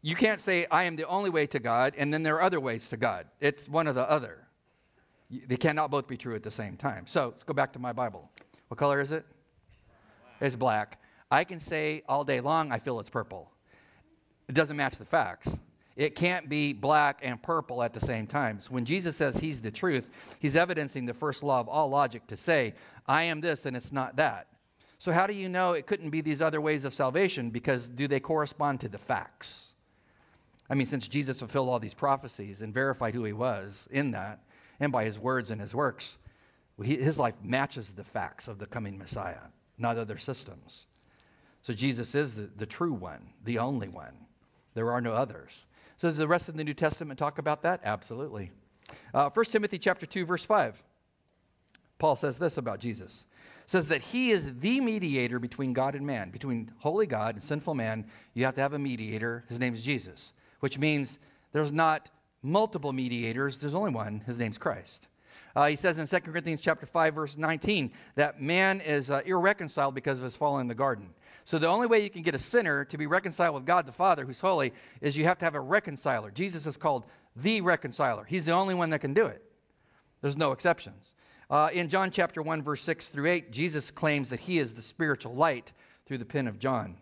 you 0.02 0.16
can't 0.16 0.40
say, 0.40 0.66
I 0.70 0.84
am 0.84 0.96
the 0.96 1.06
only 1.06 1.30
way 1.30 1.46
to 1.46 1.58
God, 1.58 1.94
and 1.96 2.12
then 2.12 2.22
there 2.22 2.34
are 2.36 2.42
other 2.42 2.60
ways 2.60 2.88
to 2.88 2.96
God. 2.96 3.26
It's 3.40 3.68
one 3.68 3.86
or 3.86 3.92
the 3.92 4.08
other. 4.10 4.38
They 5.30 5.56
cannot 5.56 5.90
both 5.90 6.06
be 6.06 6.16
true 6.16 6.34
at 6.34 6.42
the 6.42 6.50
same 6.50 6.76
time. 6.76 7.06
So 7.06 7.28
let's 7.28 7.42
go 7.42 7.54
back 7.54 7.72
to 7.74 7.78
my 7.78 7.92
Bible. 7.92 8.30
What 8.68 8.78
color 8.78 9.00
is 9.00 9.12
it? 9.12 9.24
It's 10.40 10.56
black. 10.56 10.98
I 11.32 11.44
can 11.44 11.60
say 11.60 12.02
all 12.06 12.24
day 12.24 12.40
long, 12.40 12.72
I 12.72 12.78
feel 12.78 13.00
it's 13.00 13.08
purple. 13.08 13.50
It 14.50 14.54
doesn't 14.54 14.76
match 14.76 14.98
the 14.98 15.06
facts. 15.06 15.48
It 15.96 16.14
can't 16.14 16.46
be 16.46 16.74
black 16.74 17.20
and 17.22 17.42
purple 17.42 17.82
at 17.82 17.94
the 17.94 18.00
same 18.00 18.26
time. 18.26 18.60
So 18.60 18.68
when 18.70 18.84
Jesus 18.84 19.16
says 19.16 19.38
he's 19.38 19.62
the 19.62 19.70
truth, 19.70 20.08
he's 20.40 20.54
evidencing 20.54 21.06
the 21.06 21.14
first 21.14 21.42
law 21.42 21.60
of 21.60 21.70
all 21.70 21.88
logic 21.88 22.26
to 22.26 22.36
say, 22.36 22.74
I 23.06 23.22
am 23.22 23.40
this 23.40 23.64
and 23.64 23.74
it's 23.74 23.90
not 23.90 24.16
that. 24.16 24.48
So, 24.98 25.10
how 25.10 25.26
do 25.26 25.32
you 25.32 25.48
know 25.48 25.72
it 25.72 25.86
couldn't 25.86 26.10
be 26.10 26.20
these 26.20 26.42
other 26.42 26.60
ways 26.60 26.84
of 26.84 26.92
salvation? 26.92 27.50
Because 27.50 27.88
do 27.88 28.06
they 28.06 28.20
correspond 28.20 28.80
to 28.80 28.88
the 28.88 28.98
facts? 28.98 29.74
I 30.68 30.74
mean, 30.74 30.86
since 30.86 31.08
Jesus 31.08 31.38
fulfilled 31.38 31.70
all 31.70 31.80
these 31.80 31.94
prophecies 31.94 32.60
and 32.60 32.72
verified 32.72 33.14
who 33.14 33.24
he 33.24 33.32
was 33.32 33.88
in 33.90 34.10
that, 34.12 34.40
and 34.78 34.92
by 34.92 35.04
his 35.04 35.18
words 35.18 35.50
and 35.50 35.60
his 35.60 35.74
works, 35.74 36.18
his 36.80 37.18
life 37.18 37.34
matches 37.42 37.90
the 37.90 38.04
facts 38.04 38.48
of 38.48 38.58
the 38.58 38.66
coming 38.66 38.96
Messiah, 38.98 39.48
not 39.78 39.98
other 39.98 40.18
systems. 40.18 40.86
So 41.62 41.72
Jesus 41.72 42.14
is 42.14 42.34
the, 42.34 42.48
the 42.56 42.66
true 42.66 42.92
one, 42.92 43.30
the 43.44 43.58
only 43.58 43.88
one. 43.88 44.14
There 44.74 44.90
are 44.90 45.00
no 45.00 45.12
others. 45.12 45.66
So 45.96 46.08
does 46.08 46.16
the 46.16 46.28
rest 46.28 46.48
of 46.48 46.56
the 46.56 46.64
New 46.64 46.74
Testament 46.74 47.18
talk 47.18 47.38
about 47.38 47.62
that? 47.62 47.80
Absolutely. 47.84 48.50
Uh, 49.14 49.30
1 49.30 49.44
Timothy 49.46 49.78
chapter 49.78 50.04
2, 50.04 50.26
verse 50.26 50.44
5. 50.44 50.82
Paul 51.98 52.16
says 52.16 52.38
this 52.38 52.56
about 52.56 52.80
Jesus. 52.80 53.24
says 53.66 53.86
that 53.88 54.02
he 54.02 54.32
is 54.32 54.58
the 54.58 54.80
mediator 54.80 55.38
between 55.38 55.72
God 55.72 55.94
and 55.94 56.04
man. 56.04 56.30
Between 56.30 56.72
holy 56.78 57.06
God 57.06 57.36
and 57.36 57.44
sinful 57.44 57.74
man, 57.74 58.06
you 58.34 58.44
have 58.44 58.56
to 58.56 58.60
have 58.60 58.72
a 58.72 58.78
mediator. 58.78 59.44
His 59.48 59.60
name 59.60 59.74
is 59.74 59.82
Jesus, 59.82 60.32
which 60.58 60.78
means 60.78 61.20
there's 61.52 61.70
not 61.70 62.10
multiple 62.42 62.92
mediators, 62.92 63.58
there's 63.58 63.74
only 63.74 63.92
one. 63.92 64.22
His 64.26 64.36
name's 64.36 64.58
Christ. 64.58 65.06
Uh, 65.54 65.66
he 65.66 65.76
says 65.76 65.98
in 65.98 66.06
2 66.08 66.20
Corinthians 66.20 66.60
chapter 66.60 66.86
5, 66.86 67.14
verse 67.14 67.36
19, 67.36 67.92
that 68.16 68.40
man 68.40 68.80
is 68.80 69.10
uh, 69.10 69.20
irreconciled 69.24 69.94
because 69.94 70.18
of 70.18 70.24
his 70.24 70.34
fall 70.34 70.58
in 70.58 70.66
the 70.66 70.74
garden. 70.74 71.10
So 71.44 71.58
the 71.58 71.66
only 71.66 71.86
way 71.86 72.02
you 72.02 72.10
can 72.10 72.22
get 72.22 72.34
a 72.34 72.38
sinner 72.38 72.84
to 72.86 72.98
be 72.98 73.06
reconciled 73.06 73.54
with 73.54 73.66
God 73.66 73.86
the 73.86 73.92
Father, 73.92 74.24
who's 74.24 74.40
holy, 74.40 74.72
is 75.00 75.16
you 75.16 75.24
have 75.24 75.38
to 75.38 75.44
have 75.44 75.54
a 75.54 75.60
reconciler. 75.60 76.30
Jesus 76.30 76.66
is 76.66 76.76
called 76.76 77.04
the 77.34 77.60
reconciler. 77.60 78.24
He's 78.24 78.44
the 78.44 78.52
only 78.52 78.74
one 78.74 78.90
that 78.90 79.00
can 79.00 79.14
do 79.14 79.26
it. 79.26 79.42
There's 80.20 80.36
no 80.36 80.52
exceptions. 80.52 81.14
Uh, 81.50 81.68
in 81.72 81.88
John 81.88 82.10
chapter 82.10 82.40
1, 82.40 82.62
verse 82.62 82.82
6 82.82 83.08
through 83.08 83.28
8, 83.28 83.50
Jesus 83.50 83.90
claims 83.90 84.30
that 84.30 84.40
he 84.40 84.58
is 84.58 84.74
the 84.74 84.82
spiritual 84.82 85.34
light 85.34 85.72
through 86.06 86.18
the 86.18 86.24
pen 86.24 86.46
of 86.46 86.58
John. 86.58 86.96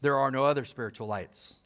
There 0.00 0.16
are 0.16 0.30
no 0.30 0.44
other 0.44 0.64
spiritual 0.64 1.06
lights. 1.06 1.56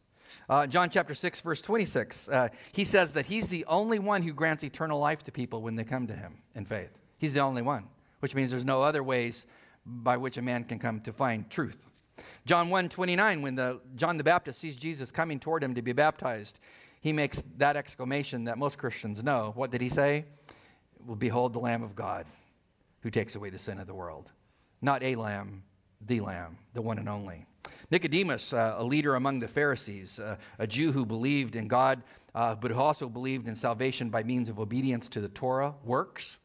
Uh, 0.49 0.67
John 0.67 0.91
chapter 0.91 1.15
6, 1.15 1.41
verse 1.41 1.61
26, 1.63 2.29
uh, 2.29 2.49
he 2.73 2.85
says 2.85 3.13
that 3.13 3.27
he's 3.27 3.49
the 3.49 3.65
only 3.67 3.99
one 3.99 4.23
who 4.23 4.33
grants 4.33 4.63
eternal 4.63 4.99
life 4.99 5.23
to 5.25 5.33
people 5.33 5.63
when 5.63 5.77
they 5.77 5.85
come 5.85 6.07
to 6.07 6.15
him 6.15 6.39
in 6.55 6.65
faith. 6.65 6.91
He's 7.19 7.35
the 7.35 7.41
only 7.41 7.63
one, 7.63 7.85
which 8.21 8.35
means 8.35 8.51
there's 8.51 8.65
no 8.65 8.83
other 8.83 9.03
ways 9.03 9.47
by 9.87 10.17
which 10.17 10.37
a 10.37 10.43
man 10.43 10.65
can 10.65 10.79
come 10.79 11.01
to 11.03 11.13
find 11.13 11.49
truth. 11.49 11.87
John 12.47 12.71
1 12.71 12.89
29, 12.89 13.43
when 13.43 13.55
the, 13.55 13.81
John 13.97 14.17
the 14.17 14.25
Baptist 14.25 14.61
sees 14.61 14.77
Jesus 14.77 15.11
coming 15.11 15.41
toward 15.41 15.63
him 15.63 15.75
to 15.75 15.83
be 15.83 15.93
baptized, 15.93 16.59
he 17.01 17.13
makes 17.13 17.43
that 17.59 17.77
exclamation 17.77 18.45
that 18.45 18.59
most 18.59 18.79
Christians 18.79 19.23
know. 19.23 19.53
What 19.55 19.71
did 19.71 19.81
he 19.81 19.89
say? 19.89 20.25
Well, 21.05 21.17
behold 21.17 21.53
the 21.53 21.61
Lamb 21.61 21.83
of 21.83 21.95
God 21.95 22.27
who 23.05 23.11
takes 23.11 23.35
away 23.35 23.51
the 23.51 23.59
sin 23.59 23.79
of 23.79 23.87
the 23.87 23.95
world. 23.95 24.33
Not 24.81 25.03
a 25.03 25.15
lamb, 25.15 25.63
the 26.01 26.21
Lamb, 26.21 26.57
the 26.73 26.81
one 26.81 26.99
and 26.99 27.09
only. 27.09 27.47
Nicodemus, 27.91 28.53
uh, 28.53 28.77
a 28.79 28.85
leader 28.85 29.15
among 29.15 29.39
the 29.39 29.49
Pharisees, 29.49 30.19
uh, 30.19 30.37
a 30.59 30.67
Jew 30.67 30.91
who 30.91 31.05
believed 31.05 31.55
in 31.55 31.69
God, 31.69 32.03
uh, 32.35 32.55
but 32.55 32.71
who 32.71 32.79
also 32.79 33.09
believed 33.09 33.47
in 33.47 33.57
salvation 33.57 34.09
by 34.09 34.23
means 34.23 34.49
of 34.49 34.59
obedience 34.59 35.09
to 35.11 35.21
the 35.21 35.29
Torah 35.29 35.75
works. 35.85 36.39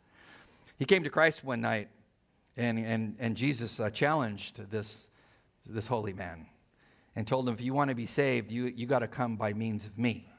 He 0.77 0.85
came 0.85 1.03
to 1.03 1.09
Christ 1.09 1.43
one 1.45 1.61
night, 1.61 1.87
and, 2.57 2.77
and, 2.77 3.15
and 3.19 3.37
Jesus 3.37 3.79
uh, 3.79 3.89
challenged 3.89 4.69
this, 4.69 5.08
this 5.73 5.87
holy 5.87 6.13
man 6.13 6.47
and 7.15 7.27
told 7.27 7.47
him, 7.47 7.53
If 7.53 7.61
you 7.61 7.73
want 7.73 7.89
to 7.89 7.95
be 7.95 8.05
saved, 8.05 8.51
you, 8.51 8.65
you 8.65 8.85
got 8.85 8.99
to 8.99 9.07
come 9.07 9.35
by 9.35 9.53
means 9.53 9.85
of 9.85 9.97
me. 9.97 10.29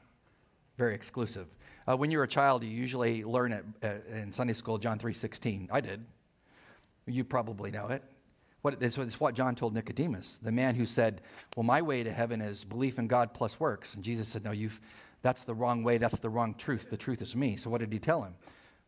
Very 0.77 0.95
exclusive. 0.95 1.47
Uh, 1.87 1.97
when 1.97 2.11
you're 2.11 2.23
a 2.23 2.27
child, 2.27 2.63
you 2.63 2.69
usually 2.69 3.23
learn 3.23 3.51
it 3.53 3.65
uh, 3.83 4.15
in 4.15 4.31
Sunday 4.31 4.53
school, 4.53 4.77
John 4.77 4.99
3.16. 4.99 5.67
I 5.71 5.81
did. 5.81 6.05
You 7.07 7.23
probably 7.23 7.71
know 7.71 7.87
it. 7.87 8.03
What, 8.61 8.81
it's, 8.81 8.97
it's 8.97 9.19
what 9.19 9.33
John 9.33 9.55
told 9.55 9.73
Nicodemus, 9.73 10.39
the 10.41 10.51
man 10.51 10.75
who 10.75 10.85
said, 10.85 11.21
Well, 11.55 11.63
my 11.63 11.81
way 11.81 12.03
to 12.03 12.11
heaven 12.11 12.41
is 12.41 12.63
belief 12.63 12.99
in 12.99 13.07
God 13.07 13.33
plus 13.33 13.59
works. 13.59 13.95
And 13.95 14.03
Jesus 14.03 14.27
said, 14.27 14.43
No, 14.43 14.51
you've, 14.51 14.79
that's 15.23 15.43
the 15.43 15.55
wrong 15.55 15.83
way. 15.83 15.97
That's 15.97 16.19
the 16.19 16.29
wrong 16.29 16.53
truth. 16.55 16.87
The 16.89 16.97
truth 16.97 17.21
is 17.21 17.35
me. 17.35 17.57
So 17.57 17.69
what 17.69 17.79
did 17.79 17.91
he 17.91 17.99
tell 17.99 18.23
him? 18.23 18.35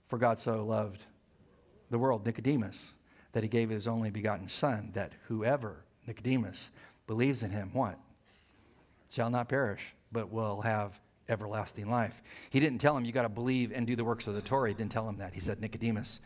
For 0.08 0.18
God 0.20 0.40
so 0.40 0.64
loved 0.64 1.06
the 1.90 1.98
world, 1.98 2.26
Nicodemus, 2.26 2.92
that 3.34 3.44
he 3.44 3.50
gave 3.50 3.70
his 3.70 3.88
only 3.88 4.10
begotten 4.10 4.48
Son, 4.48 4.92
that 4.94 5.14
whoever, 5.28 5.86
Nicodemus, 6.08 6.70
believes 7.08 7.44
in 7.44 7.52
him, 7.52 7.70
what? 7.74 7.98
Shall 9.10 9.30
not 9.30 9.50
perish, 9.50 9.82
but 10.12 10.32
will 10.32 10.62
have 10.62 11.00
everlasting 11.30 11.90
life. 11.90 12.22
He 12.50 12.60
didn't 12.60 12.80
tell 12.80 12.98
him, 12.98 13.06
You 13.06 13.12
got 13.12 13.24
to 13.24 13.30
believe 13.30 13.72
and 13.72 13.88
do 13.88 13.96
the 13.96 14.04
works 14.04 14.28
of 14.28 14.36
the 14.36 14.42
Torah. 14.42 14.70
He 14.70 14.76
didn't 14.76 14.92
tell 14.92 15.08
him 15.08 15.18
that. 15.18 15.34
He 15.34 15.40
said, 15.40 15.62
Nicodemus, 15.62 16.20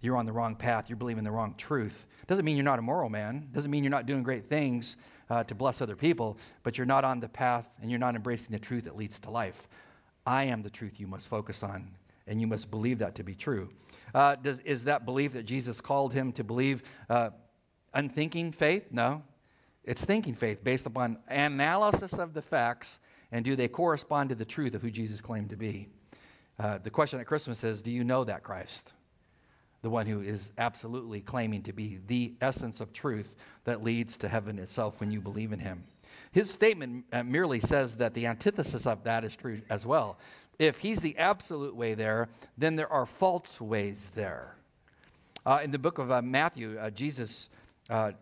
you're 0.00 0.16
on 0.16 0.26
the 0.26 0.32
wrong 0.32 0.56
path, 0.56 0.88
you're 0.88 0.96
believing 0.96 1.24
the 1.24 1.30
wrong 1.30 1.54
truth. 1.56 2.06
Doesn't 2.26 2.44
mean 2.44 2.56
you're 2.56 2.64
not 2.64 2.78
a 2.78 2.82
moral 2.82 3.08
man, 3.08 3.48
doesn't 3.52 3.70
mean 3.70 3.84
you're 3.84 3.90
not 3.90 4.06
doing 4.06 4.22
great 4.22 4.44
things 4.44 4.96
uh, 5.30 5.44
to 5.44 5.54
bless 5.54 5.80
other 5.80 5.96
people, 5.96 6.36
but 6.62 6.76
you're 6.76 6.86
not 6.86 7.04
on 7.04 7.20
the 7.20 7.28
path 7.28 7.66
and 7.80 7.90
you're 7.90 8.00
not 8.00 8.16
embracing 8.16 8.50
the 8.50 8.58
truth 8.58 8.84
that 8.84 8.96
leads 8.96 9.18
to 9.20 9.30
life. 9.30 9.68
I 10.26 10.44
am 10.44 10.62
the 10.62 10.70
truth 10.70 11.00
you 11.00 11.06
must 11.06 11.28
focus 11.28 11.62
on, 11.62 11.88
and 12.26 12.40
you 12.40 12.46
must 12.46 12.70
believe 12.70 12.98
that 12.98 13.14
to 13.16 13.24
be 13.24 13.34
true. 13.34 13.70
Uh, 14.14 14.36
does, 14.36 14.58
is 14.60 14.84
that 14.84 15.04
belief 15.04 15.32
that 15.32 15.44
Jesus 15.44 15.80
called 15.80 16.12
him 16.12 16.32
to 16.32 16.44
believe 16.44 16.82
uh, 17.08 17.30
unthinking 17.94 18.52
faith? 18.52 18.88
No. 18.90 19.22
It's 19.84 20.04
thinking 20.04 20.34
faith 20.34 20.62
based 20.62 20.86
upon 20.86 21.18
analysis 21.28 22.12
of 22.12 22.34
the 22.34 22.42
facts 22.42 22.98
and 23.32 23.44
do 23.44 23.56
they 23.56 23.66
correspond 23.66 24.28
to 24.28 24.34
the 24.34 24.44
truth 24.44 24.74
of 24.74 24.82
who 24.82 24.90
Jesus 24.90 25.22
claimed 25.22 25.50
to 25.50 25.56
be? 25.56 25.88
Uh, 26.58 26.78
the 26.78 26.90
question 26.90 27.18
at 27.18 27.26
Christmas 27.26 27.64
is 27.64 27.80
Do 27.80 27.90
you 27.90 28.04
know 28.04 28.24
that 28.24 28.44
Christ? 28.44 28.92
The 29.80 29.90
one 29.90 30.06
who 30.06 30.20
is 30.20 30.52
absolutely 30.58 31.20
claiming 31.20 31.62
to 31.62 31.72
be 31.72 31.98
the 32.06 32.34
essence 32.40 32.80
of 32.80 32.92
truth 32.92 33.34
that 33.64 33.82
leads 33.82 34.16
to 34.18 34.28
heaven 34.28 34.58
itself 34.58 35.00
when 35.00 35.10
you 35.10 35.20
believe 35.20 35.52
in 35.52 35.58
him. 35.58 35.82
His 36.30 36.50
statement 36.50 37.06
uh, 37.12 37.24
merely 37.24 37.58
says 37.58 37.94
that 37.94 38.14
the 38.14 38.26
antithesis 38.26 38.86
of 38.86 39.02
that 39.04 39.24
is 39.24 39.34
true 39.34 39.62
as 39.68 39.84
well. 39.84 40.18
If 40.58 40.78
he's 40.78 41.00
the 41.00 41.18
absolute 41.18 41.74
way 41.74 41.94
there, 41.94 42.28
then 42.56 42.76
there 42.76 42.92
are 42.92 43.06
false 43.06 43.60
ways 43.60 44.10
there. 44.14 44.54
Uh, 45.44 45.60
in 45.64 45.72
the 45.72 45.78
book 45.78 45.98
of 45.98 46.12
uh, 46.12 46.22
Matthew, 46.22 46.78
uh, 46.78 46.90
Jesus, 46.90 47.50
uh, 47.90 48.12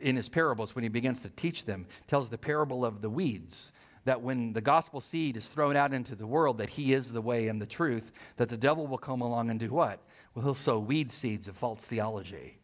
in 0.00 0.16
his 0.16 0.28
parables, 0.28 0.74
when 0.74 0.82
he 0.82 0.88
begins 0.88 1.22
to 1.22 1.30
teach 1.30 1.64
them, 1.64 1.86
tells 2.06 2.30
the 2.30 2.38
parable 2.38 2.84
of 2.84 3.02
the 3.02 3.10
weeds 3.10 3.72
that 4.04 4.22
when 4.22 4.52
the 4.54 4.60
gospel 4.60 5.00
seed 5.00 5.36
is 5.36 5.46
thrown 5.46 5.76
out 5.76 5.92
into 5.92 6.14
the 6.14 6.26
world, 6.26 6.58
that 6.58 6.70
he 6.70 6.92
is 6.92 7.12
the 7.12 7.20
way 7.20 7.48
and 7.48 7.60
the 7.60 7.66
truth, 7.66 8.12
that 8.36 8.48
the 8.48 8.56
devil 8.56 8.86
will 8.86 8.98
come 8.98 9.20
along 9.20 9.50
and 9.50 9.60
do 9.60 9.68
what? 9.68 10.00
Well, 10.34 10.44
he'll 10.44 10.54
sow 10.54 10.78
weed 10.78 11.12
seeds 11.12 11.48
of 11.48 11.56
false 11.56 11.84
theology. 11.84 12.58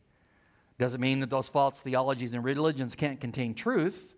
Doesn't 0.79 1.01
mean 1.01 1.21
that 1.21 1.31
those 1.31 1.49
false 1.49 1.81
theologies 1.81 2.35
and 2.35 2.45
religions 2.45 2.95
can't 2.95 3.21
contain 3.21 3.55
truth. 3.55 4.15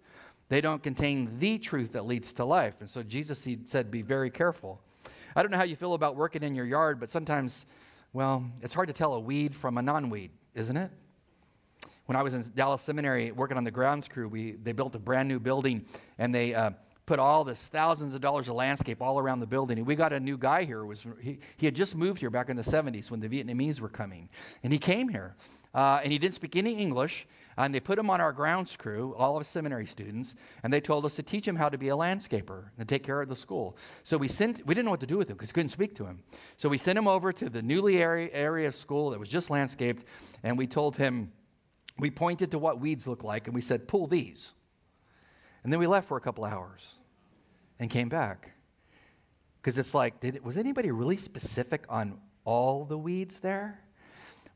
They 0.49 0.61
don't 0.61 0.83
contain 0.83 1.38
the 1.38 1.59
truth 1.59 1.93
that 1.93 2.07
leads 2.07 2.33
to 2.35 2.45
life. 2.45 2.77
And 2.81 2.88
so 2.88 3.03
Jesus 3.03 3.47
said, 3.64 3.91
be 3.91 4.03
very 4.03 4.31
careful. 4.31 4.81
I 5.37 5.43
don't 5.43 5.51
know 5.51 5.59
how 5.59 5.64
you 5.64 5.77
feel 5.77 5.95
about 5.95 6.17
working 6.17 6.43
in 6.43 6.55
your 6.55 6.64
yard, 6.64 6.99
but 6.99 7.11
sometimes, 7.11 7.67
well, 8.12 8.45
it's 8.62 8.75
hard 8.75 8.88
to 8.88 8.95
tell 8.95 9.14
a 9.14 9.21
weed 9.21 9.55
from 9.55 9.79
a 9.79 9.83
non 9.83 10.11
weed, 10.11 10.31
isn't 10.55 10.77
it? 10.77 10.91
When 12.09 12.16
I 12.16 12.23
was 12.23 12.33
in 12.33 12.42
Dallas 12.55 12.81
Seminary 12.81 13.33
working 13.33 13.59
on 13.59 13.64
the 13.64 13.71
grounds 13.71 14.09
crew, 14.09 14.29
we, 14.29 14.53
they 14.53 14.73
built 14.73 14.94
a 14.94 14.99
brand 14.99 15.29
new 15.29 15.38
building 15.38 15.85
and 16.16 16.35
they, 16.35 16.55
uh, 16.55 16.71
put 17.05 17.18
all 17.18 17.44
this 17.44 17.61
thousands 17.61 18.14
of 18.14 18.23
dollars 18.23 18.49
of 18.49 18.55
landscape 18.55 19.03
all 19.03 19.18
around 19.18 19.40
the 19.40 19.47
building. 19.47 19.77
And 19.77 19.87
we 19.87 19.94
got 19.94 20.14
a 20.14 20.21
new 20.21 20.38
guy 20.38 20.64
here. 20.64 20.87
Was 20.87 21.07
he, 21.21 21.38
he 21.59 21.66
had 21.66 21.75
just 21.75 21.94
moved 21.94 22.18
here 22.18 22.31
back 22.31 22.49
in 22.49 22.57
the 22.57 22.62
70s 22.62 23.11
when 23.11 23.21
the 23.21 23.29
Vietnamese 23.29 23.79
were 23.79 23.90
coming. 23.90 24.31
And 24.62 24.73
he 24.73 24.79
came 24.79 25.11
here. 25.11 25.35
Uh, 25.75 26.01
and 26.03 26.11
he 26.11 26.18
didn't 26.18 26.35
speak 26.35 26.57
any 26.57 26.79
English. 26.79 27.27
And 27.59 27.75
they 27.75 27.81
put 27.81 27.99
him 27.99 28.09
on 28.09 28.23
our 28.23 28.33
grounds 28.33 28.75
crew, 28.77 29.14
all 29.18 29.37
of 29.37 29.42
us 29.42 29.49
seminary 29.49 29.87
students, 29.87 30.35
and 30.62 30.73
they 30.73 30.81
told 30.81 31.05
us 31.05 31.14
to 31.16 31.23
teach 31.23 31.47
him 31.47 31.57
how 31.57 31.68
to 31.68 31.77
be 31.77 31.88
a 31.88 31.97
landscaper 31.97 32.71
and 32.79 32.88
take 32.88 33.03
care 33.03 33.21
of 33.21 33.29
the 33.29 33.37
school. 33.37 33.77
So 34.03 34.16
we 34.16 34.29
sent, 34.29 34.64
we 34.64 34.75
didn't 34.75 34.85
know 34.85 34.92
what 34.92 35.01
to 35.01 35.07
do 35.07 35.18
with 35.18 35.29
him 35.29 35.37
because 35.37 35.51
we 35.51 35.55
couldn't 35.55 35.73
speak 35.73 35.94
to 35.97 36.07
him. 36.07 36.23
So 36.57 36.68
we 36.68 36.79
sent 36.79 36.99
him 36.99 37.09
over 37.09 37.33
to 37.33 37.51
the 37.51 37.61
newly 37.61 38.01
area, 38.01 38.31
area 38.33 38.68
of 38.68 38.77
school 38.77 39.11
that 39.11 39.18
was 39.18 39.29
just 39.29 39.51
landscaped, 39.51 40.05
and 40.42 40.57
we 40.57 40.66
told 40.66 40.97
him, 40.97 41.33
we 41.98 42.11
pointed 42.11 42.50
to 42.52 42.58
what 42.58 42.80
weeds 42.80 43.06
look 43.06 43.24
like, 43.24 43.46
and 43.46 43.54
we 43.54 43.61
said, 43.61 43.88
pull 43.88 44.06
these. 44.06 44.52
And 45.64 45.72
then 45.72 45.80
we 45.80 45.87
left 45.87 46.08
for 46.08 46.16
a 46.16 46.20
couple 46.20 46.44
hours 46.44 46.94
and 47.78 47.90
came 47.90 48.08
back. 48.08 48.52
Because 49.61 49.78
it's 49.78 49.94
like, 49.94 50.20
did, 50.20 50.44
was 50.44 50.56
anybody 50.56 50.90
really 50.90 51.16
specific 51.16 51.84
on 51.88 52.18
all 52.44 52.84
the 52.84 52.96
weeds 52.96 53.40
there? 53.40 53.80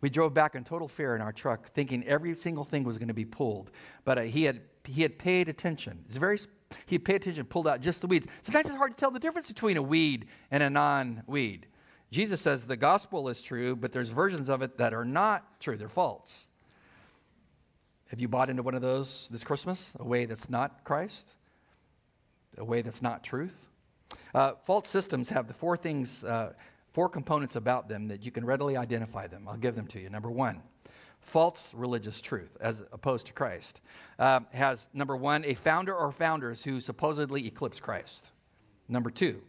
We 0.01 0.11
drove 0.11 0.35
back 0.35 0.55
in 0.55 0.65
total 0.65 0.89
fear 0.89 1.15
in 1.15 1.21
our 1.21 1.33
truck, 1.33 1.71
thinking 1.73 2.05
every 2.07 2.35
single 2.35 2.65
thing 2.65 2.85
was 2.85 2.99
going 2.99 3.09
to 3.09 3.15
be 3.15 3.25
pulled. 3.25 3.71
But 4.05 4.19
uh, 4.19 4.23
he, 4.23 4.45
had, 4.45 4.61
he 4.85 5.03
had 5.03 5.19
paid 5.19 5.49
attention. 5.49 6.05
It's 6.07 6.17
very, 6.17 6.39
he 6.87 6.99
paid 6.99 7.17
attention, 7.17 7.45
pulled 7.45 7.69
out 7.69 7.81
just 7.81 8.01
the 8.01 8.07
weeds. 8.07 8.27
Sometimes 8.43 8.67
it's 8.67 8.77
hard 8.77 8.97
to 8.97 9.01
tell 9.01 9.11
the 9.11 9.21
difference 9.21 9.49
between 9.49 9.77
a 9.77 9.83
weed 9.83 10.27
and 10.51 10.63
a 10.63 10.71
non 10.71 11.23
weed. 11.27 11.67
Jesus 12.11 12.41
says 12.41 12.65
the 12.65 12.77
gospel 12.77 13.29
is 13.29 13.41
true, 13.43 13.75
but 13.75 13.93
there's 13.93 14.11
versions 14.11 14.49
of 14.49 14.61
it 14.61 14.77
that 14.79 14.93
are 14.93 15.05
not 15.05 15.61
true, 15.61 15.77
they're 15.77 15.89
false. 15.89 16.47
Have 18.13 18.21
you 18.21 18.29
bought 18.29 18.49
into 18.49 18.63
one 18.63 18.75
of 18.75 18.83
those 18.83 19.29
this 19.33 19.43
Christmas? 19.43 19.91
A 19.99 20.05
way 20.05 20.27
that's 20.27 20.49
not 20.49 20.85
Christ? 20.85 21.35
a 22.59 22.65
way 22.65 22.83
that's 22.83 23.03
not 23.03 23.23
truth. 23.23 23.69
Uh, 24.35 24.53
false 24.65 24.89
systems 24.89 25.31
have 25.31 25.49
the 25.49 25.55
four 25.55 25.77
things, 25.77 26.23
uh, 26.25 26.53
four 26.93 27.09
components 27.09 27.57
about 27.57 27.89
them 27.89 28.09
that 28.09 28.23
you 28.23 28.31
can 28.31 28.45
readily 28.45 28.77
identify 28.77 29.27
them. 29.27 29.49
I'll 29.49 29.57
give 29.57 29.75
them 29.75 29.87
to 29.89 30.01
you. 30.01 30.11
Number 30.11 30.31
one, 30.31 30.61
false 31.21 31.73
religious 31.75 32.21
truth 32.21 32.57
as 32.61 32.83
opposed 32.93 33.27
to 33.29 33.33
Christ 33.33 33.81
uh, 34.19 34.41
has, 34.53 34.89
number 34.93 35.17
one, 35.17 35.45
a 35.45 35.55
founder 35.55 35.95
or 35.95 36.13
founders 36.13 36.65
who 36.65 36.81
supposedly 36.81 37.47
eclipse 37.47 37.81
Christ. 37.81 38.27
Number 38.89 39.11
two, 39.11 39.41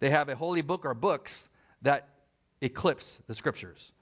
they 0.00 0.10
have 0.10 0.28
a 0.28 0.34
holy 0.34 0.62
book 0.62 0.84
or 0.84 0.94
books 0.94 1.48
that 1.82 2.08
eclipse 2.60 3.20
the 3.28 3.34
scriptures. 3.36 3.92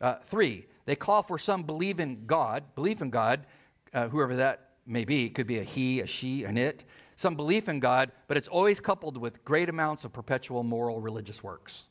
Uh, 0.00 0.16
three, 0.24 0.66
they 0.84 0.96
call 0.96 1.22
for 1.22 1.38
some 1.38 1.62
belief 1.62 2.00
in 2.00 2.26
God, 2.26 2.74
belief 2.74 3.00
in 3.00 3.10
God, 3.10 3.46
uh, 3.92 4.08
whoever 4.08 4.36
that 4.36 4.70
may 4.86 5.04
be, 5.04 5.26
it 5.26 5.34
could 5.34 5.46
be 5.46 5.58
a 5.58 5.62
he, 5.62 6.00
a 6.00 6.06
she, 6.06 6.44
an 6.44 6.56
it, 6.56 6.84
some 7.16 7.34
belief 7.34 7.68
in 7.68 7.78
God, 7.78 8.10
but 8.26 8.36
it's 8.36 8.48
always 8.48 8.80
coupled 8.80 9.16
with 9.16 9.44
great 9.44 9.68
amounts 9.68 10.04
of 10.04 10.12
perpetual 10.12 10.62
moral 10.62 11.00
religious 11.00 11.42
works. 11.42 11.84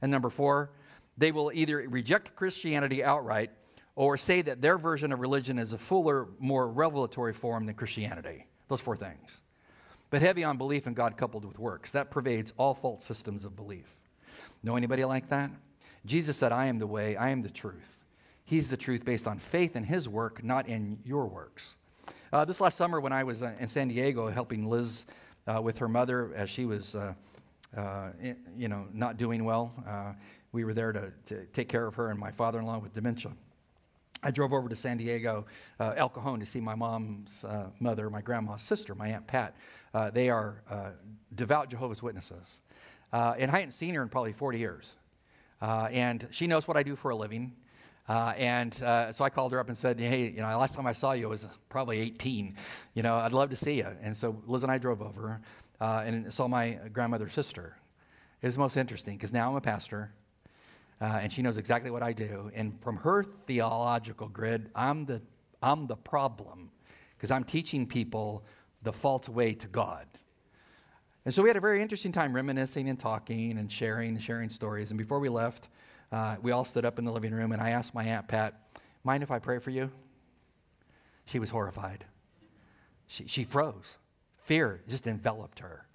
And 0.00 0.10
number 0.10 0.30
four, 0.30 0.70
they 1.16 1.32
will 1.32 1.50
either 1.52 1.78
reject 1.88 2.36
Christianity 2.36 3.04
outright 3.04 3.50
or 3.96 4.16
say 4.16 4.42
that 4.42 4.62
their 4.62 4.78
version 4.78 5.12
of 5.12 5.18
religion 5.18 5.58
is 5.58 5.72
a 5.72 5.78
fuller, 5.78 6.28
more 6.38 6.68
revelatory 6.68 7.32
form 7.32 7.66
than 7.66 7.74
Christianity. 7.74 8.46
Those 8.68 8.80
four 8.80 8.96
things. 8.96 9.40
But 10.10 10.22
heavy 10.22 10.44
on 10.44 10.56
belief 10.56 10.86
in 10.86 10.94
God 10.94 11.16
coupled 11.16 11.44
with 11.44 11.58
works. 11.58 11.90
That 11.90 12.10
pervades 12.10 12.52
all 12.56 12.74
false 12.74 13.04
systems 13.04 13.44
of 13.44 13.56
belief. 13.56 13.86
Know 14.62 14.76
anybody 14.76 15.04
like 15.04 15.28
that? 15.30 15.50
Jesus 16.06 16.36
said, 16.36 16.52
I 16.52 16.66
am 16.66 16.78
the 16.78 16.86
way, 16.86 17.16
I 17.16 17.30
am 17.30 17.42
the 17.42 17.50
truth. 17.50 17.98
He's 18.48 18.68
the 18.68 18.78
truth 18.78 19.04
based 19.04 19.28
on 19.28 19.38
faith 19.38 19.76
in 19.76 19.84
his 19.84 20.08
work, 20.08 20.42
not 20.42 20.68
in 20.68 21.00
your 21.04 21.26
works. 21.26 21.76
Uh, 22.32 22.46
this 22.46 22.62
last 22.62 22.78
summer, 22.78 22.98
when 22.98 23.12
I 23.12 23.22
was 23.22 23.42
uh, 23.42 23.52
in 23.60 23.68
San 23.68 23.88
Diego 23.88 24.30
helping 24.30 24.70
Liz 24.70 25.04
uh, 25.46 25.60
with 25.60 25.76
her 25.76 25.86
mother 25.86 26.32
as 26.34 26.48
she 26.48 26.64
was, 26.64 26.94
uh, 26.94 27.12
uh, 27.76 28.08
you 28.56 28.68
know, 28.68 28.86
not 28.94 29.18
doing 29.18 29.44
well, 29.44 29.74
uh, 29.86 30.12
we 30.52 30.64
were 30.64 30.72
there 30.72 30.92
to, 30.92 31.12
to 31.26 31.44
take 31.52 31.68
care 31.68 31.86
of 31.86 31.94
her 31.96 32.08
and 32.08 32.18
my 32.18 32.30
father-in-law 32.30 32.78
with 32.78 32.94
dementia. 32.94 33.32
I 34.22 34.30
drove 34.30 34.54
over 34.54 34.70
to 34.70 34.76
San 34.76 34.96
Diego, 34.96 35.44
El 35.78 36.08
Cajon, 36.08 36.40
to 36.40 36.46
see 36.46 36.60
my 36.60 36.74
mom's 36.74 37.44
mother, 37.80 38.08
my 38.08 38.22
grandma's 38.22 38.62
sister, 38.62 38.94
my 38.94 39.08
aunt 39.08 39.26
Pat. 39.26 39.54
they 40.14 40.30
are 40.30 40.62
devout 41.34 41.68
Jehovah's 41.68 42.02
Witnesses, 42.02 42.62
and 43.12 43.50
I 43.50 43.58
hadn't 43.58 43.72
seen 43.72 43.94
her 43.94 44.02
in 44.02 44.08
probably 44.08 44.32
40 44.32 44.58
years. 44.58 44.94
and 45.60 46.26
she 46.30 46.46
knows 46.46 46.66
what 46.66 46.78
I 46.78 46.82
do 46.82 46.96
for 46.96 47.10
a 47.10 47.16
living. 47.16 47.52
Uh, 48.08 48.32
and 48.36 48.82
uh, 48.82 49.12
so 49.12 49.24
I 49.24 49.30
called 49.30 49.52
her 49.52 49.60
up 49.60 49.68
and 49.68 49.76
said, 49.76 50.00
Hey, 50.00 50.28
you 50.28 50.40
know, 50.40 50.58
last 50.58 50.74
time 50.74 50.86
I 50.86 50.92
saw 50.92 51.12
you 51.12 51.28
was 51.28 51.46
probably 51.68 52.00
18. 52.00 52.56
You 52.94 53.02
know, 53.02 53.16
I'd 53.16 53.32
love 53.32 53.50
to 53.50 53.56
see 53.56 53.74
you. 53.74 53.88
And 54.02 54.16
so 54.16 54.40
Liz 54.46 54.62
and 54.62 54.72
I 54.72 54.78
drove 54.78 55.02
over 55.02 55.40
uh, 55.80 56.02
and 56.06 56.32
saw 56.32 56.48
my 56.48 56.78
grandmother's 56.92 57.34
sister. 57.34 57.76
It 58.40 58.46
was 58.46 58.56
most 58.56 58.76
interesting 58.76 59.16
because 59.16 59.32
now 59.32 59.50
I'm 59.50 59.56
a 59.56 59.60
pastor 59.60 60.12
uh, 61.00 61.18
and 61.22 61.32
she 61.32 61.42
knows 61.42 61.58
exactly 61.58 61.90
what 61.90 62.02
I 62.02 62.12
do. 62.12 62.50
And 62.54 62.80
from 62.82 62.96
her 62.98 63.22
theological 63.22 64.28
grid, 64.28 64.70
I'm 64.74 65.04
the, 65.04 65.20
I'm 65.62 65.86
the 65.86 65.96
problem 65.96 66.70
because 67.16 67.30
I'm 67.30 67.44
teaching 67.44 67.86
people 67.86 68.44
the 68.82 68.92
false 68.92 69.28
way 69.28 69.54
to 69.54 69.68
God. 69.68 70.06
And 71.24 71.34
so 71.34 71.42
we 71.42 71.50
had 71.50 71.56
a 71.56 71.60
very 71.60 71.82
interesting 71.82 72.12
time 72.12 72.32
reminiscing 72.32 72.88
and 72.88 72.98
talking 72.98 73.58
and 73.58 73.70
sharing 73.70 74.10
and 74.10 74.22
sharing 74.22 74.48
stories. 74.48 74.90
And 74.90 74.98
before 74.98 75.18
we 75.18 75.28
left, 75.28 75.68
uh, 76.10 76.36
we 76.42 76.52
all 76.52 76.64
stood 76.64 76.84
up 76.84 76.98
in 76.98 77.04
the 77.04 77.12
living 77.12 77.32
room, 77.32 77.52
and 77.52 77.60
I 77.60 77.70
asked 77.70 77.94
my 77.94 78.04
Aunt 78.04 78.28
Pat, 78.28 78.54
Mind 79.04 79.22
if 79.22 79.30
I 79.30 79.38
pray 79.38 79.58
for 79.58 79.70
you? 79.70 79.90
She 81.24 81.38
was 81.38 81.50
horrified. 81.50 82.04
She, 83.06 83.26
she 83.26 83.44
froze. 83.44 83.96
Fear 84.44 84.82
just 84.88 85.06
enveloped 85.06 85.60
her 85.60 85.86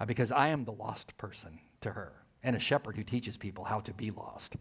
uh, 0.00 0.04
because 0.04 0.32
I 0.32 0.48
am 0.48 0.64
the 0.64 0.72
lost 0.72 1.16
person 1.16 1.58
to 1.80 1.90
her 1.90 2.12
and 2.42 2.54
a 2.54 2.60
shepherd 2.60 2.96
who 2.96 3.02
teaches 3.02 3.36
people 3.36 3.64
how 3.64 3.80
to 3.80 3.92
be 3.92 4.10
lost. 4.10 4.56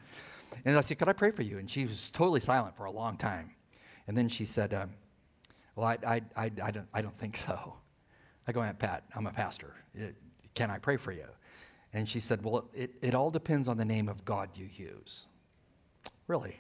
And 0.66 0.76
I 0.76 0.82
said, 0.82 1.00
Could 1.00 1.10
I 1.10 1.14
pray 1.14 1.32
for 1.32 1.44
you? 1.44 1.58
And 1.58 1.70
she 1.70 1.86
was 1.86 2.10
totally 2.10 2.40
silent 2.40 2.76
for 2.76 2.86
a 2.86 2.92
long 2.92 3.18
time. 3.18 3.52
And 4.08 4.18
then 4.18 4.30
she 4.30 4.46
said, 4.46 4.74
um, 4.74 4.92
Well, 5.76 5.88
I, 5.88 5.98
I, 6.06 6.22
I, 6.36 6.52
I, 6.64 6.72
don't, 6.72 6.88
I 6.94 7.02
don't 7.02 7.18
think 7.18 7.38
so. 7.38 7.76
I 8.48 8.52
go, 8.52 8.62
Aunt 8.62 8.80
Pat, 8.80 9.04
I'm 9.16 9.28
a 9.28 9.32
pastor. 9.32 9.76
Can 10.56 10.72
I 10.72 10.80
pray 10.80 10.98
for 10.98 11.12
you? 11.12 11.26
And 11.94 12.08
she 12.08 12.20
said, 12.20 12.44
Well, 12.44 12.70
it, 12.74 12.92
it 13.02 13.16
all 13.16 13.32
depends 13.32 13.68
on 13.68 13.78
the 13.78 13.86
name 13.86 14.10
of 14.10 14.26
God 14.26 14.50
you 14.56 14.70
use. 14.76 15.26
Really? 16.28 16.58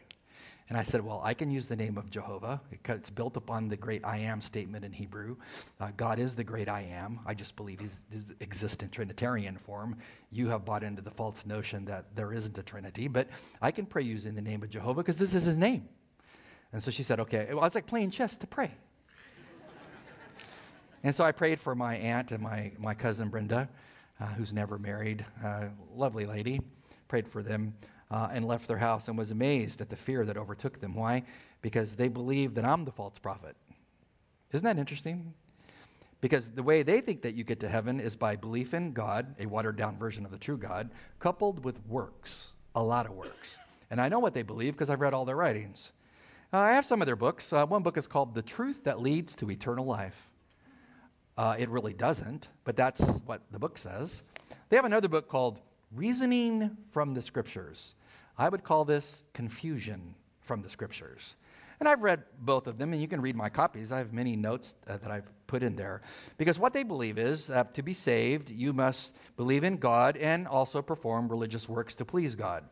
And 0.69 0.77
I 0.77 0.83
said, 0.83 1.03
Well, 1.05 1.21
I 1.23 1.33
can 1.33 1.49
use 1.49 1.67
the 1.67 1.75
name 1.75 1.97
of 1.97 2.09
Jehovah. 2.09 2.61
It's 2.71 3.09
built 3.09 3.37
upon 3.37 3.69
the 3.69 3.77
great 3.77 4.03
I 4.03 4.17
am 4.17 4.41
statement 4.41 4.83
in 4.83 4.91
Hebrew. 4.91 5.37
Uh, 5.79 5.91
God 5.95 6.19
is 6.19 6.35
the 6.35 6.43
great 6.43 6.67
I 6.67 6.81
am. 6.91 7.19
I 7.25 7.33
just 7.33 7.55
believe 7.55 7.79
he's, 7.79 8.03
he's 8.11 8.81
in 8.81 8.89
Trinitarian 8.89 9.57
form. 9.57 9.95
You 10.29 10.49
have 10.49 10.65
bought 10.65 10.83
into 10.83 11.01
the 11.01 11.11
false 11.11 11.45
notion 11.45 11.85
that 11.85 12.15
there 12.15 12.33
isn't 12.33 12.57
a 12.57 12.63
Trinity, 12.63 13.07
but 13.07 13.29
I 13.61 13.71
can 13.71 13.85
pray 13.85 14.03
using 14.03 14.35
the 14.35 14.41
name 14.41 14.61
of 14.61 14.69
Jehovah 14.69 15.01
because 15.01 15.17
this 15.17 15.33
is 15.33 15.43
his 15.45 15.55
name. 15.55 15.87
And 16.73 16.83
so 16.83 16.91
she 16.91 17.03
said, 17.03 17.19
Okay. 17.21 17.47
Well, 17.53 17.63
it's 17.63 17.75
like 17.75 17.87
playing 17.87 18.11
chess 18.11 18.35
to 18.37 18.47
pray. 18.47 18.71
and 21.01 21.15
so 21.15 21.23
I 21.23 21.31
prayed 21.31 21.61
for 21.61 21.75
my 21.75 21.95
aunt 21.95 22.33
and 22.33 22.43
my, 22.43 22.73
my 22.77 22.93
cousin 22.93 23.29
Brenda, 23.29 23.69
uh, 24.19 24.25
who's 24.27 24.53
never 24.53 24.77
married, 24.77 25.25
uh, 25.43 25.65
lovely 25.95 26.25
lady. 26.25 26.61
Prayed 27.07 27.27
for 27.27 27.41
them 27.41 27.73
uh, 28.11 28.29
and 28.31 28.45
left 28.45 28.67
their 28.67 28.77
house 28.77 29.07
and 29.07 29.17
was 29.17 29.31
amazed 29.31 29.81
at 29.81 29.89
the 29.89 29.95
fear 29.95 30.25
that 30.25 30.37
overtook 30.37 30.79
them. 30.79 30.95
Why? 30.95 31.23
Because 31.61 31.95
they 31.95 32.07
believe 32.07 32.53
that 32.55 32.65
I'm 32.65 32.85
the 32.85 32.91
false 32.91 33.19
prophet. 33.19 33.55
Isn't 34.51 34.65
that 34.65 34.77
interesting? 34.77 35.33
Because 36.19 36.49
the 36.49 36.63
way 36.63 36.83
they 36.83 37.01
think 37.01 37.21
that 37.21 37.35
you 37.35 37.43
get 37.43 37.59
to 37.59 37.69
heaven 37.69 37.99
is 37.99 38.15
by 38.15 38.35
belief 38.35 38.73
in 38.73 38.91
God, 38.91 39.35
a 39.39 39.45
watered 39.45 39.75
down 39.75 39.97
version 39.97 40.25
of 40.25 40.31
the 40.31 40.37
true 40.37 40.57
God, 40.57 40.89
coupled 41.19 41.63
with 41.63 41.85
works, 41.85 42.53
a 42.75 42.81
lot 42.81 43.05
of 43.05 43.11
works. 43.11 43.59
And 43.91 44.01
I 44.01 44.09
know 44.09 44.19
what 44.19 44.33
they 44.33 44.41
believe 44.41 44.73
because 44.73 44.89
I've 44.89 45.01
read 45.01 45.13
all 45.13 45.25
their 45.25 45.35
writings. 45.35 45.91
Uh, 46.51 46.59
I 46.59 46.73
have 46.73 46.85
some 46.85 47.01
of 47.01 47.05
their 47.05 47.15
books. 47.15 47.51
Uh, 47.53 47.65
one 47.65 47.83
book 47.83 47.97
is 47.97 48.07
called 48.07 48.33
The 48.33 48.41
Truth 48.41 48.83
That 48.85 49.01
Leads 49.01 49.35
to 49.37 49.51
Eternal 49.51 49.85
Life. 49.85 50.31
Uh, 51.37 51.55
it 51.59 51.69
really 51.69 51.93
doesn't, 51.93 52.49
but 52.63 52.75
that's 52.75 53.01
what 53.25 53.41
the 53.51 53.59
book 53.59 53.77
says. 53.77 54.23
They 54.69 54.75
have 54.75 54.85
another 54.85 55.07
book 55.07 55.29
called 55.29 55.59
Reasoning 55.95 56.75
from 56.91 57.13
the 57.13 57.21
Scriptures. 57.21 57.93
I 58.37 58.49
would 58.49 58.63
call 58.63 58.85
this 58.85 59.23
confusion 59.33 60.15
from 60.41 60.61
the 60.61 60.69
Scriptures. 60.69 61.35
And 61.79 61.87
I've 61.87 62.01
read 62.01 62.23
both 62.39 62.65
of 62.65 62.79
them, 62.79 62.91
and 62.91 63.01
you 63.01 63.07
can 63.07 63.21
read 63.21 63.35
my 63.35 63.49
copies. 63.49 63.91
I 63.91 63.99
have 63.99 64.11
many 64.11 64.35
notes 64.35 64.73
uh, 64.87 64.97
that 64.97 65.11
I've 65.11 65.29
put 65.45 65.61
in 65.61 65.75
there. 65.75 66.01
Because 66.37 66.57
what 66.57 66.73
they 66.73 66.83
believe 66.83 67.19
is 67.19 67.51
uh, 67.51 67.65
to 67.73 67.83
be 67.83 67.93
saved, 67.93 68.49
you 68.49 68.73
must 68.73 69.15
believe 69.35 69.63
in 69.63 69.77
God 69.77 70.17
and 70.17 70.47
also 70.47 70.81
perform 70.81 71.29
religious 71.29 71.69
works 71.69 71.93
to 71.95 72.05
please 72.05 72.35
God. 72.35 72.63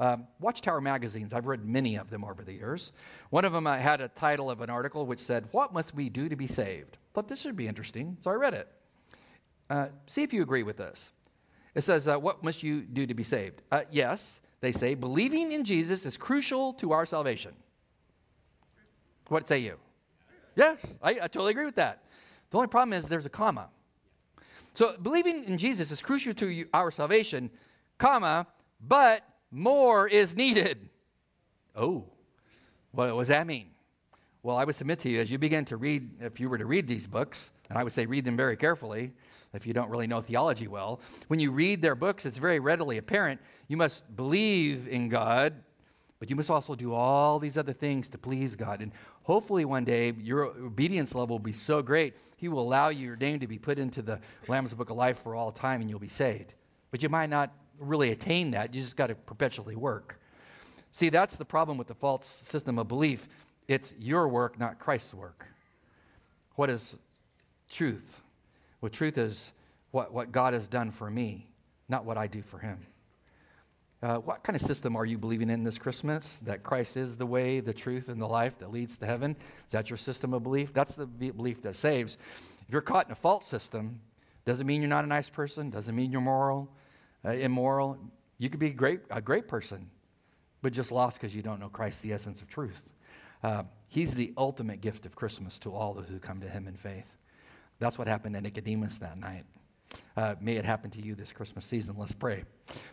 Um, 0.00 0.26
Watchtower 0.40 0.80
magazines, 0.80 1.32
I've 1.32 1.46
read 1.46 1.64
many 1.64 1.96
of 1.96 2.10
them 2.10 2.24
over 2.24 2.42
the 2.42 2.52
years. 2.52 2.92
One 3.30 3.44
of 3.44 3.52
them 3.52 3.66
uh, 3.66 3.76
had 3.76 4.00
a 4.00 4.08
title 4.08 4.50
of 4.50 4.60
an 4.60 4.68
article 4.68 5.06
which 5.06 5.20
said, 5.20 5.46
What 5.52 5.72
must 5.72 5.94
we 5.94 6.08
do 6.08 6.28
to 6.28 6.36
be 6.36 6.48
saved? 6.48 6.98
Thought 7.12 7.28
this 7.28 7.40
should 7.40 7.56
be 7.56 7.68
interesting, 7.68 8.16
so 8.20 8.30
I 8.30 8.34
read 8.34 8.54
it. 8.54 8.68
Uh, 9.70 9.86
see 10.06 10.22
if 10.22 10.32
you 10.32 10.42
agree 10.42 10.64
with 10.64 10.78
this. 10.78 11.12
It 11.74 11.84
says, 11.84 12.08
uh, 12.08 12.18
What 12.18 12.42
must 12.42 12.62
you 12.62 12.82
do 12.82 13.06
to 13.06 13.14
be 13.14 13.22
saved? 13.22 13.62
Uh, 13.70 13.82
yes, 13.90 14.40
they 14.60 14.72
say, 14.72 14.94
believing 14.94 15.52
in 15.52 15.64
Jesus 15.64 16.04
is 16.04 16.16
crucial 16.16 16.72
to 16.74 16.90
our 16.92 17.06
salvation. 17.06 17.52
What 19.28 19.46
say 19.46 19.60
you? 19.60 19.78
Yes, 20.56 20.78
I, 21.02 21.10
I 21.10 21.28
totally 21.28 21.52
agree 21.52 21.66
with 21.66 21.76
that. 21.76 22.02
The 22.50 22.56
only 22.56 22.68
problem 22.68 22.92
is 22.92 23.06
there's 23.06 23.26
a 23.26 23.30
comma. 23.30 23.68
So 24.74 24.96
believing 25.00 25.44
in 25.44 25.56
Jesus 25.56 25.92
is 25.92 26.02
crucial 26.02 26.34
to 26.34 26.66
our 26.74 26.90
salvation, 26.90 27.50
comma, 27.98 28.46
but 28.80 29.22
more 29.54 30.08
is 30.08 30.34
needed. 30.34 30.88
Oh, 31.76 32.04
what 32.90 33.16
does 33.16 33.28
that 33.28 33.46
mean? 33.46 33.70
Well, 34.42 34.56
I 34.56 34.64
would 34.64 34.74
submit 34.74 34.98
to 35.00 35.08
you 35.08 35.20
as 35.20 35.30
you 35.30 35.38
begin 35.38 35.64
to 35.66 35.76
read, 35.76 36.10
if 36.20 36.38
you 36.38 36.48
were 36.48 36.58
to 36.58 36.66
read 36.66 36.86
these 36.86 37.06
books, 37.06 37.50
and 37.68 37.78
I 37.78 37.82
would 37.82 37.92
say 37.92 38.04
read 38.04 38.24
them 38.24 38.36
very 38.36 38.56
carefully, 38.56 39.12
if 39.54 39.66
you 39.66 39.72
don't 39.72 39.88
really 39.88 40.06
know 40.06 40.20
theology 40.20 40.66
well. 40.66 41.00
When 41.28 41.40
you 41.40 41.52
read 41.52 41.80
their 41.80 41.94
books, 41.94 42.26
it's 42.26 42.38
very 42.38 42.58
readily 42.58 42.98
apparent 42.98 43.40
you 43.68 43.76
must 43.76 44.14
believe 44.14 44.88
in 44.88 45.08
God, 45.08 45.54
but 46.18 46.28
you 46.28 46.36
must 46.36 46.50
also 46.50 46.74
do 46.74 46.92
all 46.92 47.38
these 47.38 47.56
other 47.56 47.72
things 47.72 48.08
to 48.08 48.18
please 48.18 48.56
God. 48.56 48.82
And 48.82 48.92
hopefully, 49.22 49.64
one 49.64 49.84
day, 49.84 50.12
your 50.18 50.44
obedience 50.44 51.14
level 51.14 51.36
will 51.36 51.44
be 51.44 51.52
so 51.52 51.80
great, 51.80 52.14
He 52.36 52.48
will 52.48 52.62
allow 52.62 52.88
your 52.88 53.16
name 53.16 53.40
to 53.40 53.46
be 53.46 53.58
put 53.58 53.78
into 53.78 54.02
the 54.02 54.20
Lamb's 54.48 54.74
Book 54.74 54.90
of 54.90 54.96
Life 54.96 55.22
for 55.22 55.34
all 55.34 55.52
time 55.52 55.80
and 55.80 55.88
you'll 55.88 55.98
be 56.00 56.08
saved. 56.08 56.54
But 56.90 57.02
you 57.02 57.08
might 57.08 57.30
not 57.30 57.52
really 57.78 58.10
attain 58.10 58.52
that. 58.52 58.74
You 58.74 58.82
just 58.82 58.96
got 58.96 59.08
to 59.08 59.14
perpetually 59.14 59.76
work. 59.76 60.20
See, 60.92 61.08
that's 61.08 61.36
the 61.36 61.44
problem 61.44 61.76
with 61.76 61.88
the 61.88 61.94
false 61.94 62.26
system 62.26 62.78
of 62.78 62.88
belief. 62.88 63.26
It's 63.66 63.94
your 63.98 64.28
work, 64.28 64.58
not 64.58 64.78
Christ's 64.78 65.14
work. 65.14 65.46
What 66.54 66.70
is 66.70 66.96
truth? 67.70 68.20
Well, 68.80 68.90
truth 68.90 69.18
is 69.18 69.52
what, 69.90 70.12
what 70.12 70.30
God 70.30 70.52
has 70.52 70.66
done 70.66 70.90
for 70.90 71.10
me, 71.10 71.48
not 71.88 72.04
what 72.04 72.16
I 72.16 72.26
do 72.26 72.42
for 72.42 72.58
him. 72.58 72.86
Uh, 74.02 74.18
what 74.18 74.42
kind 74.42 74.54
of 74.54 74.60
system 74.60 74.96
are 74.96 75.06
you 75.06 75.16
believing 75.16 75.48
in 75.48 75.64
this 75.64 75.78
Christmas? 75.78 76.38
That 76.44 76.62
Christ 76.62 76.96
is 76.96 77.16
the 77.16 77.24
way, 77.24 77.60
the 77.60 77.72
truth, 77.72 78.08
and 78.08 78.20
the 78.20 78.26
life 78.26 78.58
that 78.58 78.70
leads 78.70 78.98
to 78.98 79.06
heaven? 79.06 79.34
Is 79.66 79.72
that 79.72 79.88
your 79.88 79.96
system 79.96 80.34
of 80.34 80.42
belief? 80.42 80.74
That's 80.74 80.94
the 80.94 81.06
belief 81.06 81.62
that 81.62 81.74
saves. 81.74 82.18
If 82.66 82.72
you're 82.72 82.82
caught 82.82 83.06
in 83.06 83.12
a 83.12 83.16
false 83.16 83.46
system, 83.46 84.00
doesn't 84.44 84.66
mean 84.66 84.82
you're 84.82 84.90
not 84.90 85.04
a 85.04 85.08
nice 85.08 85.30
person, 85.30 85.70
doesn't 85.70 85.96
mean 85.96 86.12
you're 86.12 86.20
moral, 86.20 86.68
uh, 87.24 87.30
immoral. 87.30 87.98
You 88.38 88.50
could 88.50 88.60
be 88.60 88.68
a 88.68 88.70
great, 88.70 89.00
a 89.10 89.20
great 89.20 89.48
person, 89.48 89.90
but 90.62 90.72
just 90.72 90.92
lost 90.92 91.20
because 91.20 91.34
you 91.34 91.42
don't 91.42 91.60
know 91.60 91.68
Christ, 91.68 92.02
the 92.02 92.12
essence 92.12 92.40
of 92.40 92.48
truth. 92.48 92.82
Uh, 93.42 93.64
he's 93.88 94.14
the 94.14 94.32
ultimate 94.36 94.80
gift 94.80 95.06
of 95.06 95.14
Christmas 95.14 95.58
to 95.60 95.74
all 95.74 95.94
who 95.94 96.18
come 96.18 96.40
to 96.40 96.48
him 96.48 96.66
in 96.66 96.76
faith. 96.76 97.06
That's 97.78 97.98
what 97.98 98.08
happened 98.08 98.34
to 98.34 98.40
Nicodemus 98.40 98.96
that 98.96 99.18
night. 99.18 99.44
Uh, 100.16 100.34
may 100.40 100.56
it 100.56 100.64
happen 100.64 100.90
to 100.90 101.00
you 101.00 101.14
this 101.14 101.32
Christmas 101.32 101.64
season. 101.64 101.94
Let's 101.96 102.12
pray. 102.12 102.44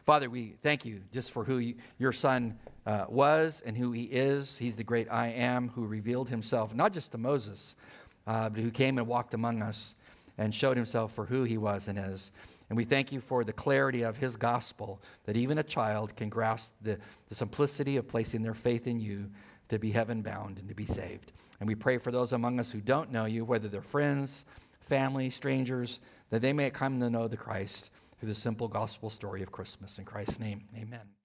Father, 0.05 0.29
we 0.29 0.55
thank 0.61 0.85
you 0.85 1.01
just 1.11 1.31
for 1.31 1.43
who 1.43 1.59
you, 1.59 1.75
your 1.97 2.11
son 2.11 2.57
uh, 2.85 3.05
was 3.07 3.61
and 3.65 3.77
who 3.77 3.91
he 3.91 4.03
is. 4.03 4.57
He's 4.57 4.75
the 4.75 4.83
great 4.83 5.07
I 5.09 5.29
am 5.29 5.69
who 5.69 5.85
revealed 5.85 6.29
himself, 6.29 6.73
not 6.75 6.93
just 6.93 7.11
to 7.13 7.17
Moses, 7.17 7.75
uh, 8.27 8.49
but 8.49 8.61
who 8.61 8.71
came 8.71 8.97
and 8.97 9.07
walked 9.07 9.33
among 9.33 9.61
us 9.61 9.95
and 10.37 10.53
showed 10.53 10.77
himself 10.77 11.13
for 11.13 11.25
who 11.25 11.43
he 11.43 11.57
was 11.57 11.87
and 11.87 11.97
is. 11.97 12.31
And 12.71 12.77
we 12.77 12.85
thank 12.85 13.11
you 13.11 13.19
for 13.19 13.43
the 13.43 13.51
clarity 13.51 14.03
of 14.03 14.15
his 14.15 14.37
gospel 14.37 15.01
that 15.25 15.35
even 15.35 15.57
a 15.57 15.63
child 15.63 16.15
can 16.15 16.29
grasp 16.29 16.71
the, 16.81 16.97
the 17.27 17.35
simplicity 17.35 17.97
of 17.97 18.07
placing 18.07 18.43
their 18.43 18.53
faith 18.53 18.87
in 18.87 18.97
you 18.97 19.29
to 19.67 19.77
be 19.77 19.91
heaven 19.91 20.21
bound 20.21 20.57
and 20.57 20.69
to 20.69 20.73
be 20.73 20.85
saved. 20.85 21.33
And 21.59 21.67
we 21.67 21.75
pray 21.75 21.97
for 21.97 22.11
those 22.11 22.31
among 22.31 22.61
us 22.61 22.71
who 22.71 22.79
don't 22.79 23.11
know 23.11 23.25
you, 23.25 23.43
whether 23.43 23.67
they're 23.67 23.81
friends, 23.81 24.45
family, 24.79 25.29
strangers, 25.29 25.99
that 26.29 26.41
they 26.41 26.53
may 26.53 26.69
come 26.69 27.01
to 27.01 27.09
know 27.09 27.27
the 27.27 27.35
Christ 27.35 27.89
through 28.17 28.29
the 28.29 28.35
simple 28.35 28.69
gospel 28.69 29.09
story 29.09 29.43
of 29.43 29.51
Christmas. 29.51 29.97
In 29.97 30.05
Christ's 30.05 30.39
name, 30.39 30.63
amen. 30.73 31.20